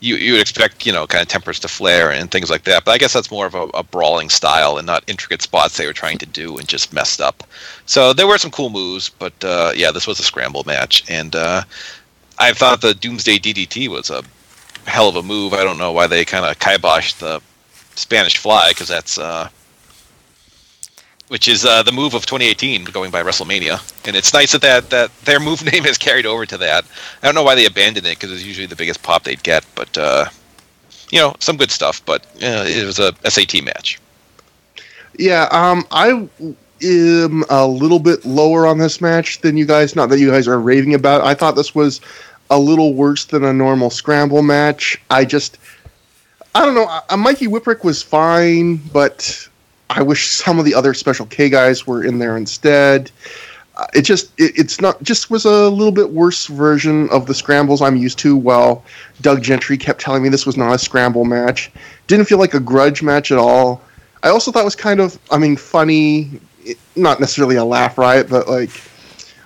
[0.00, 2.84] you you would expect you know kind of tempers to flare and things like that.
[2.84, 5.86] But I guess that's more of a, a, brawling style and not intricate spots they
[5.86, 7.44] were trying to do and just messed up.
[7.86, 11.34] So there were some cool moves, but uh, yeah, this was a scramble match, and
[11.34, 11.62] uh,
[12.38, 14.22] I thought the Doomsday DDT was a
[14.86, 15.52] hell of a move.
[15.52, 17.40] I don't know why they kind of kiboshed the
[17.94, 19.48] Spanish Fly because that's uh,
[21.28, 23.80] which is uh, the move of 2018 going by WrestleMania.
[24.06, 26.84] And it's nice that, that that their move name has carried over to that.
[27.22, 29.64] I don't know why they abandoned it because it's usually the biggest pop they'd get,
[29.74, 30.26] but uh,
[31.10, 32.04] you know, some good stuff.
[32.04, 34.00] But uh, it was a SAT match.
[35.18, 36.28] Yeah, um, I
[36.82, 39.96] am a little bit lower on this match than you guys.
[39.96, 41.22] Not that you guys are raving about.
[41.22, 42.00] I thought this was
[42.50, 45.00] a little worse than a normal scramble match.
[45.10, 45.58] I just,
[46.54, 46.86] I don't know.
[47.08, 49.48] Uh, Mikey Whipwreck was fine, but
[49.90, 53.10] I wish some of the other Special K guys were in there instead.
[53.76, 57.34] Uh, it just it, it's not just was a little bit worse version of the
[57.34, 58.36] scrambles I'm used to.
[58.36, 58.84] While
[59.20, 61.70] Doug Gentry kept telling me this was not a scramble match,
[62.06, 63.82] didn't feel like a grudge match at all.
[64.22, 66.40] I also thought it was kind of I mean funny,
[66.96, 68.70] not necessarily a laugh riot, but like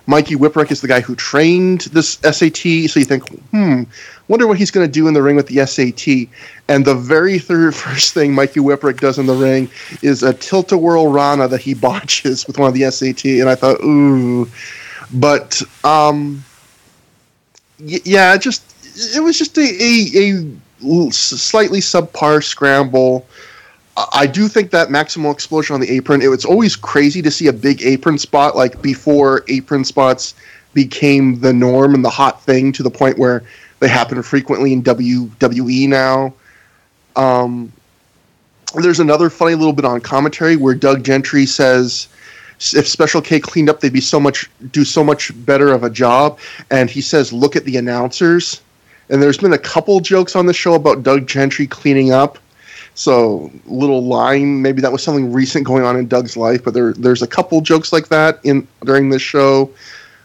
[0.07, 2.57] Mikey Whipwreck is the guy who trained this SAT.
[2.89, 3.83] So you think, hmm,
[4.27, 6.29] wonder what he's going to do in the ring with the SAT.
[6.67, 9.69] And the very third first thing Mikey Whipwreck does in the ring
[10.01, 13.25] is a tilt a whirl Rana that he botches with one of the SAT.
[13.25, 14.49] And I thought, ooh.
[15.13, 16.43] But um,
[17.79, 18.63] y- yeah, just
[19.15, 20.51] it was just a, a,
[20.83, 23.25] a slightly subpar scramble.
[24.13, 27.47] I do think that Maximo explosion on the apron, it was always crazy to see
[27.47, 30.33] a big apron spot like before apron spots
[30.73, 33.43] became the norm and the hot thing to the point where
[33.81, 36.33] they happen frequently in WWE now.
[37.15, 37.73] Um,
[38.75, 42.07] there's another funny little bit on commentary where Doug Gentry says
[42.73, 45.89] if Special K cleaned up, they'd be so much do so much better of a
[45.89, 46.39] job.
[46.69, 48.61] And he says, look at the announcers.
[49.09, 52.37] And there's been a couple jokes on the show about Doug Gentry cleaning up.
[52.93, 56.93] So little line, maybe that was something recent going on in Doug's life, but there
[56.93, 59.71] there's a couple jokes like that in during this show.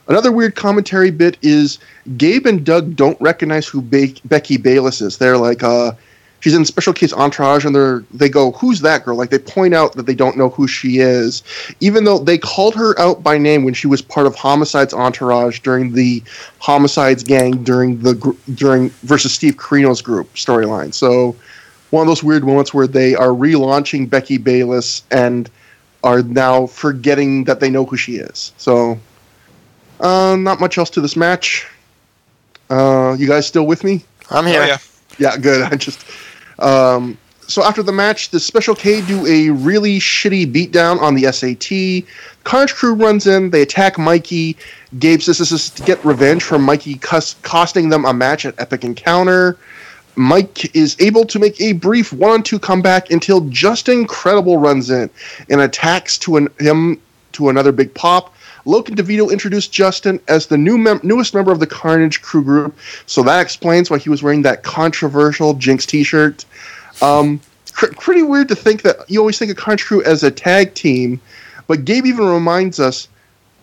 [0.09, 1.79] Another weird commentary bit is
[2.17, 5.19] Gabe and Doug don't recognize who Be- Becky Bayless is.
[5.19, 5.93] They're like, uh,
[6.41, 9.75] she's in Special K's Entourage, and they're they go, "Who's that girl?" Like they point
[9.75, 11.43] out that they don't know who she is,
[11.81, 15.61] even though they called her out by name when she was part of Homicide's entourage
[15.61, 16.23] during the
[16.61, 20.95] Homicide's gang during the during versus Steve Corino's group storyline.
[20.95, 21.35] So
[21.91, 25.49] one of those weird moments where they are relaunching Becky Bayless and
[26.05, 28.53] are now forgetting that they know who she is.
[28.59, 28.99] So,
[30.01, 31.67] uh, not much else to this match.
[32.69, 34.05] Uh, you guys still with me?
[34.31, 34.63] I'm here.
[34.63, 34.79] Oh, yeah.
[35.19, 35.63] Yeah, good.
[35.73, 36.05] I just
[36.59, 37.19] Um,
[37.49, 42.09] so after the match, the Special K do a really shitty beatdown on the SAT.
[42.45, 44.57] Carnage Crew runs in, they attack Mikey.
[44.99, 48.59] Gabe says this is to get revenge for Mikey cus- costing them a match at
[48.59, 49.59] Epic Encounter.
[50.17, 55.11] Mike is able to make a brief one-on-two comeback until Justin Credible runs in
[55.51, 57.01] and attacks to an, him
[57.33, 58.35] to another big pop.
[58.67, 62.77] Logan DeVito introduced Justin as the new mem- newest member of the Carnage Crew group,
[63.07, 66.45] so that explains why he was wearing that controversial Jinx T-shirt.
[67.01, 67.41] Um,
[67.73, 70.75] cr- pretty weird to think that you always think of Carnage Crew as a tag
[70.75, 71.21] team,
[71.67, 73.09] but Gabe even reminds us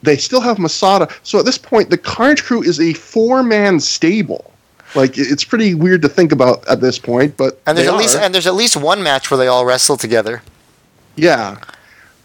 [0.03, 1.07] they still have Masada.
[1.23, 4.51] So at this point, the Carnage Crew is a four-man stable.
[4.95, 8.15] Like it's pretty weird to think about at this point, but And there's at least
[8.15, 10.43] and there's at least one match where they all wrestle together.
[11.15, 11.57] Yeah.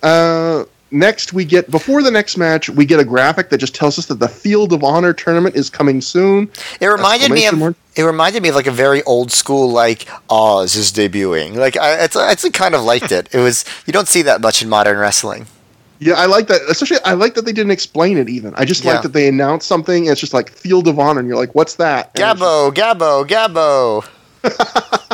[0.03, 3.98] Uh, next, we get before the next match, we get a graphic that just tells
[3.98, 6.51] us that the Field of Honor tournament is coming soon.
[6.81, 7.77] It reminded me of mark.
[7.97, 11.55] it reminded me of like a very old school like Oz is debuting.
[11.56, 13.28] Like I it's it's kind of liked it.
[13.35, 15.47] It was you don't see that much in modern wrestling.
[16.01, 16.60] Yeah, I like that.
[16.70, 18.55] Especially, I like that they didn't explain it even.
[18.55, 18.93] I just Yeah.
[18.93, 20.05] like that they announced something.
[20.05, 23.27] And it's just like Field of Honor, and you're like, "What's that?" And Gabbo, Gabbo,
[23.27, 24.05] Gabbo.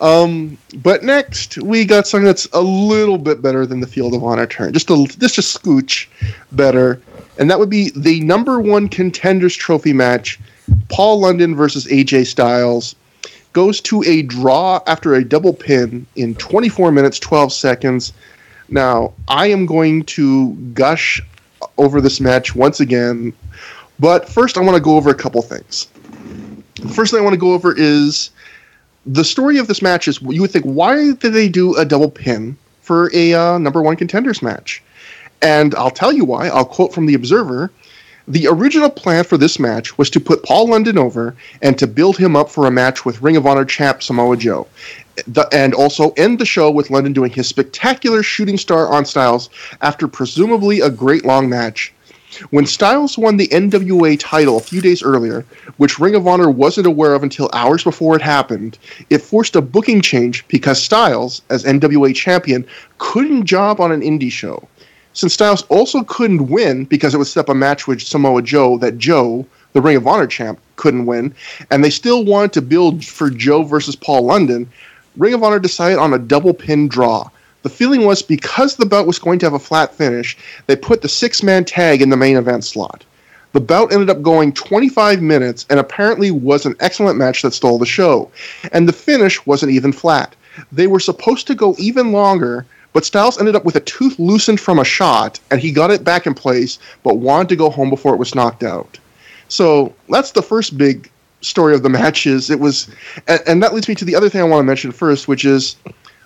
[0.00, 4.22] Um, but next we got something that's a little bit better than the Field of
[4.22, 6.06] Honor turn, just a just a scooch
[6.52, 7.00] better,
[7.38, 10.38] and that would be the number one contenders trophy match:
[10.90, 12.94] Paul London versus AJ Styles.
[13.54, 18.12] Goes to a draw after a double pin in 24 minutes 12 seconds.
[18.68, 21.22] Now I am going to gush
[21.78, 23.32] over this match once again,
[23.98, 25.86] but first I want to go over a couple things.
[26.74, 28.30] The first thing I want to go over is
[29.06, 32.10] the story of this match is you would think why did they do a double
[32.10, 34.82] pin for a uh, number one contenders match?
[35.42, 36.48] And i'll tell you why.
[36.48, 37.70] I'll quote from the observer.
[38.28, 42.18] The original plan for this match was to put paul london over and to build
[42.18, 44.66] him up for a match with ring of honor champ samoa joe.
[45.28, 49.48] The- and also end the show with london doing his spectacular shooting star on styles
[49.80, 51.92] after presumably a great long match
[52.50, 55.44] when Styles won the NWA title a few days earlier,
[55.76, 58.78] which Ring of Honor wasn't aware of until hours before it happened,
[59.10, 62.66] it forced a booking change because Styles, as NWA champion,
[62.98, 64.66] couldn't job on an indie show.
[65.12, 68.76] Since Styles also couldn't win because it would set up a match with Samoa Joe
[68.78, 71.34] that Joe, the Ring of Honor champ, couldn't win,
[71.70, 74.68] and they still wanted to build for Joe versus Paul London,
[75.16, 77.30] Ring of Honor decided on a double pin draw.
[77.66, 80.38] The feeling was because the bout was going to have a flat finish,
[80.68, 83.02] they put the six man tag in the main event slot.
[83.54, 87.78] The bout ended up going 25 minutes and apparently was an excellent match that stole
[87.78, 88.30] the show.
[88.70, 90.36] And the finish wasn't even flat.
[90.70, 94.60] They were supposed to go even longer, but Styles ended up with a tooth loosened
[94.60, 97.90] from a shot, and he got it back in place, but wanted to go home
[97.90, 98.96] before it was knocked out.
[99.48, 101.10] So that's the first big
[101.40, 102.48] story of the matches.
[102.48, 102.88] It was,
[103.26, 105.44] and, and that leads me to the other thing I want to mention first, which
[105.44, 105.74] is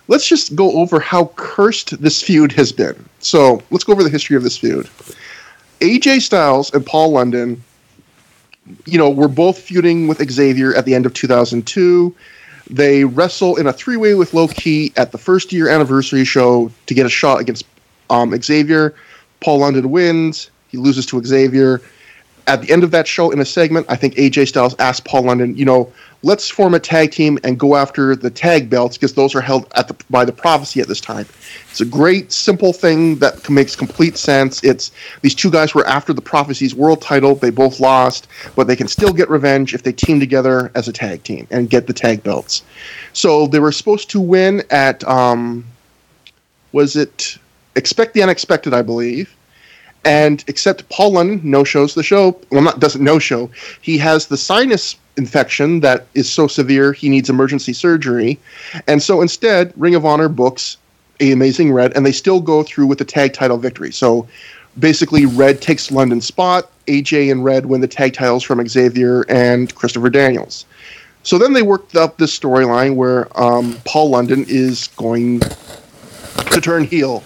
[0.07, 3.05] let's just go over how cursed this feud has been.
[3.19, 4.89] So let's go over the history of this feud.
[5.79, 7.63] AJ Styles and Paul London,
[8.85, 12.15] you know, were both feuding with Xavier at the end of 2002.
[12.69, 16.71] They wrestle in a three way with Low Ki at the first year anniversary show
[16.85, 17.65] to get a shot against
[18.09, 18.95] um, Xavier.
[19.41, 20.51] Paul London wins.
[20.69, 21.81] He loses to Xavier.
[22.47, 25.23] At the end of that show, in a segment, I think AJ Styles asked Paul
[25.23, 25.91] London, you know,
[26.23, 29.71] let's form a tag team and go after the tag belts because those are held
[29.75, 31.25] at the, by the prophecy at this time.
[31.69, 34.63] It's a great, simple thing that makes complete sense.
[34.63, 34.91] It's
[35.21, 37.35] these two guys were after the prophecy's world title.
[37.35, 40.93] They both lost, but they can still get revenge if they team together as a
[40.93, 42.63] tag team and get the tag belts.
[43.13, 45.65] So they were supposed to win at, um,
[46.71, 47.37] was it
[47.75, 49.33] Expect the Unexpected, I believe
[50.03, 52.39] and except Paul London no shows the show.
[52.51, 53.49] Well, not doesn't no show.
[53.81, 58.39] He has the sinus infection that is so severe he needs emergency surgery,
[58.87, 60.77] and so instead, Ring of Honor books
[61.21, 63.91] a Amazing Red, and they still go through with the tag title victory.
[63.91, 64.27] So
[64.79, 66.69] basically, Red takes London's spot.
[66.87, 70.65] AJ and Red win the tag titles from Xavier and Christopher Daniels.
[71.23, 76.83] So then they worked up this storyline where um, Paul London is going to turn
[76.83, 77.23] heel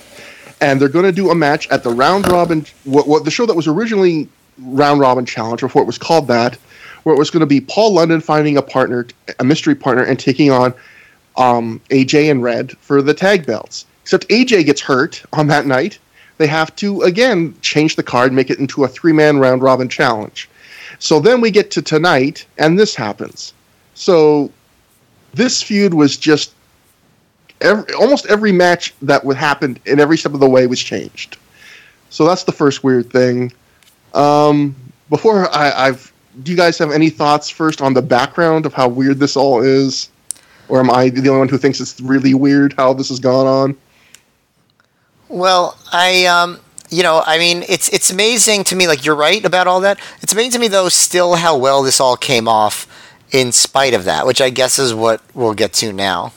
[0.62, 3.46] and they're going to do a match at the round robin what, what the show
[3.46, 4.28] that was originally
[4.60, 6.56] round robin challenge before it was called that
[7.04, 9.06] where it was going to be paul london finding a partner
[9.40, 10.74] a mystery partner and taking on
[11.38, 13.86] um, aj and red for the tag belts.
[14.04, 16.00] Except aj gets hurt on that night.
[16.38, 20.50] They have to again change the card make it into a three-man round robin challenge.
[21.00, 23.54] So then we get to tonight and this happens.
[23.94, 24.52] So
[25.34, 26.54] this feud was just
[27.66, 31.38] every, almost every match that would happen in every step of the way was changed.
[32.10, 33.52] So that's the first weird thing.
[34.14, 34.76] Um,
[35.10, 36.14] before I, I've,
[36.44, 39.62] do you guys have any thoughts first on the background of how weird this all
[39.62, 40.10] is?
[40.68, 43.46] Or am I the only one who thinks it's really weird how this has gone
[43.46, 43.78] on?
[45.28, 46.60] Well, I um,
[46.90, 48.88] you know, I mean, it's it's amazing to me.
[48.88, 50.00] Like you're right about all that.
[50.22, 52.88] It's amazing to me though, still how well this all came off,
[53.32, 56.32] in spite of that, which I guess is what we'll get to now.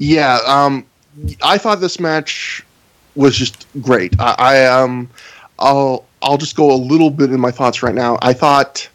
[0.00, 0.86] Yeah, um,
[1.42, 2.64] I thought this match
[3.16, 4.18] was just great.
[4.18, 5.10] I, I um,
[5.58, 8.18] I'll I'll just go a little bit in my thoughts right now.
[8.22, 8.88] I thought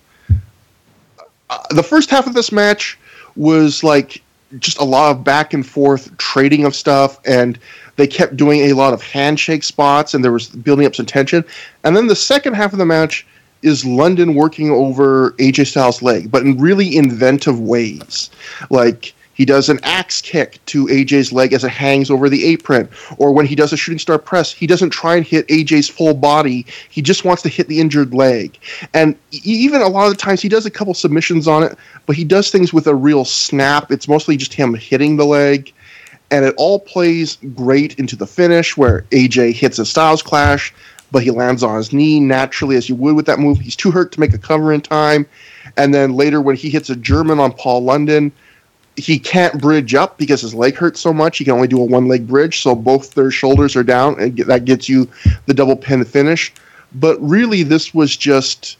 [1.52, 2.98] uh, the first half of this match
[3.36, 4.24] was like
[4.58, 7.60] just a lot of back and forth trading of stuff, and
[7.98, 11.46] they kept doing a lot of handshake spots, and there was building up some tension.
[11.84, 13.28] And then the second half of the match
[13.62, 18.32] is London working over AJ Styles' leg, but in really inventive ways,
[18.72, 22.90] like he does an axe kick to AJ's leg as it hangs over the apron.
[23.18, 26.14] Or when he does a shooting star press, he doesn't try and hit AJ's full
[26.14, 26.66] body.
[26.90, 28.58] He just wants to hit the injured leg.
[28.94, 32.16] And even a lot of the times, he does a couple submissions on it, but
[32.16, 33.92] he does things with a real snap.
[33.92, 35.74] It's mostly just him hitting the leg.
[36.32, 40.74] And it all plays great into the finish where AJ hits a Styles clash,
[41.12, 43.60] but he lands on his knee naturally as you would with that move.
[43.60, 45.28] He's too hurt to make a cover in time.
[45.78, 48.32] And then later, when he hits a German on Paul London,
[48.98, 51.38] he can't bridge up because his leg hurts so much.
[51.38, 54.38] He can only do a one leg bridge, so both their shoulders are down, and
[54.38, 55.10] that gets you
[55.46, 56.54] the double pin finish.
[56.94, 58.78] But really, this was just.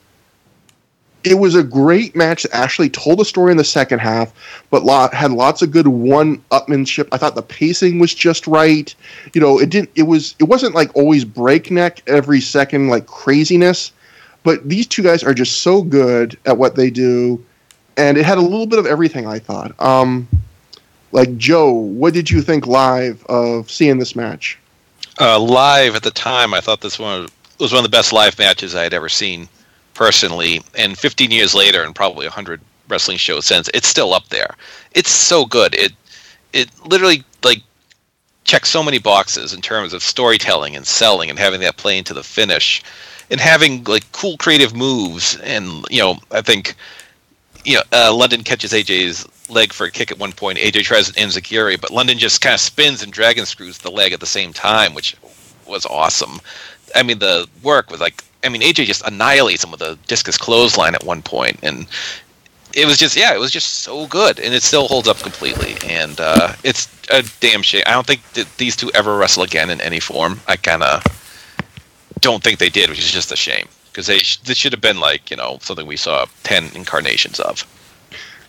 [1.24, 4.32] It was a great match that actually told a story in the second half,
[4.70, 7.08] but lot, had lots of good one-upmanship.
[7.12, 8.94] I thought the pacing was just right.
[9.34, 9.90] You know, it didn't.
[9.96, 10.36] It was.
[10.40, 13.92] It wasn't like always breakneck every second, like craziness.
[14.44, 17.44] But these two guys are just so good at what they do
[17.98, 19.28] and it had a little bit of everything.
[19.28, 19.80] I thought.
[19.82, 20.28] Um,
[21.12, 24.60] like Joe, what did you think live of seeing this match?
[25.20, 28.38] Uh, live at the time, I thought this one was one of the best live
[28.38, 29.48] matches I had ever seen
[29.94, 30.62] personally.
[30.78, 32.60] And 15 years later, and probably 100
[32.90, 34.56] wrestling shows since, it's still up there.
[34.94, 35.74] It's so good.
[35.76, 35.94] It
[36.52, 37.62] it literally like
[38.44, 42.14] checks so many boxes in terms of storytelling and selling and having that play into
[42.14, 42.84] the finish
[43.32, 46.76] and having like cool creative moves and you know I think
[47.66, 50.60] you know, uh, London catches AJ's leg for a kick at one point.
[50.60, 54.14] AJ tries an enziguri, but London just kind of spins and dragon screws the leg
[54.14, 55.18] at the same time, which
[55.66, 56.40] was awesome.
[56.94, 60.38] I mean, the work was like, I mean, AJ just annihilates him with a discus
[60.38, 61.88] clothesline at one point, and
[62.76, 65.76] it was just, yeah, it was just so good, and it still holds up completely.
[65.90, 67.84] And uh, it's a damn shame.
[67.88, 68.22] I don't think
[68.58, 70.40] these two ever wrestle again in any form.
[70.48, 71.04] I kind of
[72.20, 74.82] don't think they did, which is just a shame because they sh- this should have
[74.82, 77.66] been like you know something we saw ten incarnations of.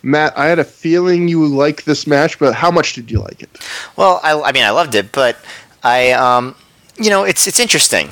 [0.02, 3.42] Matt, I had a feeling you liked this match, but how much did you like
[3.42, 3.50] it?
[3.96, 5.36] Well, I, I mean, I loved it, but
[5.82, 6.54] I, um,
[6.96, 8.08] you know, it's it's interesting.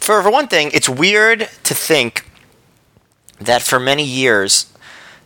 [0.00, 2.24] For for one thing, it's weird to think
[3.38, 4.72] that for many years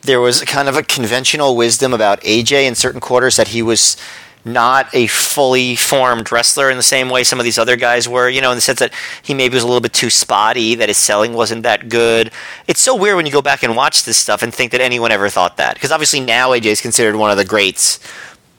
[0.02, 3.96] there was kind of a conventional wisdom about AJ in certain quarters that he was
[4.44, 8.28] not a fully formed wrestler in the same way some of these other guys were,
[8.28, 8.92] you know, in the sense that
[9.22, 12.30] he maybe was a little bit too spotty, that his selling wasn't that good.
[12.66, 15.12] It's so weird when you go back and watch this stuff and think that anyone
[15.12, 15.74] ever thought that.
[15.74, 17.98] Because obviously now AJ is considered one of the greats,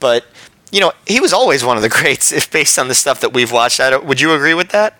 [0.00, 0.26] but,
[0.72, 3.32] you know, he was always one of the greats if based on the stuff that
[3.32, 3.80] we've watched.
[4.04, 4.98] would you agree with that?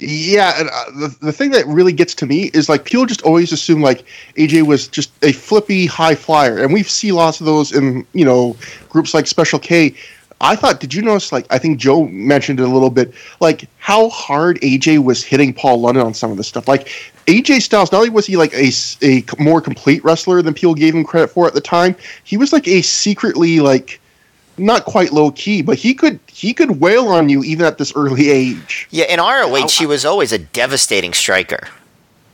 [0.00, 3.22] Yeah, and uh, the, the thing that really gets to me is like people just
[3.22, 4.04] always assume like
[4.36, 8.24] AJ was just a flippy high flyer, and we see lots of those in you
[8.24, 8.56] know
[8.88, 9.94] groups like Special K.
[10.40, 11.32] I thought, did you notice?
[11.32, 13.12] Like, I think Joe mentioned it a little bit.
[13.40, 16.68] Like how hard AJ was hitting Paul London on some of this stuff.
[16.68, 16.88] Like
[17.26, 18.70] AJ Styles, not only was he like a,
[19.02, 22.52] a more complete wrestler than people gave him credit for at the time, he was
[22.52, 24.00] like a secretly like
[24.58, 27.92] not quite low key, but he could he could wail on you even at this
[27.94, 28.86] early age.
[28.90, 31.68] Yeah, in ROH, he was always a devastating striker.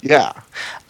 [0.03, 0.33] Yeah,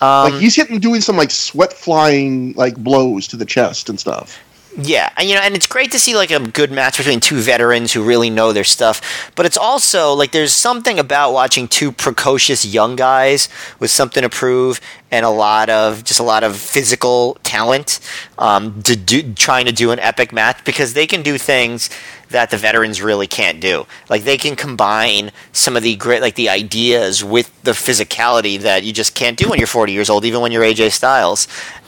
[0.00, 3.98] um, like he's hitting doing some like sweat flying like blows to the chest and
[3.98, 4.40] stuff.
[4.76, 7.38] Yeah, and you know, and it's great to see like a good match between two
[7.38, 9.30] veterans who really know their stuff.
[9.36, 13.48] But it's also like there's something about watching two precocious young guys
[13.78, 14.80] with something to prove
[15.12, 18.00] and a lot of just a lot of physical talent
[18.36, 21.88] um, to do trying to do an epic match because they can do things
[22.30, 23.86] that the veterans really can't do.
[24.10, 28.82] Like they can combine some of the great like the ideas with the physicality that
[28.82, 31.46] you just can't do when you're 40 years old, even when you're AJ Styles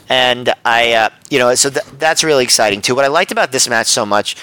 [0.09, 2.95] and I, uh, you know, so th- that's really exciting too.
[2.95, 4.37] What I liked about this match so much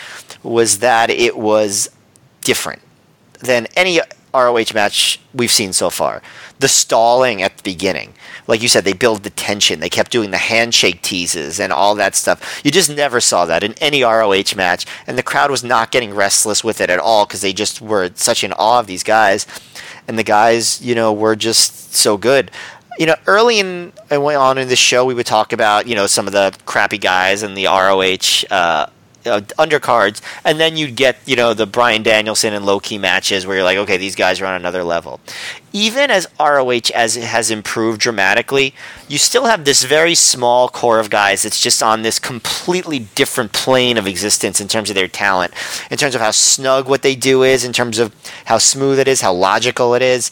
[0.43, 1.89] was that it was
[2.41, 2.81] different
[3.39, 3.99] than any
[4.33, 6.21] ROH match we've seen so far.
[6.59, 8.13] The stalling at the beginning,
[8.47, 9.79] like you said, they build the tension.
[9.79, 12.61] They kept doing the handshake teases and all that stuff.
[12.63, 16.13] You just never saw that in any ROH match, and the crowd was not getting
[16.13, 19.45] restless with it at all because they just were such in awe of these guys,
[20.07, 22.49] and the guys, you know, were just so good.
[22.99, 26.27] You know, early in on in the show, we would talk about you know some
[26.27, 28.87] of the crappy guys and the ROH uh,
[29.25, 33.45] uh, undercards, and then you'd get you know the Bryan Danielson and Low Ki matches
[33.45, 35.19] where you're like, okay, these guys are on another level.
[35.71, 38.75] Even as ROH as it has improved dramatically,
[39.07, 43.53] you still have this very small core of guys that's just on this completely different
[43.53, 45.53] plane of existence in terms of their talent,
[45.89, 48.13] in terms of how snug what they do is, in terms of
[48.45, 50.29] how smooth it is, how logical it is.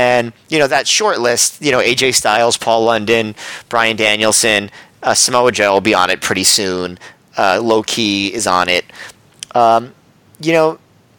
[0.00, 3.34] And you know that short list, you know AJ Styles, Paul London,
[3.68, 4.70] Bryan Danielson,
[5.02, 6.98] uh, Samoa Joe will be on it pretty soon.
[7.36, 8.86] Uh, Low Ki is on it.
[9.54, 9.92] Um,
[10.40, 10.78] you know,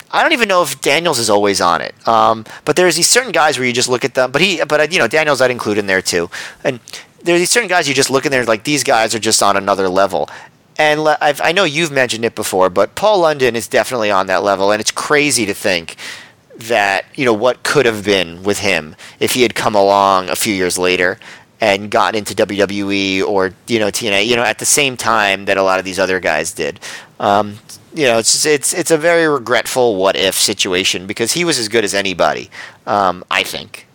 [0.09, 1.93] I don't even know if Daniels is always on it.
[2.07, 4.31] Um, but there's these certain guys where you just look at them.
[4.31, 6.31] But he, but uh, you know, Daniels I'd include in there too.
[6.63, 6.79] And
[7.23, 9.57] there's these certain guys you just look in there like these guys are just on
[9.57, 10.27] another level.
[10.79, 14.41] And I've, I know you've mentioned it before, but Paul London is definitely on that
[14.41, 15.97] level, and it's crazy to think
[16.57, 20.35] that you know what could have been with him if he had come along a
[20.35, 21.17] few years later
[21.61, 25.57] and gotten into WWE or you know TNA, you know, at the same time that
[25.57, 26.79] a lot of these other guys did.
[27.19, 27.59] Um,
[27.93, 31.67] you know, it's it's it's a very regretful what if situation because he was as
[31.67, 32.49] good as anybody.
[32.87, 33.87] Um, I think.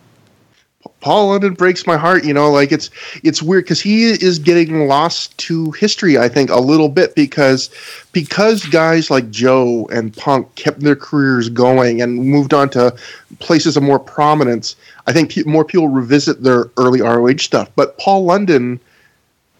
[0.99, 2.25] Paul London breaks my heart.
[2.25, 2.89] You know, like it's
[3.23, 6.17] it's weird because he is getting lost to history.
[6.17, 7.69] I think a little bit because
[8.11, 12.95] because guys like Joe and Punk kept their careers going and moved on to
[13.39, 14.75] places of more prominence.
[15.05, 17.69] I think pe- more people revisit their early ROH stuff.
[17.75, 18.79] But Paul London,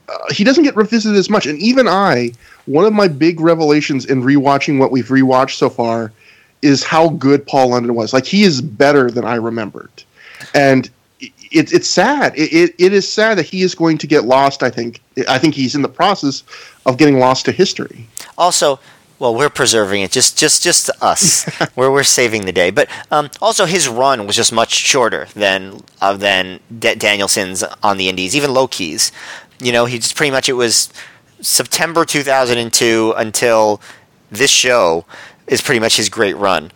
[0.09, 1.45] uh, he doesn't get revisited as much.
[1.45, 2.31] And even I,
[2.65, 6.11] one of my big revelations in rewatching what we've rewatched so far
[6.61, 8.13] is how good Paul London was.
[8.13, 10.03] Like he is better than I remembered.
[10.53, 10.89] And
[11.51, 12.37] it, it's sad.
[12.37, 14.63] It, it, it is sad that he is going to get lost.
[14.63, 15.01] I think.
[15.27, 16.43] I think he's in the process
[16.85, 18.07] of getting lost to history.
[18.37, 18.79] Also,
[19.19, 21.45] well, we're preserving it, just just just us.
[21.75, 22.69] where we're saving the day.
[22.69, 27.97] But um, also, his run was just much shorter than uh, than D- Danielson's on
[27.97, 29.11] the Indies, even Low Ki's.
[29.59, 30.93] You know, he just pretty much it was
[31.41, 33.81] September 2002 until
[34.29, 35.05] this show
[35.47, 36.71] is pretty much his great run.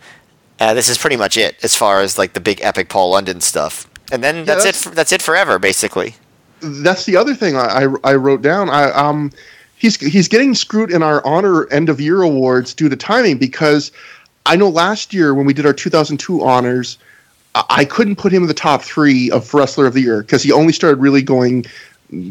[0.58, 3.40] Uh, this is pretty much it as far as like the big epic Paul London
[3.40, 4.88] stuff and then that's, yeah, that's, it.
[4.88, 6.14] For, that's it forever, basically.
[6.60, 8.68] That's the other thing I, I, I wrote down.
[8.68, 9.32] I um,
[9.76, 13.90] he's he's getting screwed in our honor end of year awards due to timing because
[14.46, 16.98] I know last year when we did our 2002 honors,
[17.54, 20.52] I couldn't put him in the top three of wrestler of the year because he
[20.52, 21.64] only started really going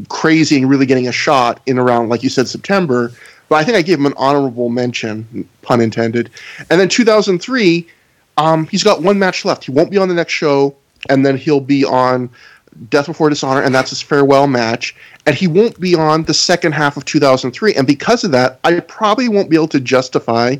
[0.09, 3.11] crazy and really getting a shot in around like you said September.
[3.49, 6.29] But I think I gave him an honorable mention, pun intended.
[6.69, 7.85] And then 2003,
[8.37, 9.65] um, he's got one match left.
[9.65, 10.73] He won't be on the next show
[11.09, 12.29] and then he'll be on
[12.89, 14.95] Death Before Dishonor, and that's his farewell match.
[15.25, 17.75] And he won't be on the second half of 2003.
[17.75, 20.55] And because of that, I probably won't be able to justify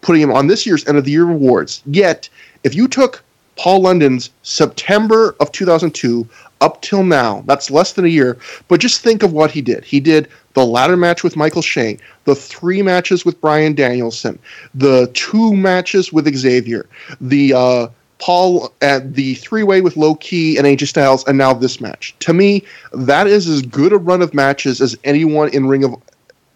[0.00, 1.82] putting him on this year's end of the year awards.
[1.86, 2.28] Yet,
[2.62, 3.22] if you took
[3.56, 6.28] Paul London's September of 2002
[6.60, 8.36] up till now, that's less than a year,
[8.68, 9.84] but just think of what he did.
[9.84, 14.38] He did the ladder match with Michael Shane, the three matches with Bryan Danielson,
[14.74, 16.86] the two matches with Xavier,
[17.20, 17.88] the uh,
[18.18, 22.14] Paul at the three way with Low Ki and AJ Styles, and now this match.
[22.20, 22.62] To me,
[22.92, 25.94] that is as good a run of matches as anyone in Ring of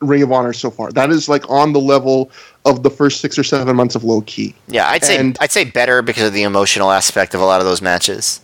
[0.01, 0.91] Ring of Honor so far.
[0.93, 2.31] That is like on the level
[2.65, 4.55] of the first six or seven months of Low Ki.
[4.69, 7.61] Yeah, I'd say and, I'd say better because of the emotional aspect of a lot
[7.61, 8.41] of those matches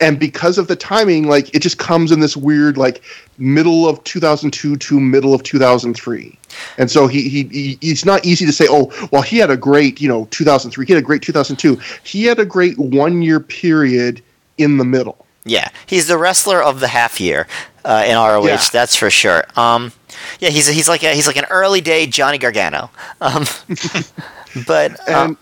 [0.00, 3.02] and because of the timing like it just comes in this weird like
[3.38, 6.38] middle of 2002 to middle of 2003
[6.78, 9.56] and so he, he, he it's not easy to say oh well he had a
[9.56, 13.40] great you know 2003 he had a great 2002 he had a great one year
[13.40, 14.22] period
[14.58, 15.26] in the middle.
[15.44, 15.68] Yeah.
[15.86, 17.46] He's the wrestler of the half year
[17.84, 18.62] uh, in ROH yeah.
[18.72, 19.44] that's for sure.
[19.56, 19.92] Um,
[20.40, 22.90] yeah he's he's like a, he's like an early day Johnny Gargano.
[23.20, 23.44] Um,
[24.66, 25.36] but uh, and,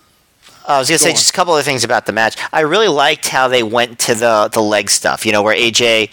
[0.66, 1.16] I was gonna Go say on.
[1.16, 2.36] just a couple of things about the match.
[2.52, 5.26] I really liked how they went to the the leg stuff.
[5.26, 6.10] You know, where AJ,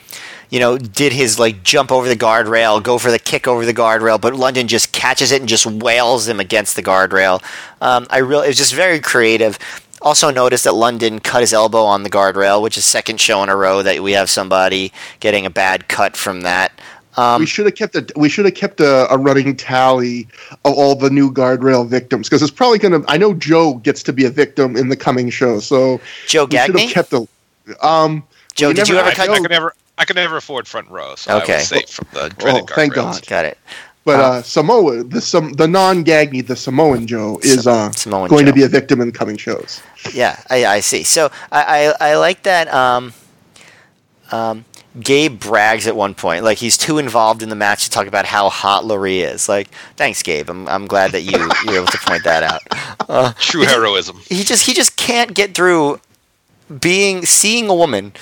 [0.49, 3.73] you know, did his like jump over the guardrail, go for the kick over the
[3.73, 7.41] guardrail, but London just catches it and just wails him against the guardrail.
[7.81, 9.57] Um, I really, it was just very creative.
[10.01, 13.49] Also noticed that London cut his elbow on the guardrail, which is second show in
[13.49, 16.71] a row that we have somebody getting a bad cut from that.
[17.17, 20.27] Um, we should have kept a we should have kept a, a, running tally
[20.63, 23.11] of all the new guardrail victims because it's probably going to.
[23.11, 26.71] I know Joe gets to be a victim in the coming show, so Joe Gagne
[26.71, 27.27] should have kept a.
[27.85, 28.23] Um,
[28.55, 29.09] Joe, did never, you ever?
[29.09, 29.75] I, cut, I, could never.
[29.97, 31.55] I could never afford front row, so okay.
[31.55, 33.27] I was safe from the dreaded oh, Thank God.
[33.27, 33.57] Got it.
[34.03, 38.29] But um, uh, Samoa, the some the non Gagne, the Samoan Joe is uh, Samoan
[38.29, 38.51] going Joe.
[38.51, 39.81] to be a victim in the coming shows.
[40.13, 41.03] Yeah, I, I see.
[41.03, 42.73] So I, I, I like that.
[42.73, 43.13] Um,
[44.31, 44.65] um,
[44.99, 48.25] Gabe brags at one point, like he's too involved in the match to talk about
[48.25, 49.47] how hot Laree is.
[49.47, 50.49] Like, thanks, Gabe.
[50.49, 51.31] I'm, I'm glad that you
[51.65, 52.61] you're able to point that out.
[53.07, 54.17] Uh, True heroism.
[54.27, 56.01] He just he just can't get through
[56.79, 58.13] being seeing a woman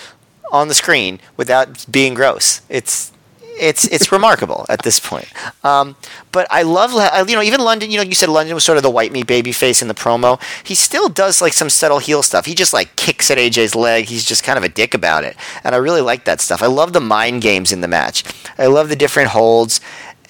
[0.51, 2.61] on the screen without being gross.
[2.69, 3.11] It's
[3.59, 5.27] it's it's remarkable at this point.
[5.63, 5.95] Um,
[6.31, 6.91] but I love
[7.29, 7.91] you know even London.
[7.91, 9.93] You know you said London was sort of the white meat baby face in the
[9.93, 10.41] promo.
[10.65, 12.45] He still does like some subtle heel stuff.
[12.45, 14.05] He just like kicks at AJ's leg.
[14.05, 16.63] He's just kind of a dick about it, and I really like that stuff.
[16.63, 18.23] I love the mind games in the match.
[18.57, 19.81] I love the different holds.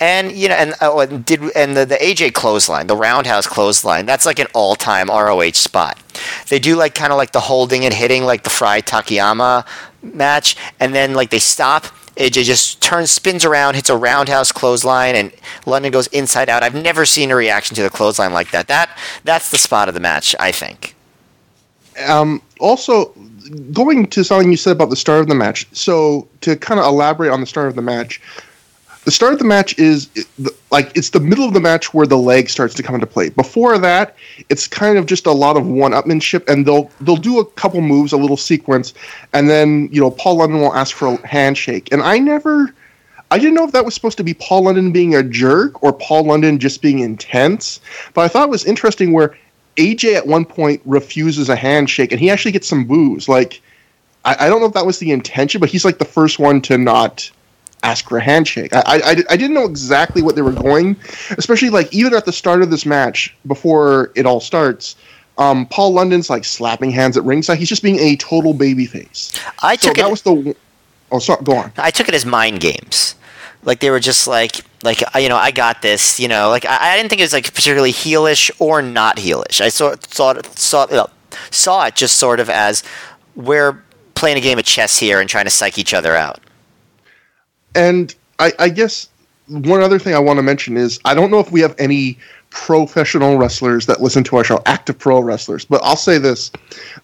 [0.02, 4.06] And you know, and, oh, and did and the, the AJ clothesline, the roundhouse clothesline,
[4.06, 6.00] that's like an all-time ROH spot.
[6.48, 9.68] They do like kind of like the holding and hitting, like the Frye Takayama
[10.02, 11.86] match, and then like they stop
[12.20, 15.32] AJ just turns, spins around, hits a roundhouse clothesline, and
[15.66, 16.64] London goes inside out.
[16.64, 18.68] I've never seen a reaction to the clothesline like that.
[18.68, 20.96] That that's the spot of the match, I think.
[22.06, 23.14] Um, also,
[23.72, 25.66] going to something you said about the start of the match.
[25.72, 28.22] So to kind of elaborate on the start of the match,
[29.06, 30.10] the start of the match is
[30.72, 33.30] like it's the middle of the match where the leg starts to come into play.
[33.30, 34.16] Before that,
[34.50, 38.12] it's kind of just a lot of one-upmanship, and they'll they'll do a couple moves,
[38.12, 38.94] a little sequence,
[39.34, 41.90] and then you know Paul London will ask for a handshake.
[41.92, 42.74] And I never,
[43.32, 45.94] I didn't know if that was supposed to be Paul London being a jerk or
[45.94, 47.80] Paul London just being intense.
[48.14, 49.38] But I thought it was interesting where
[49.78, 53.30] AJ at one point refuses a handshake, and he actually gets some boos.
[53.30, 53.62] Like
[54.26, 56.62] I, I don't know if that was the intention, but he's like the first one
[56.64, 57.32] to not
[57.84, 58.74] ask for a handshake.
[58.74, 60.98] I, I, I, didn't know exactly what they were going,
[61.38, 64.96] especially like even at the start of this match before it all starts.
[65.38, 67.58] Um, Paul London's like slapping hands at ringside.
[67.58, 69.32] He's just being a total baby face.
[69.64, 70.56] I so took that it, was the.
[71.12, 71.44] Oh, sorry.
[71.44, 71.72] Go on.
[71.78, 73.16] I took it as mind games.
[73.64, 76.20] Like they were just like like you know I got this.
[76.20, 79.62] You know, like I, I didn't think it was like particularly heelish or not heelish.
[79.62, 81.08] I saw saw saw uh,
[81.52, 82.84] saw it just sort of as
[83.36, 83.82] we're
[84.16, 86.42] playing a game of chess here and trying to psych each other out.
[87.76, 89.10] And I, I guess
[89.48, 92.18] one other thing I want to mention is I don't know if we have any
[92.50, 96.52] professional wrestlers that listen to our show, active pro wrestlers, but I'll say this: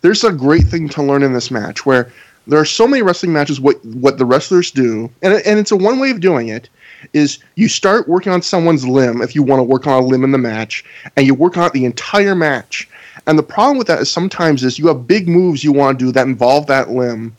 [0.02, 2.12] there's a great thing to learn in this match where
[2.48, 3.60] there are so many wrestling matches.
[3.60, 6.70] What what the wrestlers do, and and it's a one way of doing it
[7.14, 10.24] is you start working on someone's limb if you want to work on a limb
[10.24, 10.84] in the match,
[11.16, 12.88] and you work on the entire match.
[13.28, 16.06] And the problem with that is sometimes is you have big moves you want to
[16.06, 17.36] do that involve that limb,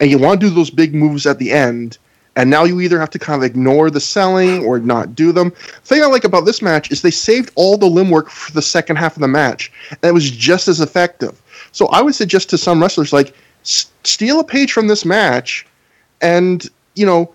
[0.00, 1.98] and you want to do those big moves at the end
[2.38, 5.50] and now you either have to kind of ignore the selling or not do them.
[5.82, 8.62] Thing I like about this match is they saved all the limb work for the
[8.62, 11.42] second half of the match, and it was just as effective.
[11.72, 13.34] So I would suggest to some wrestlers like
[13.64, 15.66] steal a page from this match,
[16.20, 17.34] and you know,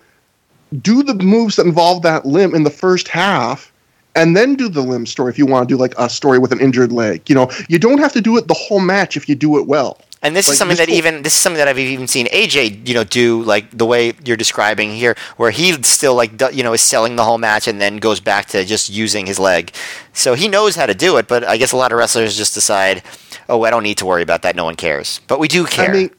[0.80, 3.70] do the moves that involve that limb in the first half.
[4.16, 6.52] And then do the limb story if you want to do like a story with
[6.52, 7.28] an injured leg.
[7.28, 9.66] You know, you don't have to do it the whole match if you do it
[9.66, 9.98] well.
[10.24, 12.88] And this like, is something that even this is something that I've even seen AJ,
[12.88, 16.72] you know, do like the way you're describing here, where he still like you know
[16.72, 19.72] is selling the whole match and then goes back to just using his leg.
[20.14, 22.54] So he knows how to do it, but I guess a lot of wrestlers just
[22.54, 23.02] decide,
[23.50, 24.56] oh, I don't need to worry about that.
[24.56, 25.90] No one cares, but we do care.
[25.90, 26.10] I mean,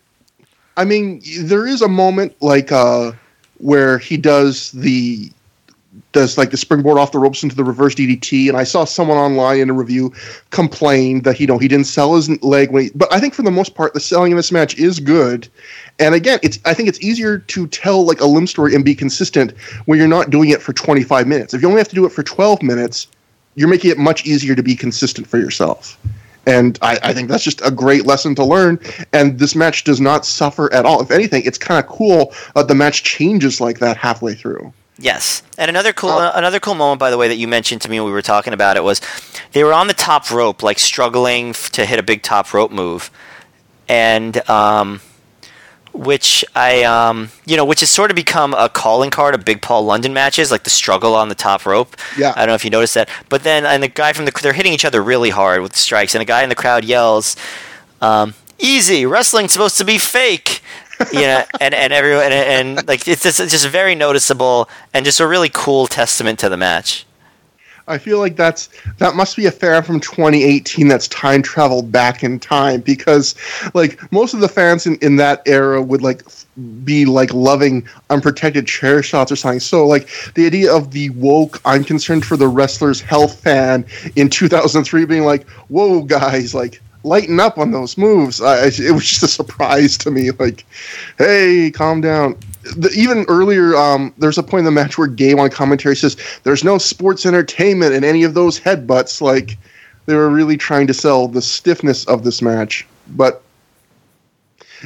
[0.78, 3.12] I mean, there is a moment like uh,
[3.58, 5.32] where he does the
[6.12, 8.50] does like the springboard off the ropes into the reverse DDT.
[8.50, 10.14] And I saw someone online in a review
[10.50, 13.42] complain that you know he didn't sell his leg when he, but I think for
[13.42, 15.48] the most part the selling in this match is good.
[16.00, 18.96] And again, it's I think it's easier to tell like a limb story and be
[18.96, 21.54] consistent when you're not doing it for 25 minutes.
[21.54, 23.08] If you only have to do it for 12 minutes,
[23.56, 25.98] you're making it much easier to be consistent for yourself.
[26.48, 28.80] And I, I, think that's just a great lesson to learn.
[29.14, 31.02] And this match does not suffer at all.
[31.02, 34.72] If anything, it's kind of cool that the match changes like that halfway through.
[34.98, 36.32] Yes, and another cool oh.
[36.34, 38.54] another cool moment, by the way, that you mentioned to me when we were talking
[38.54, 39.02] about it was
[39.52, 42.72] they were on the top rope, like struggling f- to hit a big top rope
[42.72, 43.12] move,
[43.90, 45.02] and um,
[45.92, 49.62] which I um, you know, which has sort of become a calling card of Big
[49.62, 51.98] Paul London matches, like the struggle on the top rope.
[52.18, 54.32] Yeah, I don't know if you noticed that, but then and the guy from the
[54.42, 57.36] they're hitting each other really hard with strikes, and a guy in the crowd yells.
[58.02, 60.62] Um, Easy, wrestling's supposed to be fake
[61.12, 65.06] you know, and and everyone and, and like it's just, it's just very noticeable and
[65.06, 67.06] just a really cool testament to the match.
[67.88, 72.24] I feel like that's that must be a fan from 2018 that's time traveled back
[72.24, 73.36] in time because
[73.76, 76.24] like most of the fans in, in that era would like
[76.84, 79.60] be like loving unprotected chair shots or something.
[79.60, 83.86] So like the idea of the woke I'm concerned for the wrestler's health fan
[84.16, 88.42] in 2003 being like, "Whoa guys, like lighten up on those moves.
[88.42, 90.32] I, it was just a surprise to me.
[90.32, 90.66] Like,
[91.18, 92.38] hey, calm down.
[92.76, 96.18] The, even earlier, um, there's a point in the match where Gabe on commentary says
[96.44, 99.22] there's no sports entertainment in any of those headbutts.
[99.22, 99.58] Like,
[100.08, 102.88] they were really trying to sell the stiffness of this match.
[103.10, 103.44] But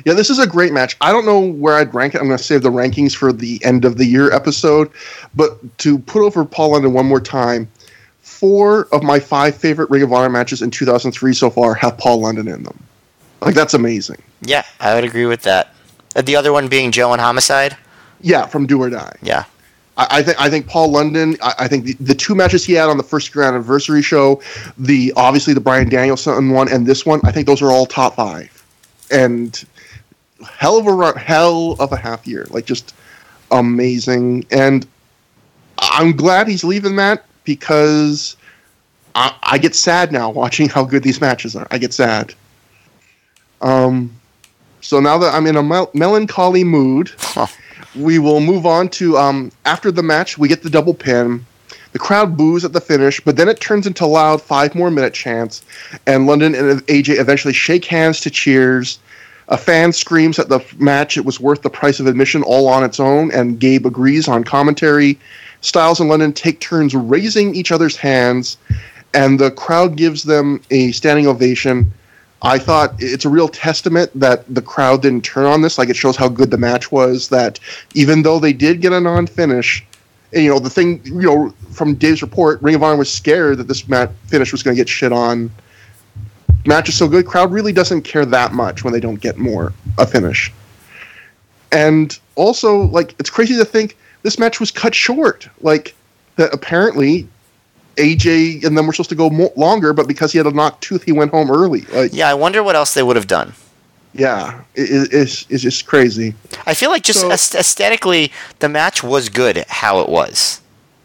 [0.05, 0.95] yeah, this is a great match.
[1.01, 2.19] I don't know where I'd rank it.
[2.19, 4.91] I'm going to save the rankings for the end of the year episode.
[5.35, 7.69] But to put over Paul London one more time,
[8.29, 12.21] four of my five favorite Ring of Honor matches in 2003 so far have Paul
[12.21, 12.81] London in them.
[13.41, 14.21] Like that's amazing.
[14.41, 15.73] Yeah, I would agree with that.
[16.15, 17.75] Uh, the other one being Joe and Homicide.
[18.21, 19.15] Yeah, from Do or Die.
[19.21, 19.45] Yeah.
[19.97, 21.37] I, I think I think Paul London.
[21.41, 24.41] I, I think the, the two matches he had on the first year anniversary show,
[24.77, 28.15] the obviously the Bryan Danielson one and this one, I think those are all top
[28.15, 28.65] five,
[29.11, 29.65] and
[30.57, 32.93] hell of a run, hell of a half year, like just
[33.51, 34.45] amazing.
[34.51, 34.85] And
[35.79, 38.37] I'm glad he's leaving that because
[39.15, 41.67] I, I get sad now watching how good these matches are.
[41.71, 42.35] I get sad.
[43.61, 44.15] Um,
[44.81, 47.11] so now that I'm in a mel- melancholy mood,
[47.95, 50.37] we will move on to um, after the match.
[50.37, 51.43] We get the double pin.
[51.91, 55.15] The crowd boos at the finish, but then it turns into loud five more minute
[55.15, 55.63] chants,
[56.05, 58.99] and London and AJ eventually shake hands to cheers.
[59.47, 62.83] A fan screams at the match it was worth the price of admission all on
[62.83, 65.17] its own, and Gabe agrees on commentary.
[65.61, 68.57] Styles and London take turns raising each other's hands,
[69.13, 71.91] and the crowd gives them a standing ovation.
[72.41, 75.77] I thought it's a real testament that the crowd didn't turn on this.
[75.77, 77.27] Like it shows how good the match was.
[77.27, 77.59] That
[77.93, 79.85] even though they did get a non-finish,
[80.31, 83.57] and, you know the thing, you know, from Dave's report, Ring of Honor was scared
[83.57, 85.51] that this match finish was going to get shit on.
[86.65, 89.73] Match is so good, crowd really doesn't care that much when they don't get more
[89.97, 90.51] a finish.
[91.71, 95.47] And also, like it's crazy to think this match was cut short.
[95.61, 95.95] Like
[96.35, 97.27] that apparently
[97.97, 100.83] AJ and them were supposed to go mo- longer, but because he had a knocked
[100.83, 101.81] tooth, he went home early.
[101.91, 103.53] Like, Yeah, I wonder what else they would have done.
[104.13, 106.33] yeah, it, it- it's it's just crazy.
[106.65, 110.61] I feel like just So- aesthetically, the match was good how it was.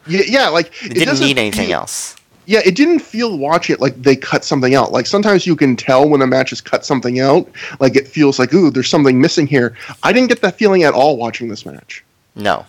[0.07, 2.17] Yeah, yeah like It, didn't need anything feel- else.
[2.47, 4.93] Yeah, it didn't feel watch it like they cut something out.
[4.93, 7.49] Like sometimes you can tell when a match has cut something out.
[7.81, 9.75] Like it feels like, ooh, there's something missing here.
[10.03, 12.05] I didn't get that feeling at all watching this match.
[12.37, 12.67] No.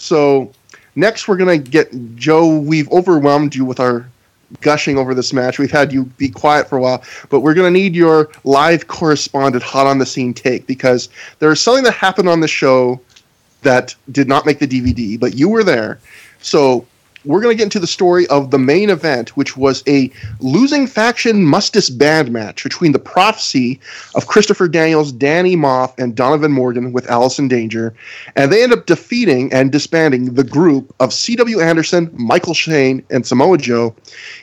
[0.00, 0.50] So
[0.96, 2.58] next we're gonna get Joe.
[2.58, 4.08] We've overwhelmed you with our
[4.60, 5.58] gushing over this match.
[5.58, 9.62] We've had you be quiet for a while, but we're gonna need your live correspondent,
[9.62, 11.08] hot on the scene take because
[11.38, 13.00] there is something that happened on the show
[13.62, 16.00] that did not make the DVD, but you were there.
[16.40, 16.86] So
[17.24, 20.10] we're going to get into the story of the main event, which was a
[20.40, 23.80] losing faction must disband match between the prophecy
[24.14, 27.94] of Christopher Daniels, Danny Maff, and Donovan Morgan with Allison Danger.
[28.36, 31.60] And they end up defeating and disbanding the group of C.W.
[31.60, 33.94] Anderson, Michael Shane, and Samoa Joe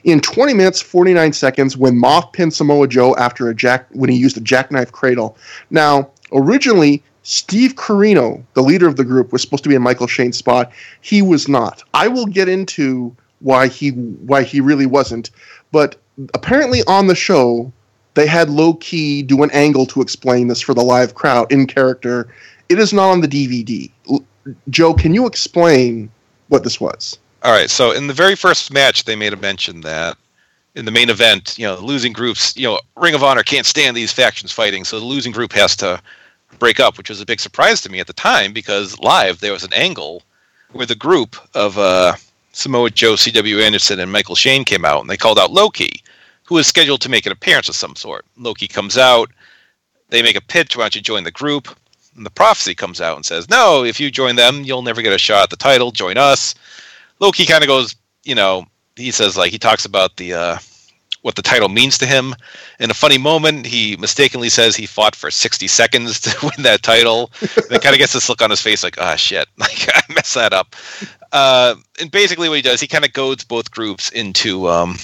[0.04, 4.18] in 20 minutes, 49 seconds when Moth pinned Samoa Joe after a jack when he
[4.18, 5.38] used a jackknife cradle.
[5.70, 10.08] Now, originally, Steve Corino, the leader of the group, was supposed to be in Michael
[10.08, 10.72] Shane's spot.
[11.02, 11.84] He was not.
[11.94, 15.30] I will get into why he why he really wasn't,
[15.74, 15.98] but
[16.34, 17.70] apparently on the show
[18.14, 21.68] they had Low Ki do an angle to explain this for the live crowd in
[21.68, 22.34] character.
[22.70, 23.92] It is not on the DVD.
[24.70, 26.10] Joe, can you explain
[26.48, 27.20] what this was?
[27.44, 27.70] All right.
[27.70, 30.16] So in the very first match, they made a mention that
[30.76, 33.98] in the main event, you know, losing groups, you know, Ring of Honor can't stand
[33.98, 36.02] these factions fighting, so the losing group has to
[36.60, 39.54] break up, which was a big surprise to me at the time because live there
[39.54, 40.24] was an angle
[40.72, 42.14] where the group of uh,
[42.52, 43.60] Samoa Joe, C.W.
[43.60, 46.02] Anderson, and Michael Shane came out, and they called out Low Ki,
[46.44, 48.26] who was scheduled to make an appearance of some sort.
[48.36, 49.32] Low Ki comes out,
[50.10, 51.76] they make a pitch, why don't you join the group?
[52.16, 55.14] And the prophecy comes out and says, No, if you join them, you'll never get
[55.14, 55.92] a shot at the title.
[55.92, 56.56] Join us.
[57.20, 58.66] Low Ki kind of goes, you know,
[58.96, 60.58] he says like he talks about the uh,
[61.28, 62.34] what the title means to him.
[62.80, 66.84] In a funny moment, he mistakenly says he fought for 60 seconds to win that
[66.84, 67.30] title.
[67.70, 70.36] then kind of gets this look on his face like, ah, shit, like I messed
[70.36, 70.74] that up.
[71.34, 74.96] Uh, and basically, what he does, he kind of goads both groups into um,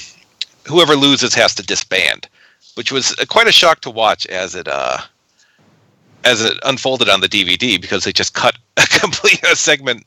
[0.66, 2.30] whoever loses has to disband,
[2.76, 5.00] which was quite a shock to watch as it uh,
[6.24, 10.06] as it unfolded on the DVD because they just cut a complete a segment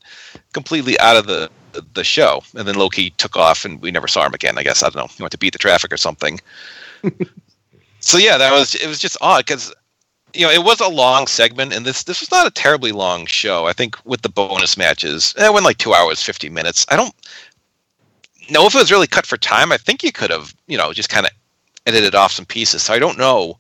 [0.55, 1.51] completely out of the
[1.95, 4.59] the show, and then Low Ki took off, and we never saw him again.
[4.59, 5.15] I guess I don't know.
[5.17, 6.41] He went to beat the traffic or something.
[8.01, 8.87] so yeah, that was it.
[8.87, 9.75] Was just odd because
[10.35, 13.27] you know it was a long segment, and this this was not a terribly long
[13.27, 13.67] show.
[13.67, 16.87] I think with the bonus matches, it went like two hours fifty minutes.
[16.89, 17.15] I don't
[18.51, 19.73] know if it was really cut for time.
[19.73, 21.33] I think you could have you know just kind of
[21.87, 22.83] edited off some pieces.
[22.83, 23.59] So I don't know.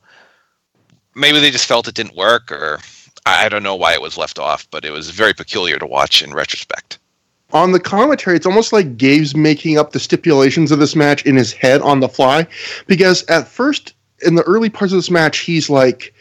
[1.14, 2.80] Maybe they just felt it didn't work, or
[3.24, 4.66] I I don't know why it was left off.
[4.70, 6.98] But it was very peculiar to watch in retrospect.
[7.52, 11.36] On the commentary, it's almost like Gabe's making up the stipulations of this match in
[11.36, 12.46] his head on the fly.
[12.86, 13.94] Because at first,
[14.24, 16.12] in the early parts of this match, he's like,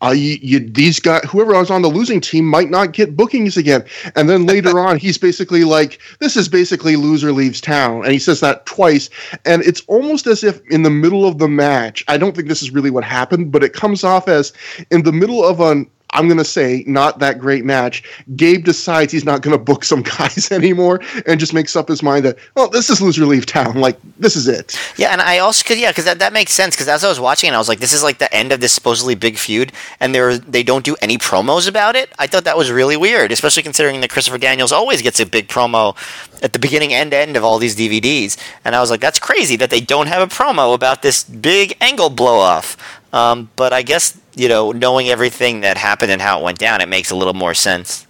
[0.00, 3.56] uh, you, you, these guys, whoever was on the losing team might not get bookings
[3.56, 3.84] again.
[4.14, 8.04] And then later on, he's basically like, this is basically loser leaves town.
[8.04, 9.10] And he says that twice.
[9.44, 12.62] And it's almost as if in the middle of the match, I don't think this
[12.62, 14.52] is really what happened, but it comes off as
[14.90, 18.02] in the middle of an I'm going to say not that great match.
[18.34, 22.02] Gabe decides he's not going to book some guys anymore and just makes up his
[22.02, 23.78] mind that, well, this is loser leave town.
[23.88, 24.78] Like, this is it.
[24.96, 26.74] Yeah, and I also, cause, yeah, because that, that makes sense.
[26.74, 28.60] Because as I was watching it, I was like, this is like the end of
[28.60, 32.10] this supposedly big feud, and they they don't do any promos about it.
[32.18, 35.48] I thought that was really weird, especially considering that Christopher Daniels always gets a big
[35.48, 35.96] promo
[36.42, 38.36] at the beginning and end of all these DVDs.
[38.64, 41.76] And I was like, that's crazy that they don't have a promo about this big
[41.80, 42.76] angle blow off.
[43.12, 46.80] Um, but I guess you know, knowing everything that happened and how it went down,
[46.80, 48.06] it makes a little more sense.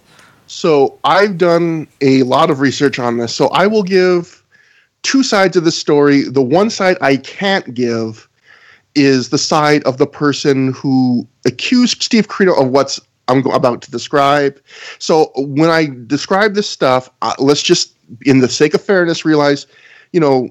[0.47, 3.35] So I've done a lot of research on this.
[3.35, 4.43] So I will give
[5.01, 6.23] two sides of the story.
[6.23, 8.27] The one side I can't give
[8.95, 13.91] is the side of the person who accused Steve Corino of what's I'm about to
[13.91, 14.59] describe.
[14.97, 17.95] So when I describe this stuff, uh, let's just,
[18.25, 19.67] in the sake of fairness, realize,
[20.13, 20.49] you know,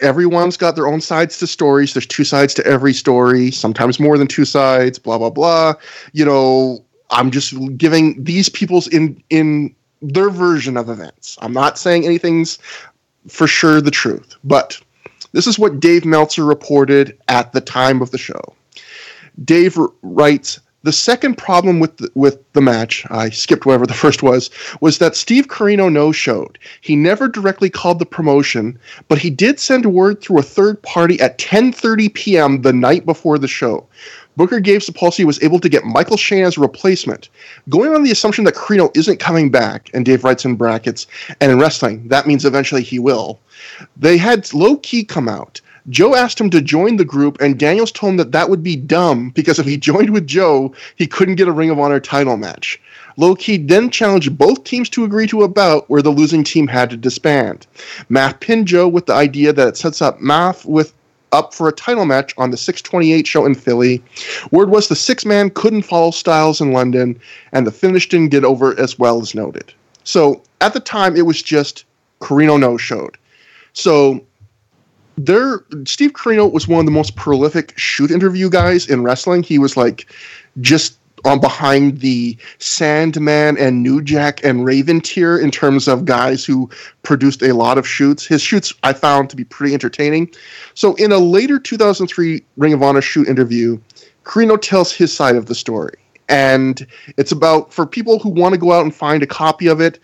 [0.00, 1.94] everyone's got their own sides to stories.
[1.94, 5.74] There's two sides to every story, sometimes more than two sides, blah blah blah.
[6.12, 11.38] You know, I'm just giving these people's in in their version of events.
[11.40, 12.58] I'm not saying anything's
[13.28, 14.80] for sure the truth, but
[15.32, 18.54] this is what Dave Meltzer reported at the time of the show.
[19.44, 24.22] Dave writes the second problem with the, with the match, I skipped whatever the first
[24.22, 24.50] was,
[24.82, 26.58] was that Steve Corino no showed.
[26.82, 28.78] He never directly called the promotion,
[29.08, 32.62] but he did send word through a third party at 10:30 p.m.
[32.62, 33.86] the night before the show.
[34.36, 37.30] Booker Gabe Sapolsky was able to get Michael Shane as a replacement,
[37.70, 41.06] going on the assumption that Corino isn't coming back, and Dave writes in brackets,
[41.40, 43.38] and in wrestling, that means eventually he will.
[43.96, 45.60] They had Low Ki come out.
[45.90, 48.76] Joe asked him to join the group, and Daniels told him that that would be
[48.76, 52.36] dumb because if he joined with Joe, he couldn't get a Ring of Honor title
[52.36, 52.80] match.
[53.16, 56.66] Low Ki then challenged both teams to agree to a bout where the losing team
[56.66, 57.66] had to disband.
[58.10, 60.92] Maff pinned Joe with the idea that it sets up Maff with
[61.32, 64.02] up for a title match on the 628 show in Philly.
[64.52, 67.20] Word was the six man couldn't follow Styles in London,
[67.52, 69.72] and the finish didn't get over as well as noted.
[70.04, 71.84] So at the time, it was just
[72.20, 73.18] Corino no showed.
[73.72, 74.24] So
[75.16, 79.42] there Steve Corino was one of the most prolific shoot interview guys in wrestling.
[79.42, 80.10] He was like
[80.60, 86.44] just on behind the Sandman and New Jack and Raven tier in terms of guys
[86.44, 86.68] who
[87.02, 88.26] produced a lot of shoots.
[88.26, 90.32] His shoots I found to be pretty entertaining.
[90.74, 93.80] So in a later 2003 Ring of Honor shoot interview,
[94.24, 95.94] Corino tells his side of the story.
[96.28, 96.86] And
[97.16, 99.98] it's about for people who want to go out and find a copy of it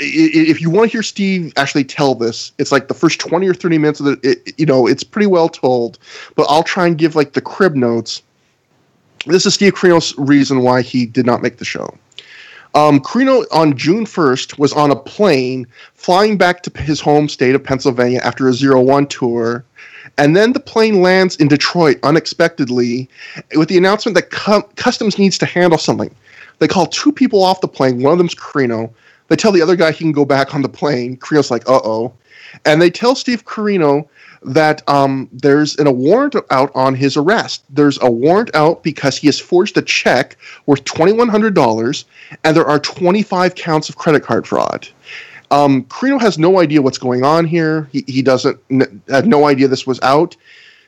[0.00, 3.54] if you want to hear Steve actually tell this, it's like the first 20 or
[3.54, 5.98] 30 minutes of the, it, you know, it's pretty well told,
[6.34, 8.22] but I'll try and give like the crib notes.
[9.26, 11.94] This is Steve Corino's reason why he did not make the show.
[12.74, 17.54] Um, Corino on June 1st was on a plane flying back to his home state
[17.54, 19.64] of Pennsylvania after a Zero One tour.
[20.16, 23.08] And then the plane lands in Detroit unexpectedly
[23.56, 26.14] with the announcement that cu- Customs needs to handle something.
[26.58, 28.02] They call two people off the plane.
[28.02, 28.92] One of them's Corino.
[29.30, 31.16] They tell the other guy he can go back on the plane.
[31.16, 32.12] Corino's like, uh oh.
[32.64, 34.08] And they tell Steve Corino
[34.42, 37.62] that um, there's an, a warrant out on his arrest.
[37.70, 40.36] There's a warrant out because he has forged a check
[40.66, 42.04] worth $2,100
[42.42, 44.88] and there are 25 counts of credit card fraud.
[45.52, 47.88] Um, Corino has no idea what's going on here.
[47.92, 50.36] He, he doesn't n- had no idea this was out.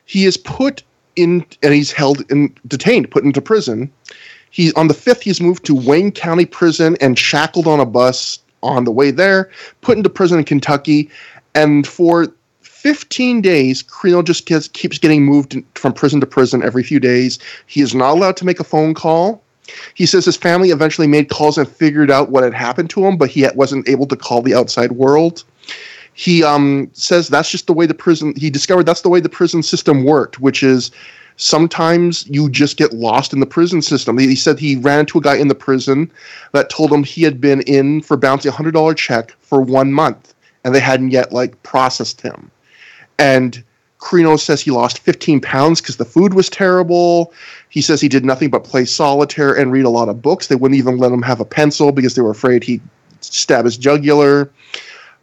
[0.03, 0.83] He is put
[1.15, 3.89] in and he's held in detained, put into prison.
[4.53, 8.37] He on the fifth, he's moved to Wayne County Prison and shackled on a bus
[8.61, 9.49] on the way there,
[9.81, 11.09] put into prison in Kentucky,
[11.55, 12.27] and for
[12.61, 17.39] 15 days, Corino just gets, keeps getting moved from prison to prison every few days.
[17.65, 19.41] He is not allowed to make a phone call.
[19.95, 23.17] He says his family eventually made calls and figured out what had happened to him,
[23.17, 25.43] but he wasn't able to call the outside world.
[26.13, 28.35] He um, says that's just the way the prison.
[28.37, 30.91] He discovered that's the way the prison system worked, which is
[31.37, 34.17] sometimes you just get lost in the prison system.
[34.17, 36.11] He said he ran into a guy in the prison
[36.51, 39.91] that told him he had been in for bouncing a hundred dollar check for one
[39.91, 40.33] month,
[40.63, 42.51] and they hadn't yet like processed him.
[43.19, 43.63] And
[43.99, 47.33] Corino says he lost 15 pounds because the food was terrible.
[47.69, 50.47] He says he did nothing but play solitaire and read a lot of books.
[50.47, 52.81] They wouldn't even let him have a pencil because they were afraid he'd
[53.21, 54.51] stab his jugular.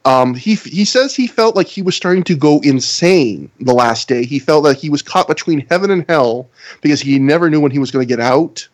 [0.05, 4.09] Um, he he says he felt like he was starting to go insane the last
[4.09, 4.25] day.
[4.25, 6.49] He felt that he was caught between heaven and hell
[6.81, 8.67] because he never knew when he was going to get out.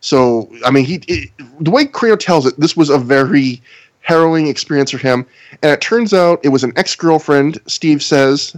[0.00, 1.30] So I mean, he it,
[1.60, 3.62] the way Corino tells it, this was a very
[4.00, 5.26] harrowing experience for him.
[5.62, 7.58] And it turns out it was an ex girlfriend.
[7.66, 8.56] Steve says,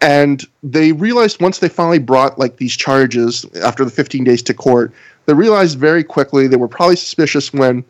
[0.00, 4.54] and they realized once they finally brought like these charges after the 15 days to
[4.54, 4.92] court,
[5.26, 7.84] they realized very quickly they were probably suspicious when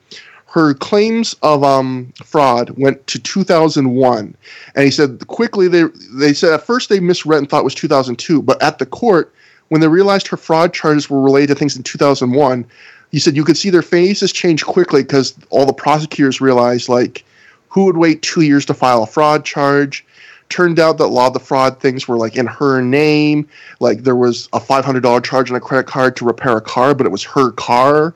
[0.50, 4.34] her claims of um, fraud went to 2001
[4.74, 5.84] and he said quickly they
[6.14, 9.32] they said at first they misread and thought it was 2002 but at the court
[9.68, 12.66] when they realized her fraud charges were related to things in 2001,
[13.10, 17.24] he said you could see their faces change quickly because all the prosecutors realized like
[17.68, 20.04] who would wait two years to file a fraud charge.
[20.48, 23.46] Turned out that a lot of the fraud things were like in her name.
[23.80, 27.04] Like there was a $500 charge on a credit card to repair a car, but
[27.06, 28.14] it was her car.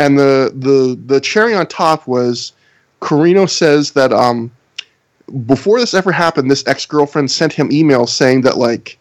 [0.00, 2.52] And the the the cherry on top was
[3.02, 4.50] Corino says that um,
[5.44, 8.98] before this ever happened, this ex girlfriend sent him emails saying that like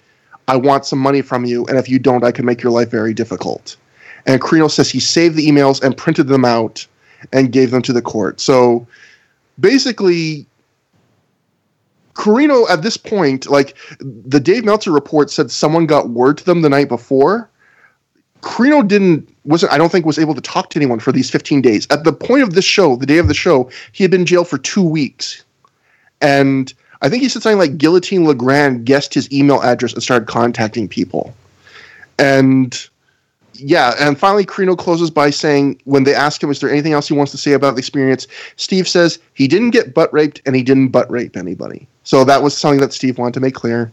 [0.49, 2.91] I want some money from you, and if you don't, I can make your life
[2.91, 3.77] very difficult.
[4.25, 6.85] And Corino says he saved the emails and printed them out
[7.31, 8.41] and gave them to the court.
[8.41, 8.85] So
[9.59, 10.45] basically,
[12.13, 16.61] Corino at this point, like the Dave Meltzer report said, someone got word to them
[16.61, 17.48] the night before.
[18.41, 21.61] Corino didn't wasn't I don't think was able to talk to anyone for these 15
[21.61, 21.87] days.
[21.89, 24.27] At the point of this show, the day of the show, he had been in
[24.27, 25.43] jail for two weeks,
[26.21, 30.27] and I think he said something like Guillotine LeGrande guessed his email address and started
[30.27, 31.33] contacting people,
[32.17, 32.89] and
[33.53, 37.07] yeah, and finally Corino closes by saying when they ask him, "Is there anything else
[37.07, 40.55] he wants to say about the experience?" Steve says he didn't get butt raped and
[40.55, 41.87] he didn't butt rape anybody.
[42.03, 43.91] So that was something that Steve wanted to make clear.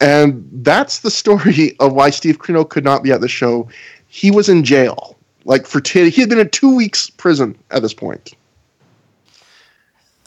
[0.00, 3.68] And that's the story of why Steve Corino could not be at the show.
[4.08, 7.82] He was in jail, like for t- he had been in two weeks prison at
[7.82, 8.34] this point.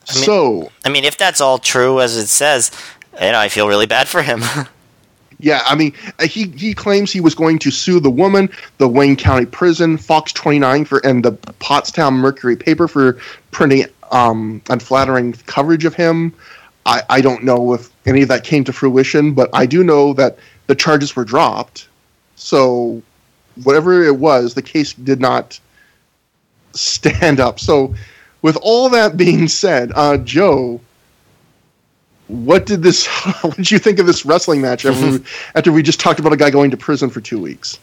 [0.09, 2.71] I mean, so I mean, if that's all true as it says,
[3.13, 4.41] you know, I feel really bad for him.
[5.39, 8.87] yeah, I mean, uh, he he claims he was going to sue the woman, the
[8.87, 13.17] Wayne County Prison, Fox 29 for, and the Pottstown Mercury paper for
[13.51, 16.33] printing um, unflattering coverage of him.
[16.87, 20.13] I, I don't know if any of that came to fruition, but I do know
[20.13, 21.89] that the charges were dropped.
[22.35, 23.01] So
[23.63, 25.59] whatever it was, the case did not
[26.73, 27.59] stand up.
[27.59, 27.93] So
[28.41, 30.79] with all that being said, uh, Joe,
[32.27, 33.07] what did this?
[33.41, 35.23] What did you think of this wrestling match after,
[35.55, 37.79] after we just talked about a guy going to prison for two weeks?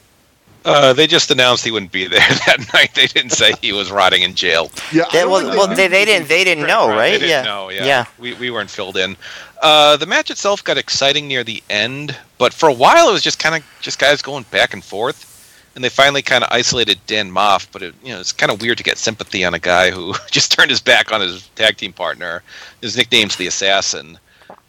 [0.64, 2.94] Uh, they just announced he wouldn't be there that night.
[2.94, 4.70] They didn't say he was rotting in jail.
[4.92, 7.12] Yeah, They- well, well, they, they didn't they didn't know, right?
[7.12, 7.42] They didn't yeah.
[7.42, 7.84] know, yeah.
[7.84, 8.04] yeah.
[8.18, 9.16] We, we weren't filled in.
[9.62, 13.22] Uh, the match itself got exciting near the end, but for a while it was
[13.22, 15.30] just kind of just guys going back and forth.
[15.74, 18.60] And they finally kind of isolated Dan Maff, but it, you know it's kind of
[18.62, 21.76] weird to get sympathy on a guy who just turned his back on his tag
[21.76, 22.42] team partner.
[22.80, 24.18] His nickname's the Assassin.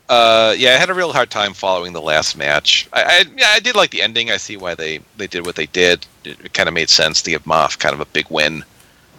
[0.07, 2.87] Uh, yeah, I had a real hard time following the last match.
[2.93, 4.29] I, I yeah, I did like the ending.
[4.29, 6.05] I see why they, they did what they did.
[6.23, 8.63] It, it kind of made sense to give Maff kind of a big win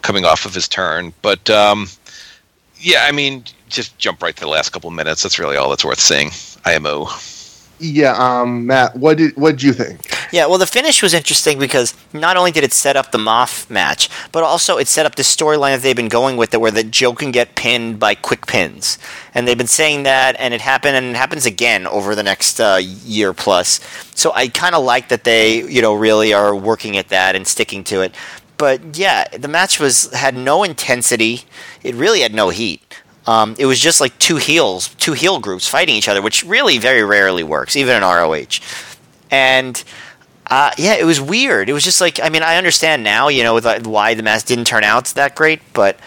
[0.01, 1.13] coming off of his turn.
[1.21, 1.87] But um,
[2.79, 5.23] yeah, I mean, just jump right to the last couple minutes.
[5.23, 6.31] That's really all that's worth seeing.
[6.65, 7.07] IMO.
[7.79, 10.01] Yeah, um, Matt, what did what did you think?
[10.31, 13.69] Yeah, well, the finish was interesting because not only did it set up the Maff
[13.69, 16.71] match, but also it set up the storyline that they've been going with it, where
[16.71, 18.97] the Joe can get pinned by quick pins,
[19.33, 22.59] and they've been saying that, and it happened, and it happens again over the next
[22.59, 23.79] uh, year plus.
[24.15, 27.47] So I kind of like that they, you know, really are working at that and
[27.47, 28.15] sticking to it.
[28.57, 31.43] But yeah, the match was had no intensity.
[31.83, 32.86] It really had no heat.
[33.27, 36.77] Um, it was just like two heels, two heel groups fighting each other, which really
[36.77, 38.59] very rarely works, even in ROH.
[39.29, 39.83] And
[40.49, 41.69] uh, yeah, it was weird.
[41.69, 44.45] It was just like I mean, I understand now, you know, uh, why the match
[44.45, 45.99] didn't turn out that great, but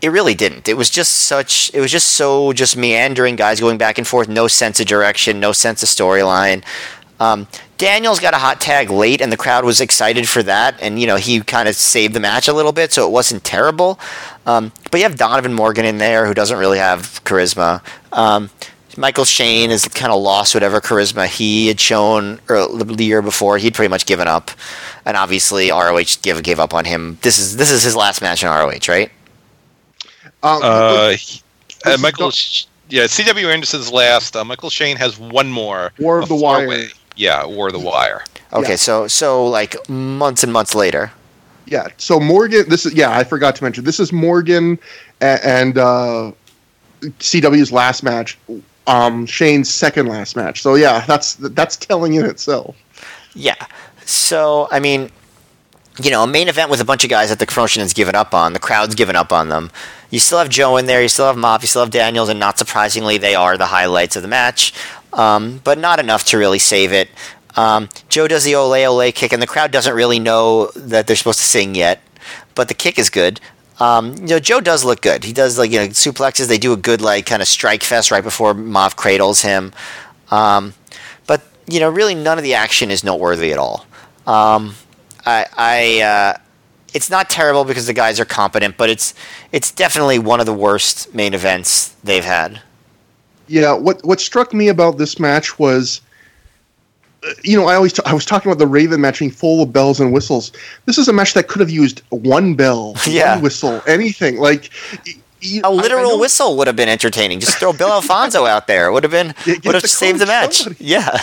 [0.00, 0.68] it really didn't.
[0.68, 1.70] It was just such.
[1.74, 5.40] It was just so just meandering guys going back and forth, no sense of direction,
[5.40, 6.64] no sense of storyline.
[7.20, 7.46] Um,
[7.78, 11.06] Daniels got a hot tag late, and the crowd was excited for that, and you
[11.06, 14.00] know he kind of saved the match a little bit, so it wasn't terrible.
[14.46, 17.82] Um, but you have Donovan Morgan in there, who doesn't really have charisma.
[18.12, 18.50] Um,
[18.96, 23.56] Michael Shane has kind of lost whatever charisma he had shown earl- the year before.
[23.58, 24.50] He'd pretty much given up,
[25.04, 27.18] and obviously ROH gave gave up on him.
[27.22, 29.10] This is this is his last match in ROH, right?
[30.42, 31.16] Um, Uh,
[31.84, 32.32] uh, Michael,
[32.88, 33.48] yeah, C.W.
[33.48, 34.36] Anderson's last.
[34.36, 35.92] Uh, Michael Shane has one more.
[35.98, 36.60] War of the Wire.
[36.66, 36.88] four-way.
[37.20, 38.24] Yeah, War of the Wire.
[38.54, 38.76] Okay, Yeah.
[38.76, 41.12] so so like months and months later.
[41.66, 41.88] Yeah.
[41.98, 44.78] So Morgan, this is yeah, I forgot to mention this is Morgan
[45.20, 46.32] and, and uh,
[47.02, 48.38] CW's last match,
[48.86, 50.62] um, Shane's second last match.
[50.62, 52.74] So yeah, that's that's telling in itself.
[53.34, 53.54] Yeah.
[54.06, 55.10] So, I mean,
[56.02, 58.14] you know, a main event with a bunch of guys that the promotion has given
[58.14, 58.54] up on.
[58.54, 59.70] The crowd's given up on them.
[60.10, 61.00] You still have Joe in there.
[61.02, 61.62] You still have Maff.
[61.62, 64.74] You still have Daniels, and not surprisingly, they are the highlights of the match,
[65.12, 67.08] um, but not enough to really save it.
[67.56, 71.16] Um, Joe does the ole ole kick, and the crowd doesn't really know that they're
[71.16, 72.00] supposed to sing yet,
[72.54, 73.40] but the kick is good.
[73.78, 75.24] Um, you know, Joe does look good.
[75.24, 76.48] He does like you know suplexes.
[76.48, 79.72] They do a good like kind of strike fest right before Maff cradles him.
[80.30, 80.74] Um,
[81.26, 83.86] but you know, really none of the action is noteworthy at all.
[84.26, 84.74] Um,
[85.24, 86.38] I, I uh,
[86.94, 89.14] it's not terrible because the guys are competent, but it's
[89.52, 92.60] it's definitely one of the worst main events they've had.
[93.48, 96.00] Yeah, what what struck me about this match was
[97.44, 99.72] you know, I always t- I was talking about the Raven match being full of
[99.72, 100.52] bells and whistles.
[100.86, 103.34] This is a match that could have used one bell, Yeah.
[103.34, 104.70] one whistle, anything like.
[105.64, 107.40] a literal whistle would have been entertaining.
[107.40, 108.86] Just throw Bill Alfonso out there.
[108.88, 110.58] It would have been Yeah, would have saved the match.
[110.62, 110.84] somebody.
[110.84, 111.18] Yeah.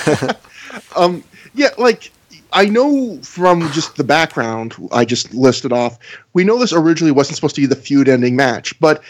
[0.95, 1.23] Um,
[1.56, 2.11] yeah, like
[2.58, 6.00] I know from just the background I just listed off,
[6.34, 9.04] we know this originally wasn't supposed to be the feud ending match, but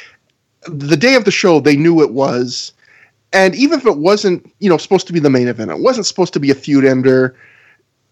[0.67, 2.73] the day of the show they knew it was.
[3.31, 6.05] And even if it wasn't, you know, supposed to be the main event, it wasn't
[6.05, 7.37] supposed to be a feud ender.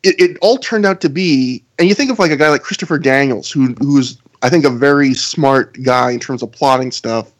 [0.03, 2.63] It, it all turned out to be, and you think of like a guy like
[2.63, 7.33] Christopher Daniels, who who's I think a very smart guy in terms of plotting stuff.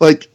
[0.00, 0.30] Like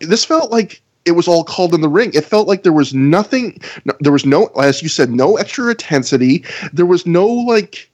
[0.00, 2.10] this felt like it was all called in the ring.
[2.14, 3.60] It felt like there was nothing.
[3.84, 6.44] no- There was no, as you said, no extra intensity.
[6.72, 7.88] There was no like.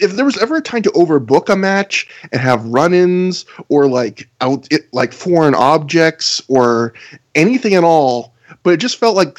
[0.00, 4.28] If there was ever a time to overbook a match and have run-ins or like
[4.40, 6.94] out it, like foreign objects or
[7.34, 9.38] anything at all, but it just felt like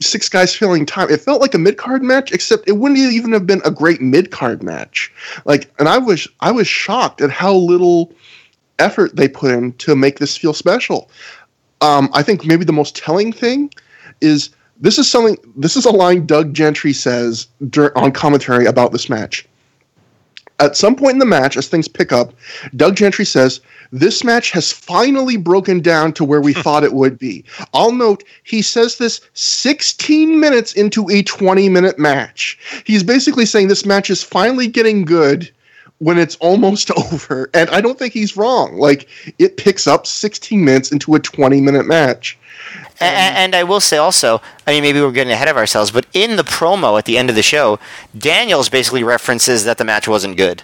[0.00, 1.10] six guys filling time.
[1.10, 4.00] It felt like a mid card match, except it wouldn't even have been a great
[4.00, 5.12] mid card match.
[5.44, 8.12] Like, and I was I was shocked at how little
[8.78, 11.10] effort they put in to make this feel special.
[11.80, 13.72] Um, I think maybe the most telling thing
[14.20, 14.50] is
[14.80, 15.36] this is something.
[15.56, 19.46] This is a line Doug Gentry says dur- on commentary about this match.
[20.60, 22.34] At some point in the match, as things pick up,
[22.76, 23.62] Doug Gentry says,
[23.92, 27.44] This match has finally broken down to where we thought it would be.
[27.72, 32.58] I'll note he says this 16 minutes into a 20 minute match.
[32.84, 35.50] He's basically saying this match is finally getting good
[36.00, 37.48] when it's almost over.
[37.54, 38.76] And I don't think he's wrong.
[38.76, 39.08] Like,
[39.38, 42.36] it picks up 16 minutes into a 20 minute match.
[43.00, 45.90] A- a- and I will say also, I mean, maybe we're getting ahead of ourselves,
[45.90, 47.78] but in the promo at the end of the show,
[48.16, 50.62] Daniels basically references that the match wasn't good,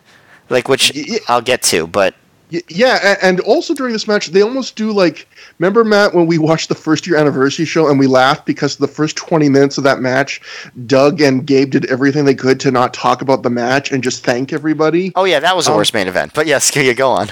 [0.50, 0.92] like which
[1.28, 1.86] I'll get to.
[1.86, 2.14] But
[2.50, 5.26] Yeah, and also during this match, they almost do like.
[5.58, 8.86] Remember, Matt, when we watched the first year anniversary show and we laughed because the
[8.88, 10.40] first 20 minutes of that match,
[10.86, 14.24] Doug and Gabe did everything they could to not talk about the match and just
[14.24, 15.12] thank everybody?
[15.16, 16.32] oh yeah, that was the Um, worst main event.
[16.34, 17.30] But yes, can you go on.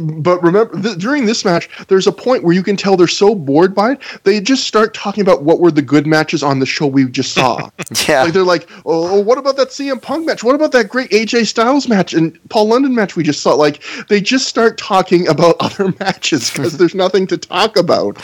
[0.00, 3.34] But remember, th- during this match, there's a point where you can tell they're so
[3.34, 6.66] bored by it, they just start talking about what were the good matches on the
[6.66, 7.70] show we just saw.
[8.08, 8.24] Yeah.
[8.24, 10.42] Like they're like, oh, what about that CM Punk match?
[10.42, 13.54] What about that great AJ Styles match and Paul London match we just saw?
[13.54, 18.22] Like they just start talking about other matches because there's nothing to talk about,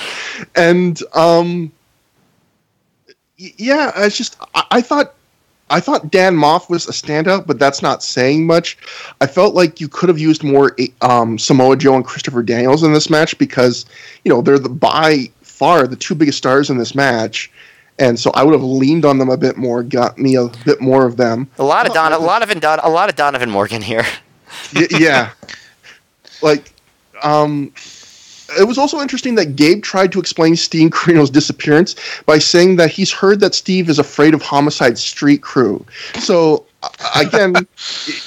[0.55, 1.73] and um,
[3.37, 5.15] yeah, it's just I, I thought.
[5.71, 8.77] I thought Dan Maff was a standout, but that's not saying much.
[9.21, 12.93] I felt like you could have used more um, Samoa Joe and Christopher Daniels in
[12.93, 13.87] this match because,
[14.25, 17.51] you know, they're the by far the two biggest stars in this match,
[18.01, 20.81] and so I would have leaned on them a bit more, got me a bit
[20.81, 21.49] more of them.
[21.59, 24.05] A lot of Don, a lot of Don, a lot of Donovan Morgan here.
[24.75, 25.31] Y- yeah,
[26.43, 26.73] like,
[27.23, 27.73] um,
[28.59, 31.95] it was also interesting that Gabe tried to explain Steve Corino's disappearance
[32.27, 35.85] by saying that he's heard that Steve is afraid of Homicide Street Crew.
[36.19, 36.67] So
[37.15, 37.55] again,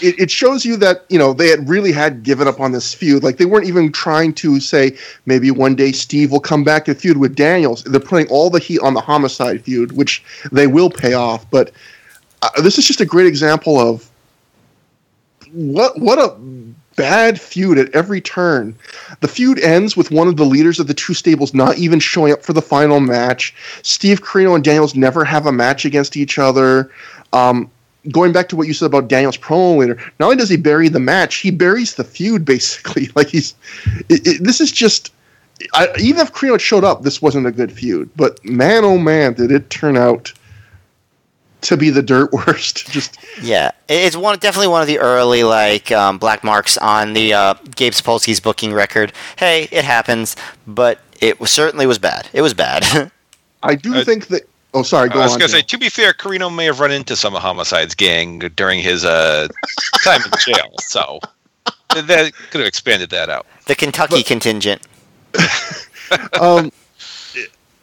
[0.02, 2.94] it, it shows you that you know they had really had given up on this
[2.94, 3.24] feud.
[3.24, 6.96] Like they weren't even trying to say maybe one day Steve will come back to
[6.96, 7.84] feud with Daniels.
[7.84, 11.50] They're putting all the heat on the Homicide feud, which they will pay off.
[11.50, 11.72] But
[12.42, 14.10] uh, this is just a great example of
[15.52, 16.36] what what a
[16.96, 18.76] bad feud at every turn.
[19.22, 22.34] The feud ends with one of the leaders of the two stables not even showing
[22.34, 23.54] up for the final match.
[23.82, 26.92] Steve Corino and Daniels never have a match against each other.
[27.32, 27.70] Um,
[28.12, 30.90] going back to what you said about Daniels promo later, not only does he bury
[30.90, 33.10] the match, he buries the feud basically.
[33.16, 33.56] Like he's
[34.10, 35.12] it, it, this is just.
[35.76, 38.10] I, even if Corino showed up, this wasn't a good feud.
[38.16, 40.34] But man, oh man, did it turn out
[41.64, 42.88] to be the dirt worst.
[42.92, 47.34] Just Yeah, it's one definitely one of the early like um, black marks on the
[47.34, 49.12] uh, Gabe Sapolsky's booking record.
[49.38, 50.36] Hey, it happens,
[50.68, 52.28] but it was, certainly was bad.
[52.34, 53.12] It was bad.
[53.64, 54.44] I do Uh, think that.
[54.76, 55.08] Oh, sorry.
[55.10, 57.36] Go I was going to say, to be fair, Corino may have run into some
[57.36, 59.48] of Homicide's gang during his uh,
[60.04, 61.20] time in jail, so
[61.94, 63.46] that could have expanded that out.
[63.68, 64.82] the Kentucky But- contingent.
[66.42, 66.72] um,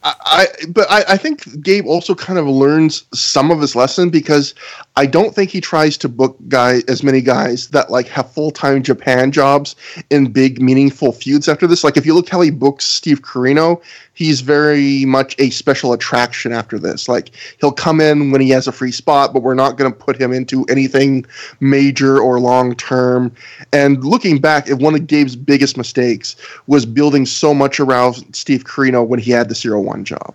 [0.03, 4.55] I, but I, I think Gabe also kind of learns some of his lesson because
[4.97, 8.51] I don't think he tries to book guy as many guys that like have full
[8.51, 9.77] time Japan jobs
[10.09, 11.85] in big meaningful feuds after this.
[11.85, 13.83] Like if you look how he books Steve Corino,
[14.21, 17.09] he's very much a special attraction after this.
[17.09, 19.99] Like he'll come in when he has a free spot, but we're not going to
[19.99, 21.25] put him into anything
[21.61, 23.33] major or long term.
[23.73, 26.37] And looking back, at one of Gabe's biggest mistakes
[26.67, 30.35] was building so much around Steve Corino when he had the zero one job.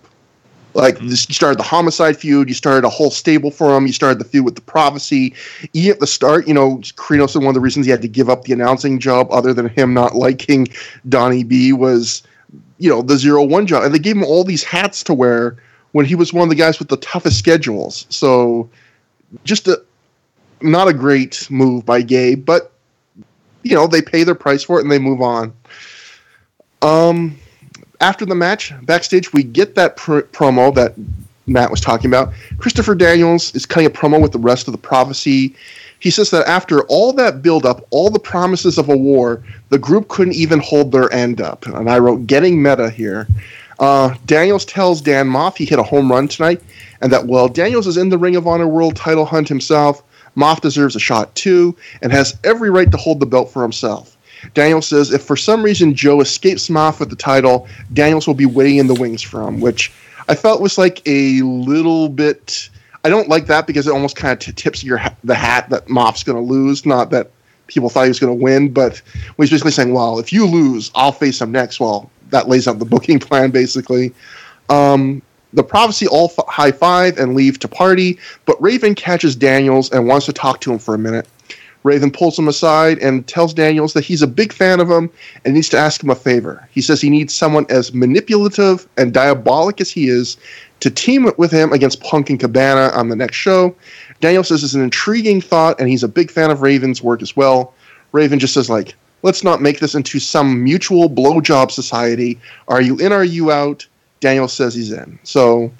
[0.74, 1.08] Like mm-hmm.
[1.08, 4.18] this, you started the homicide feud, you started a whole stable for him, you started
[4.18, 5.32] the feud with the prophecy.
[5.74, 8.08] Even at the start, you know, Corino said one of the reasons he had to
[8.08, 10.66] give up the announcing job, other than him not liking
[11.08, 12.24] Donnie B, was
[12.78, 15.56] you know the zero one job, and they gave him all these hats to wear
[15.92, 18.06] when he was one of the guys with the toughest schedules.
[18.10, 18.68] So
[19.44, 19.82] just a
[20.60, 22.72] not a great move by Gabe, but
[23.62, 25.52] you know they pay their price for it and they move on.
[26.82, 27.38] Um,
[28.00, 30.94] after the match, backstage, we get that pr- promo that
[31.46, 32.32] Matt was talking about.
[32.58, 35.54] Christopher Daniels is cutting a promo with the rest of the prophecy.
[35.98, 40.08] He says that after all that buildup, all the promises of a war, the group
[40.08, 41.66] couldn't even hold their end up.
[41.66, 43.26] And I wrote getting meta here.
[43.78, 46.62] Uh, Daniels tells Dan Maff he hit a home run tonight,
[47.00, 50.02] and that while Daniels is in the Ring of Honor World title hunt himself,
[50.36, 54.16] Maff deserves a shot too, and has every right to hold the belt for himself.
[54.54, 58.46] Daniel says if for some reason Joe escapes Maff with the title, Daniels will be
[58.46, 59.92] waiting in the wings for him, which
[60.28, 62.68] I felt was like a little bit.
[63.06, 65.70] I don't like that because it almost kind of t- tips your ha- the hat
[65.70, 66.84] that Maff's going to lose.
[66.84, 67.30] Not that
[67.68, 69.00] people thought he was going to win, but
[69.36, 72.80] he's basically saying, "Well, if you lose, I'll face him next." Well, that lays out
[72.80, 74.12] the booking plan basically.
[74.70, 75.22] Um,
[75.52, 80.08] the prophecy all f- high five and leave to party, but Raven catches Daniels and
[80.08, 81.28] wants to talk to him for a minute.
[81.84, 85.08] Raven pulls him aside and tells Daniels that he's a big fan of him
[85.44, 86.68] and needs to ask him a favor.
[86.72, 90.36] He says he needs someone as manipulative and diabolic as he is
[90.80, 93.74] to team with him against Punk and Cabana on the next show.
[94.20, 97.36] Daniel says it's an intriguing thought and he's a big fan of Raven's work as
[97.36, 97.74] well.
[98.12, 102.38] Raven just says like, let's not make this into some mutual blowjob society.
[102.68, 103.12] Are you in?
[103.12, 103.86] Are you out?
[104.20, 105.18] Daniel says he's in.
[105.22, 105.70] So,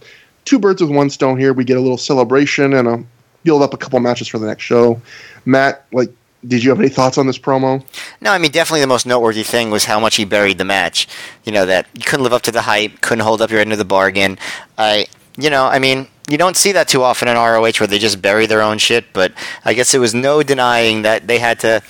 [0.45, 1.53] two birds with one stone here.
[1.53, 3.05] We get a little celebration and a
[3.45, 5.01] build up a couple matches for the next show.
[5.45, 6.11] Matt, like,
[6.47, 7.85] did you have any thoughts on this promo?
[8.21, 11.09] No, I mean definitely the most noteworthy thing was how much he buried the match.
[11.45, 13.73] You know that you couldn't live up to the hype, couldn't hold up your end
[13.73, 14.39] of the bargain.
[14.77, 15.07] I,
[15.37, 18.21] you know, I mean you don't see that too often in ROH where they just
[18.21, 19.13] bury their own shit.
[19.13, 19.33] But
[19.65, 21.83] I guess it was no denying that they had to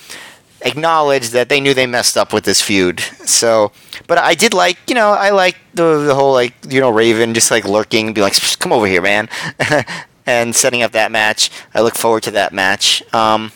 [0.61, 2.99] acknowledge that they knew they messed up with this feud.
[3.27, 3.71] So,
[4.07, 7.33] but I did like, you know, I like the the whole like you know Raven
[7.33, 9.29] just like lurking, be like, come over here, man,
[10.25, 11.51] and setting up that match.
[11.73, 13.03] I look forward to that match.
[13.13, 13.51] Um,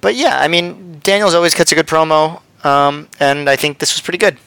[0.00, 3.94] but yeah, I mean, Daniels always cuts a good promo, um, and I think this
[3.94, 4.38] was pretty good.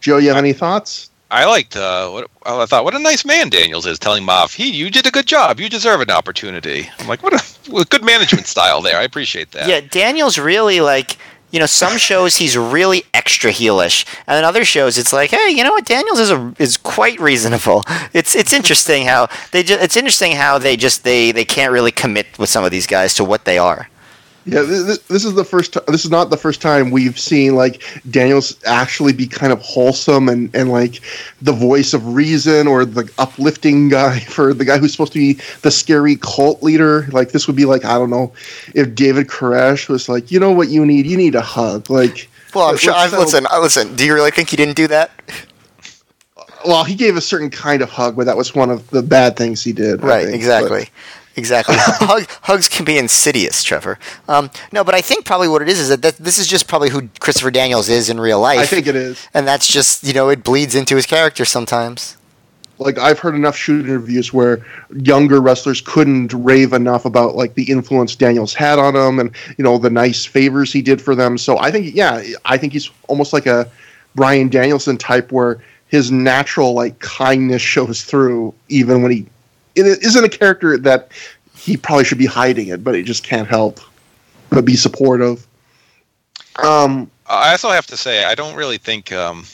[0.00, 1.10] Joe, you have any thoughts?
[1.30, 2.84] I liked uh, what I thought.
[2.84, 5.58] What a nice man Daniels is, telling Maff, "He, you did a good job.
[5.58, 8.98] You deserve an opportunity." I'm like, what a, what a good management style there.
[8.98, 9.68] I appreciate that.
[9.68, 11.16] Yeah, Daniels really like.
[11.50, 15.50] You know, some shows he's really extra heelish, and then other shows it's like, hey,
[15.50, 15.86] you know what?
[15.86, 17.84] Daniels is a, is quite reasonable.
[18.12, 21.92] It's it's interesting how they just it's interesting how they just they they can't really
[21.92, 23.88] commit with some of these guys to what they are.
[24.46, 25.72] Yeah, this, this is the first.
[25.72, 29.60] T- this is not the first time we've seen like Daniels actually be kind of
[29.62, 31.00] wholesome and and like
[31.40, 35.40] the voice of reason or the uplifting guy for the guy who's supposed to be
[35.62, 37.06] the scary cult leader.
[37.10, 38.34] Like this would be like I don't know
[38.74, 41.06] if David Koresh was like, you know what you need?
[41.06, 41.88] You need a hug.
[41.88, 42.92] Like, Well, I'm sure.
[42.92, 43.96] I'm, listen, uh, listen.
[43.96, 45.10] Do you really think he didn't do that?
[46.66, 49.36] Well, he gave a certain kind of hug, but that was one of the bad
[49.36, 50.02] things he did.
[50.02, 50.36] Right, think.
[50.36, 50.88] exactly.
[51.36, 51.74] Exactly.
[51.78, 53.98] Hug, hugs can be insidious, Trevor.
[54.28, 56.68] Um, no, but I think probably what it is is that, that this is just
[56.68, 58.60] probably who Christopher Daniels is in real life.
[58.60, 59.26] I think it is.
[59.34, 62.16] and that's just you know it bleeds into his character sometimes.
[62.78, 64.64] like I've heard enough shoot interviews where
[64.96, 69.64] younger wrestlers couldn't rave enough about like the influence Daniels had on them and you
[69.64, 71.36] know the nice favors he did for them.
[71.38, 73.68] So I think yeah, I think he's almost like a
[74.14, 79.26] Bryan Danielson type where his natural like kindness shows through even when he
[79.76, 81.10] it isn't a character that
[81.56, 83.80] he probably should be hiding it, but he just can't help
[84.50, 85.46] but be supportive.
[86.62, 89.46] Um I also have to say, I don't really think, um,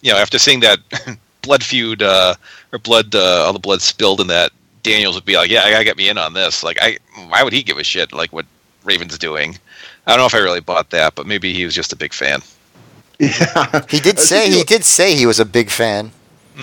[0.00, 0.78] you know, after seeing that
[1.42, 2.34] blood feud uh,
[2.72, 5.70] or blood, uh, all the blood spilled in that, Daniels would be like, "Yeah, I
[5.70, 6.98] gotta get me in on this." Like, I,
[7.28, 8.46] why would he give a shit like what
[8.84, 9.58] Raven's doing?
[10.06, 12.12] I don't know if I really bought that, but maybe he was just a big
[12.12, 12.40] fan.
[13.18, 13.84] yeah.
[13.88, 16.12] He did say he did say he was a big fan.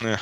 [0.02, 0.20] Yeah.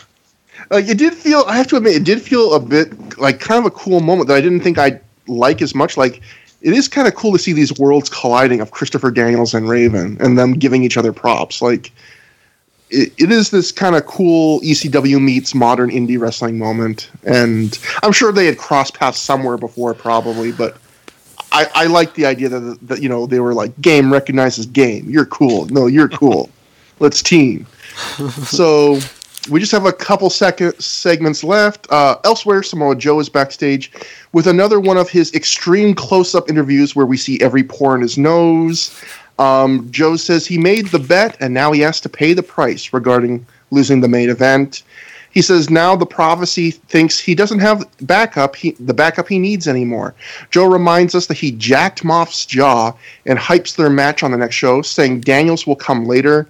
[0.72, 3.60] Like it did feel i have to admit it did feel a bit like kind
[3.60, 5.98] of a cool moment that i didn't think i'd like as much.
[5.98, 6.22] Like
[6.62, 10.18] it is kind of cool to see these worlds colliding of christopher daniels and raven
[10.20, 11.62] and them giving each other props.
[11.62, 11.92] Like
[12.90, 17.10] it, it is this kind of cool ecw meets modern indie wrestling moment.
[17.24, 20.78] And i'm sure they had crossed paths somewhere before probably but
[21.52, 25.10] i, I like the idea that, that you know they were like game recognizes game.
[25.10, 25.66] You're cool.
[25.68, 26.50] No you're cool.
[27.00, 27.66] Let's team.
[28.46, 29.00] So
[29.50, 31.88] we just have a couple second segments left.
[31.92, 33.92] Uh, elsewhere, Samoa Joe is backstage
[34.34, 38.18] with another one of his extreme close-up interviews where we see every pore in his
[38.18, 38.96] nose.
[39.40, 42.94] Um, Joe says he made the bet and now he has to pay the price
[42.94, 44.84] regarding losing the main event.
[45.32, 49.68] He says now the prophecy thinks he doesn't have backup, he, the backup he needs
[49.68, 50.14] anymore.
[50.52, 52.94] Joe reminds us that he jacked Maff's jaw
[53.26, 56.48] and hypes their match on the next show, saying Daniels will come later.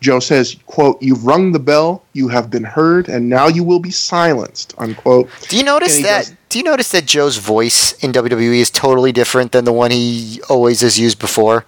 [0.00, 3.80] Joe says, "quote You've rung the bell, you have been heard, and now you will
[3.80, 5.28] be silenced." Unquote.
[5.48, 6.24] Do you notice that?
[6.26, 9.90] does- Do you notice that Joe's voice in WWE is totally different than the one
[9.90, 11.64] he always has used before?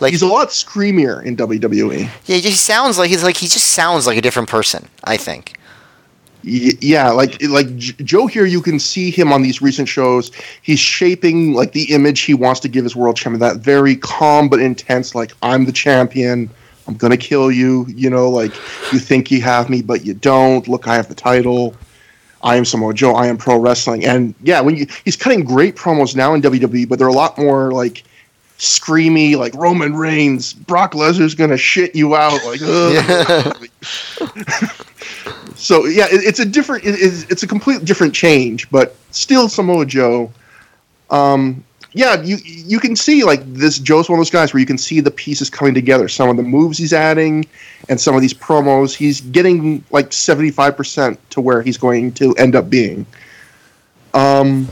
[0.00, 1.36] Like, He's a lot screamier in.
[1.36, 2.08] WWE.
[2.24, 4.88] yeah, he just sounds like he's like he just sounds like a different person.
[5.04, 5.54] I think.
[6.42, 10.30] Yeah, like like Joe here, you can see him on these recent shows.
[10.62, 13.40] He's shaping like the image he wants to give his world champion.
[13.40, 16.48] That very calm but intense, like I'm the champion.
[16.90, 17.86] I'm gonna kill you.
[17.88, 18.52] You know, like
[18.92, 20.66] you think you have me, but you don't.
[20.66, 21.76] Look, I have the title.
[22.42, 23.14] I am Samoa Joe.
[23.14, 24.04] I am pro wrestling.
[24.04, 27.38] And yeah, when you he's cutting great promos now in WWE, but they're a lot
[27.38, 28.02] more like
[28.58, 32.44] screamy, like Roman Reigns, Brock Lesnar's gonna shit you out.
[32.44, 32.60] Like.
[35.60, 39.48] So yeah, it, it's a different, it, it's, it's a complete different change, but still
[39.48, 40.32] Samoa Joe.
[41.10, 41.62] Um,
[41.92, 43.78] yeah, you you can see like this.
[43.78, 46.08] Joe's one of those guys where you can see the pieces coming together.
[46.08, 47.46] Some of the moves he's adding,
[47.88, 52.12] and some of these promos, he's getting like seventy five percent to where he's going
[52.12, 53.06] to end up being.
[54.14, 54.68] Um,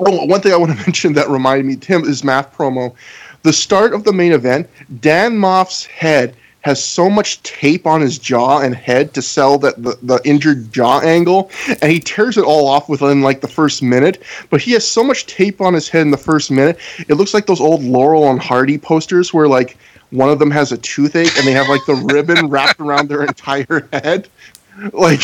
[0.00, 2.94] oh, one thing I want to mention that reminded me, Tim, is Maff promo.
[3.42, 4.68] The start of the main event,
[5.00, 6.34] Dan Maff's head
[6.66, 10.72] has so much tape on his jaw and head to sell that the, the injured
[10.72, 11.48] jaw angle,
[11.80, 14.20] and he tears it all off within like the first minute.
[14.50, 16.76] But he has so much tape on his head in the first minute,
[17.06, 19.78] it looks like those old Laurel and Hardy posters where like
[20.10, 23.22] one of them has a toothache and they have like the ribbon wrapped around their
[23.22, 24.28] entire head.
[24.92, 25.20] Like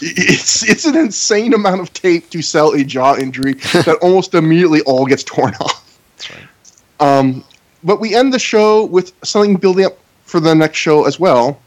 [0.00, 4.80] it's it's an insane amount of tape to sell a jaw injury that almost immediately
[4.86, 6.00] all gets torn off.
[6.16, 7.18] That's right.
[7.18, 7.44] Um,
[7.84, 11.58] but we end the show with something building up for the next show as well.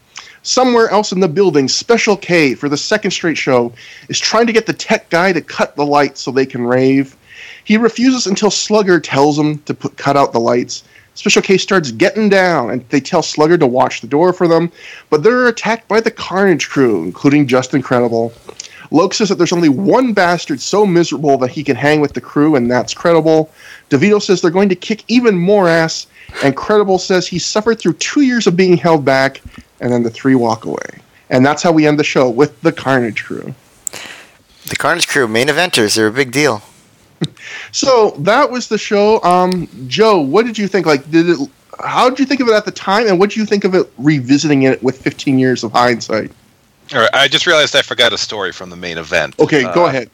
[0.42, 3.72] Somewhere else in the building, Special K for the second straight show
[4.08, 7.16] is trying to get the tech guy to cut the lights so they can rave.
[7.64, 10.84] He refuses until Slugger tells him to put, cut out the lights.
[11.14, 14.72] Special K starts getting down, and they tell Slugger to watch the door for them,
[15.10, 18.32] but they're attacked by the Carnage crew, including Justin Credible.
[18.90, 22.20] Loc says that there's only one bastard so miserable that he can hang with the
[22.20, 23.50] crew, and that's credible.
[23.88, 26.06] DeVito says they're going to kick even more ass,
[26.42, 29.40] and Credible says he suffered through two years of being held back,
[29.80, 31.00] and then the three walk away.
[31.30, 33.54] And that's how we end the show with the Carnage crew.
[34.68, 36.62] The Carnage Crew main eventers, they're a big deal.
[37.72, 39.22] So that was the show.
[39.22, 40.86] Um, Joe, what did you think?
[40.86, 41.38] Like, did it?
[41.84, 43.74] How did you think of it at the time, and what did you think of
[43.74, 46.32] it revisiting it with 15 years of hindsight?
[46.92, 49.38] All right, I just realized I forgot a story from the main event.
[49.38, 50.10] Okay, go Uh, ahead.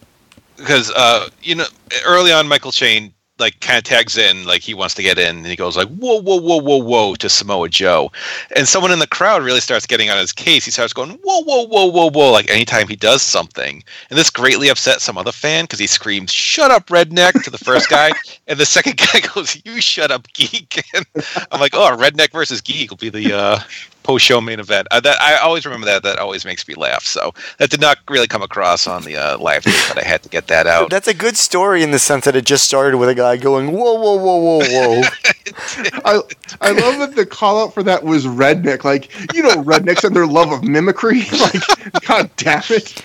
[0.57, 1.65] because uh, you know
[2.05, 5.37] early on Michael Chain like kind of tags in like he wants to get in
[5.37, 8.11] and he goes like whoa whoa whoa whoa whoa to Samoa Joe.
[8.55, 10.65] And someone in the crowd really starts getting on his case.
[10.65, 13.83] He starts going whoa whoa whoa whoa whoa like anytime he does something.
[14.11, 17.59] And this greatly upset some other fan because he screams shut up redneck to the
[17.59, 18.13] first guy.
[18.49, 20.83] And the second guy goes you shut up geek.
[20.95, 21.05] And
[21.51, 23.61] I'm like oh redneck versus geek will be the uh,
[24.07, 24.87] post show main event.
[24.91, 26.03] Uh, that I always remember that.
[26.05, 27.05] That always makes me laugh.
[27.05, 30.23] So that did not really come across on the uh, live tape but I had
[30.23, 30.91] to get that out.
[30.91, 33.73] That's a good story in the sense that it just started with a guy going
[33.73, 35.03] whoa whoa whoa whoa whoa.
[36.05, 36.21] I
[36.61, 38.85] I love that the call out for that was redneck.
[38.85, 41.23] Like you know, rednecks and their love of mimicry.
[41.33, 43.03] Like, god damn it.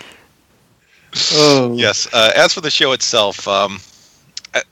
[1.32, 2.06] Oh Yes.
[2.12, 3.78] Uh, as for the show itself, um,
[4.54, 4.62] I-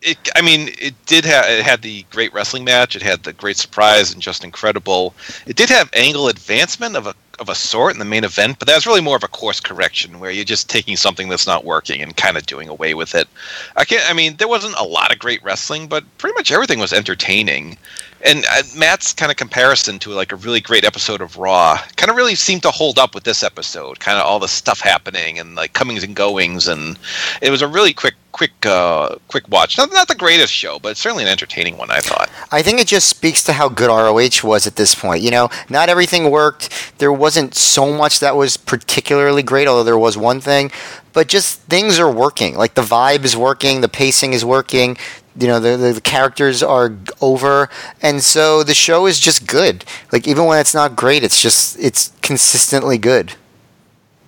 [0.00, 2.94] it, I mean, it did have it had the great wrestling match.
[2.96, 5.14] It had the great surprise and Justin Credible.
[5.46, 8.68] It did have angle advancement of a of a sort in the main event, but
[8.68, 11.64] that was really more of a course correction where you're just taking something that's not
[11.64, 13.28] working and kind of doing away with it.
[13.76, 14.08] I can't.
[14.08, 17.76] I mean, there wasn't a lot of great wrestling, but pretty much everything was entertaining.
[18.24, 22.08] And uh, Matt's kind of comparison to like a really great episode of Raw kind
[22.08, 23.98] of really seemed to hold up with this episode.
[23.98, 26.98] Kind of all the stuff happening and like comings and goings, and
[27.40, 29.76] it was a really quick, quick, uh, quick watch.
[29.76, 31.90] Not not the greatest show, but certainly an entertaining one.
[31.90, 32.30] I thought.
[32.52, 35.22] I think it just speaks to how good ROH was at this point.
[35.22, 36.92] You know, not everything worked.
[36.98, 40.70] There wasn't so much that was particularly great, although there was one thing.
[41.12, 42.54] But just things are working.
[42.56, 44.96] Like the vibe is working, the pacing is working.
[45.36, 47.70] You know, the, the, the characters are over,
[48.02, 49.84] and so the show is just good.
[50.12, 53.34] Like even when it's not great, it's just it's consistently good.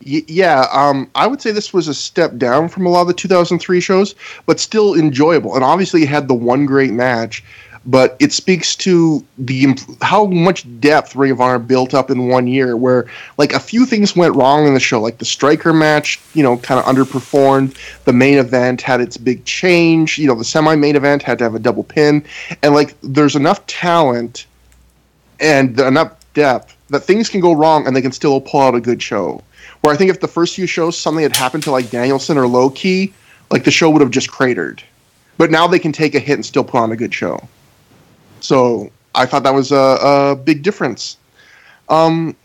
[0.07, 3.15] Yeah, um, I would say this was a step down from a lot of the
[3.15, 4.15] 2003 shows,
[4.45, 5.55] but still enjoyable.
[5.55, 7.43] And obviously, it had the one great match,
[7.87, 12.47] but it speaks to the how much depth Ring of Honor built up in one
[12.47, 12.77] year.
[12.77, 13.07] Where
[13.37, 16.57] like a few things went wrong in the show, like the striker match, you know,
[16.59, 17.77] kind of underperformed.
[18.05, 20.19] The main event had its big change.
[20.19, 22.25] You know, the semi-main event had to have a double pin,
[22.63, 24.47] and like there's enough talent
[25.41, 28.81] and enough depth that things can go wrong and they can still pull out a
[28.81, 29.43] good show.
[29.81, 32.47] Where I think if the first few shows something had happened to like Danielson or
[32.47, 33.13] Low Ki,
[33.51, 34.83] like the show would have just cratered.
[35.37, 37.47] But now they can take a hit and still put on a good show.
[38.45, 41.17] So I thought that was a, a big difference.
[41.89, 42.37] Um,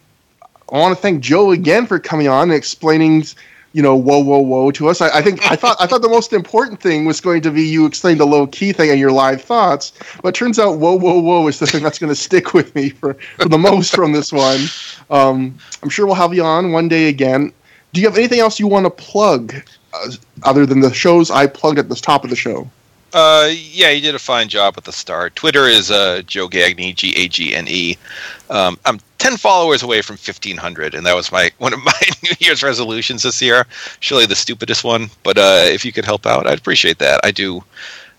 [0.72, 3.26] I want to thank Joe again for coming on and explaining,
[3.74, 5.02] you know, whoa, whoa, whoa to us.
[5.02, 7.64] I, I think I thought I thought the most important thing was going to be
[7.64, 9.92] you explain the Low Ki thing and your live thoughts,
[10.24, 12.92] but turns out whoa, whoa, whoa is the thing that's going to stick with me
[12.92, 14.62] for, for the most from this one.
[15.10, 17.52] Um, I'm sure we'll have you on one day again.
[17.92, 19.54] Do you have anything else you want to plug
[19.94, 20.12] uh,
[20.44, 22.70] other than the shows I plugged at the top of the show?
[23.14, 25.36] Uh, yeah, you did a fine job at the start.
[25.36, 27.98] Twitter is uh, Joe Gagne, G A G N E.
[28.50, 31.92] Um, I'm 10 followers away from 1500, and that was my one of my
[32.24, 33.66] New Year's resolutions this year.
[34.00, 37.20] Surely the stupidest one, but uh, if you could help out, I'd appreciate that.
[37.24, 37.64] I do,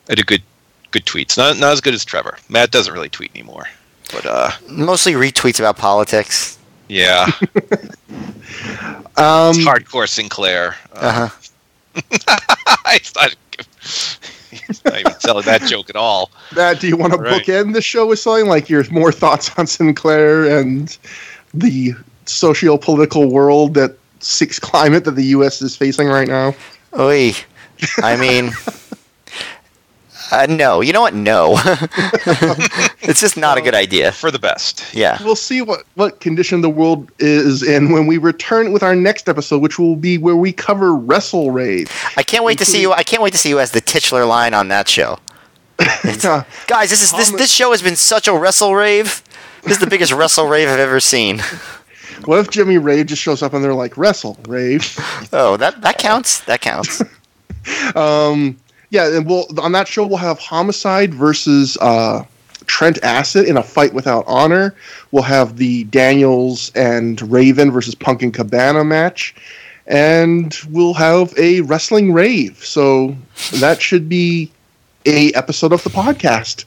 [0.09, 0.43] I do good,
[0.91, 1.37] good tweets.
[1.37, 2.37] Not not as good as Trevor.
[2.49, 3.67] Matt doesn't really tweet anymore,
[4.13, 6.59] but uh, Mostly retweets about politics.
[6.89, 7.27] yeah,
[9.17, 10.75] Um, hardcore Sinclair.
[10.95, 11.51] Uh huh.
[12.87, 13.35] it's not,
[14.51, 16.31] he's not even selling that joke at all.
[16.55, 17.43] Matt, do you want to Right.
[17.45, 20.97] bookend the show with something like your more thoughts on Sinclair and
[21.55, 21.95] the
[22.27, 25.63] socio-political world that six climate that the U.S.
[25.63, 26.55] is facing right now?
[26.99, 27.33] Oy.
[28.03, 28.51] I mean,
[30.31, 30.81] uh, no.
[30.81, 31.15] You know what?
[31.15, 31.55] No.
[33.03, 34.13] it's just not a good idea.
[34.13, 34.95] For the best.
[34.95, 35.19] Yeah.
[35.23, 39.29] We'll see what, what condition the world is in when we return with our next
[39.29, 41.91] episode, which will be where we cover Wrestle Rave.
[42.17, 42.93] I can't wait to see you.
[42.93, 45.19] I can't wait to see you as the titular line on that show.
[46.23, 49.23] Uh, Guys, this is this this show has been such a wrestle rave.
[49.63, 51.39] This is the biggest wrestle rave I've ever seen.
[52.25, 54.99] what if Jimmy Rave just shows up and they're like, Wrestle Rave?
[55.33, 56.41] Oh, that that counts.
[56.41, 57.03] That counts.
[57.95, 58.59] Um,
[58.91, 62.25] yeah, and we'll on that show we'll have Homicide versus uh,
[62.67, 64.75] Trent Acid in a fight without honor.
[65.13, 69.35] We'll have the Daniels and Raven versus Punk and Cabana match,
[69.87, 72.65] and we'll have a wrestling rave.
[72.65, 73.17] So
[73.55, 74.51] that should be
[75.07, 76.65] a episode of the podcast.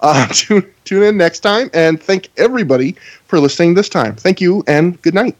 [0.00, 2.92] Uh, tune, tune in next time, and thank everybody
[3.26, 4.14] for listening this time.
[4.14, 5.36] Thank you, and good night.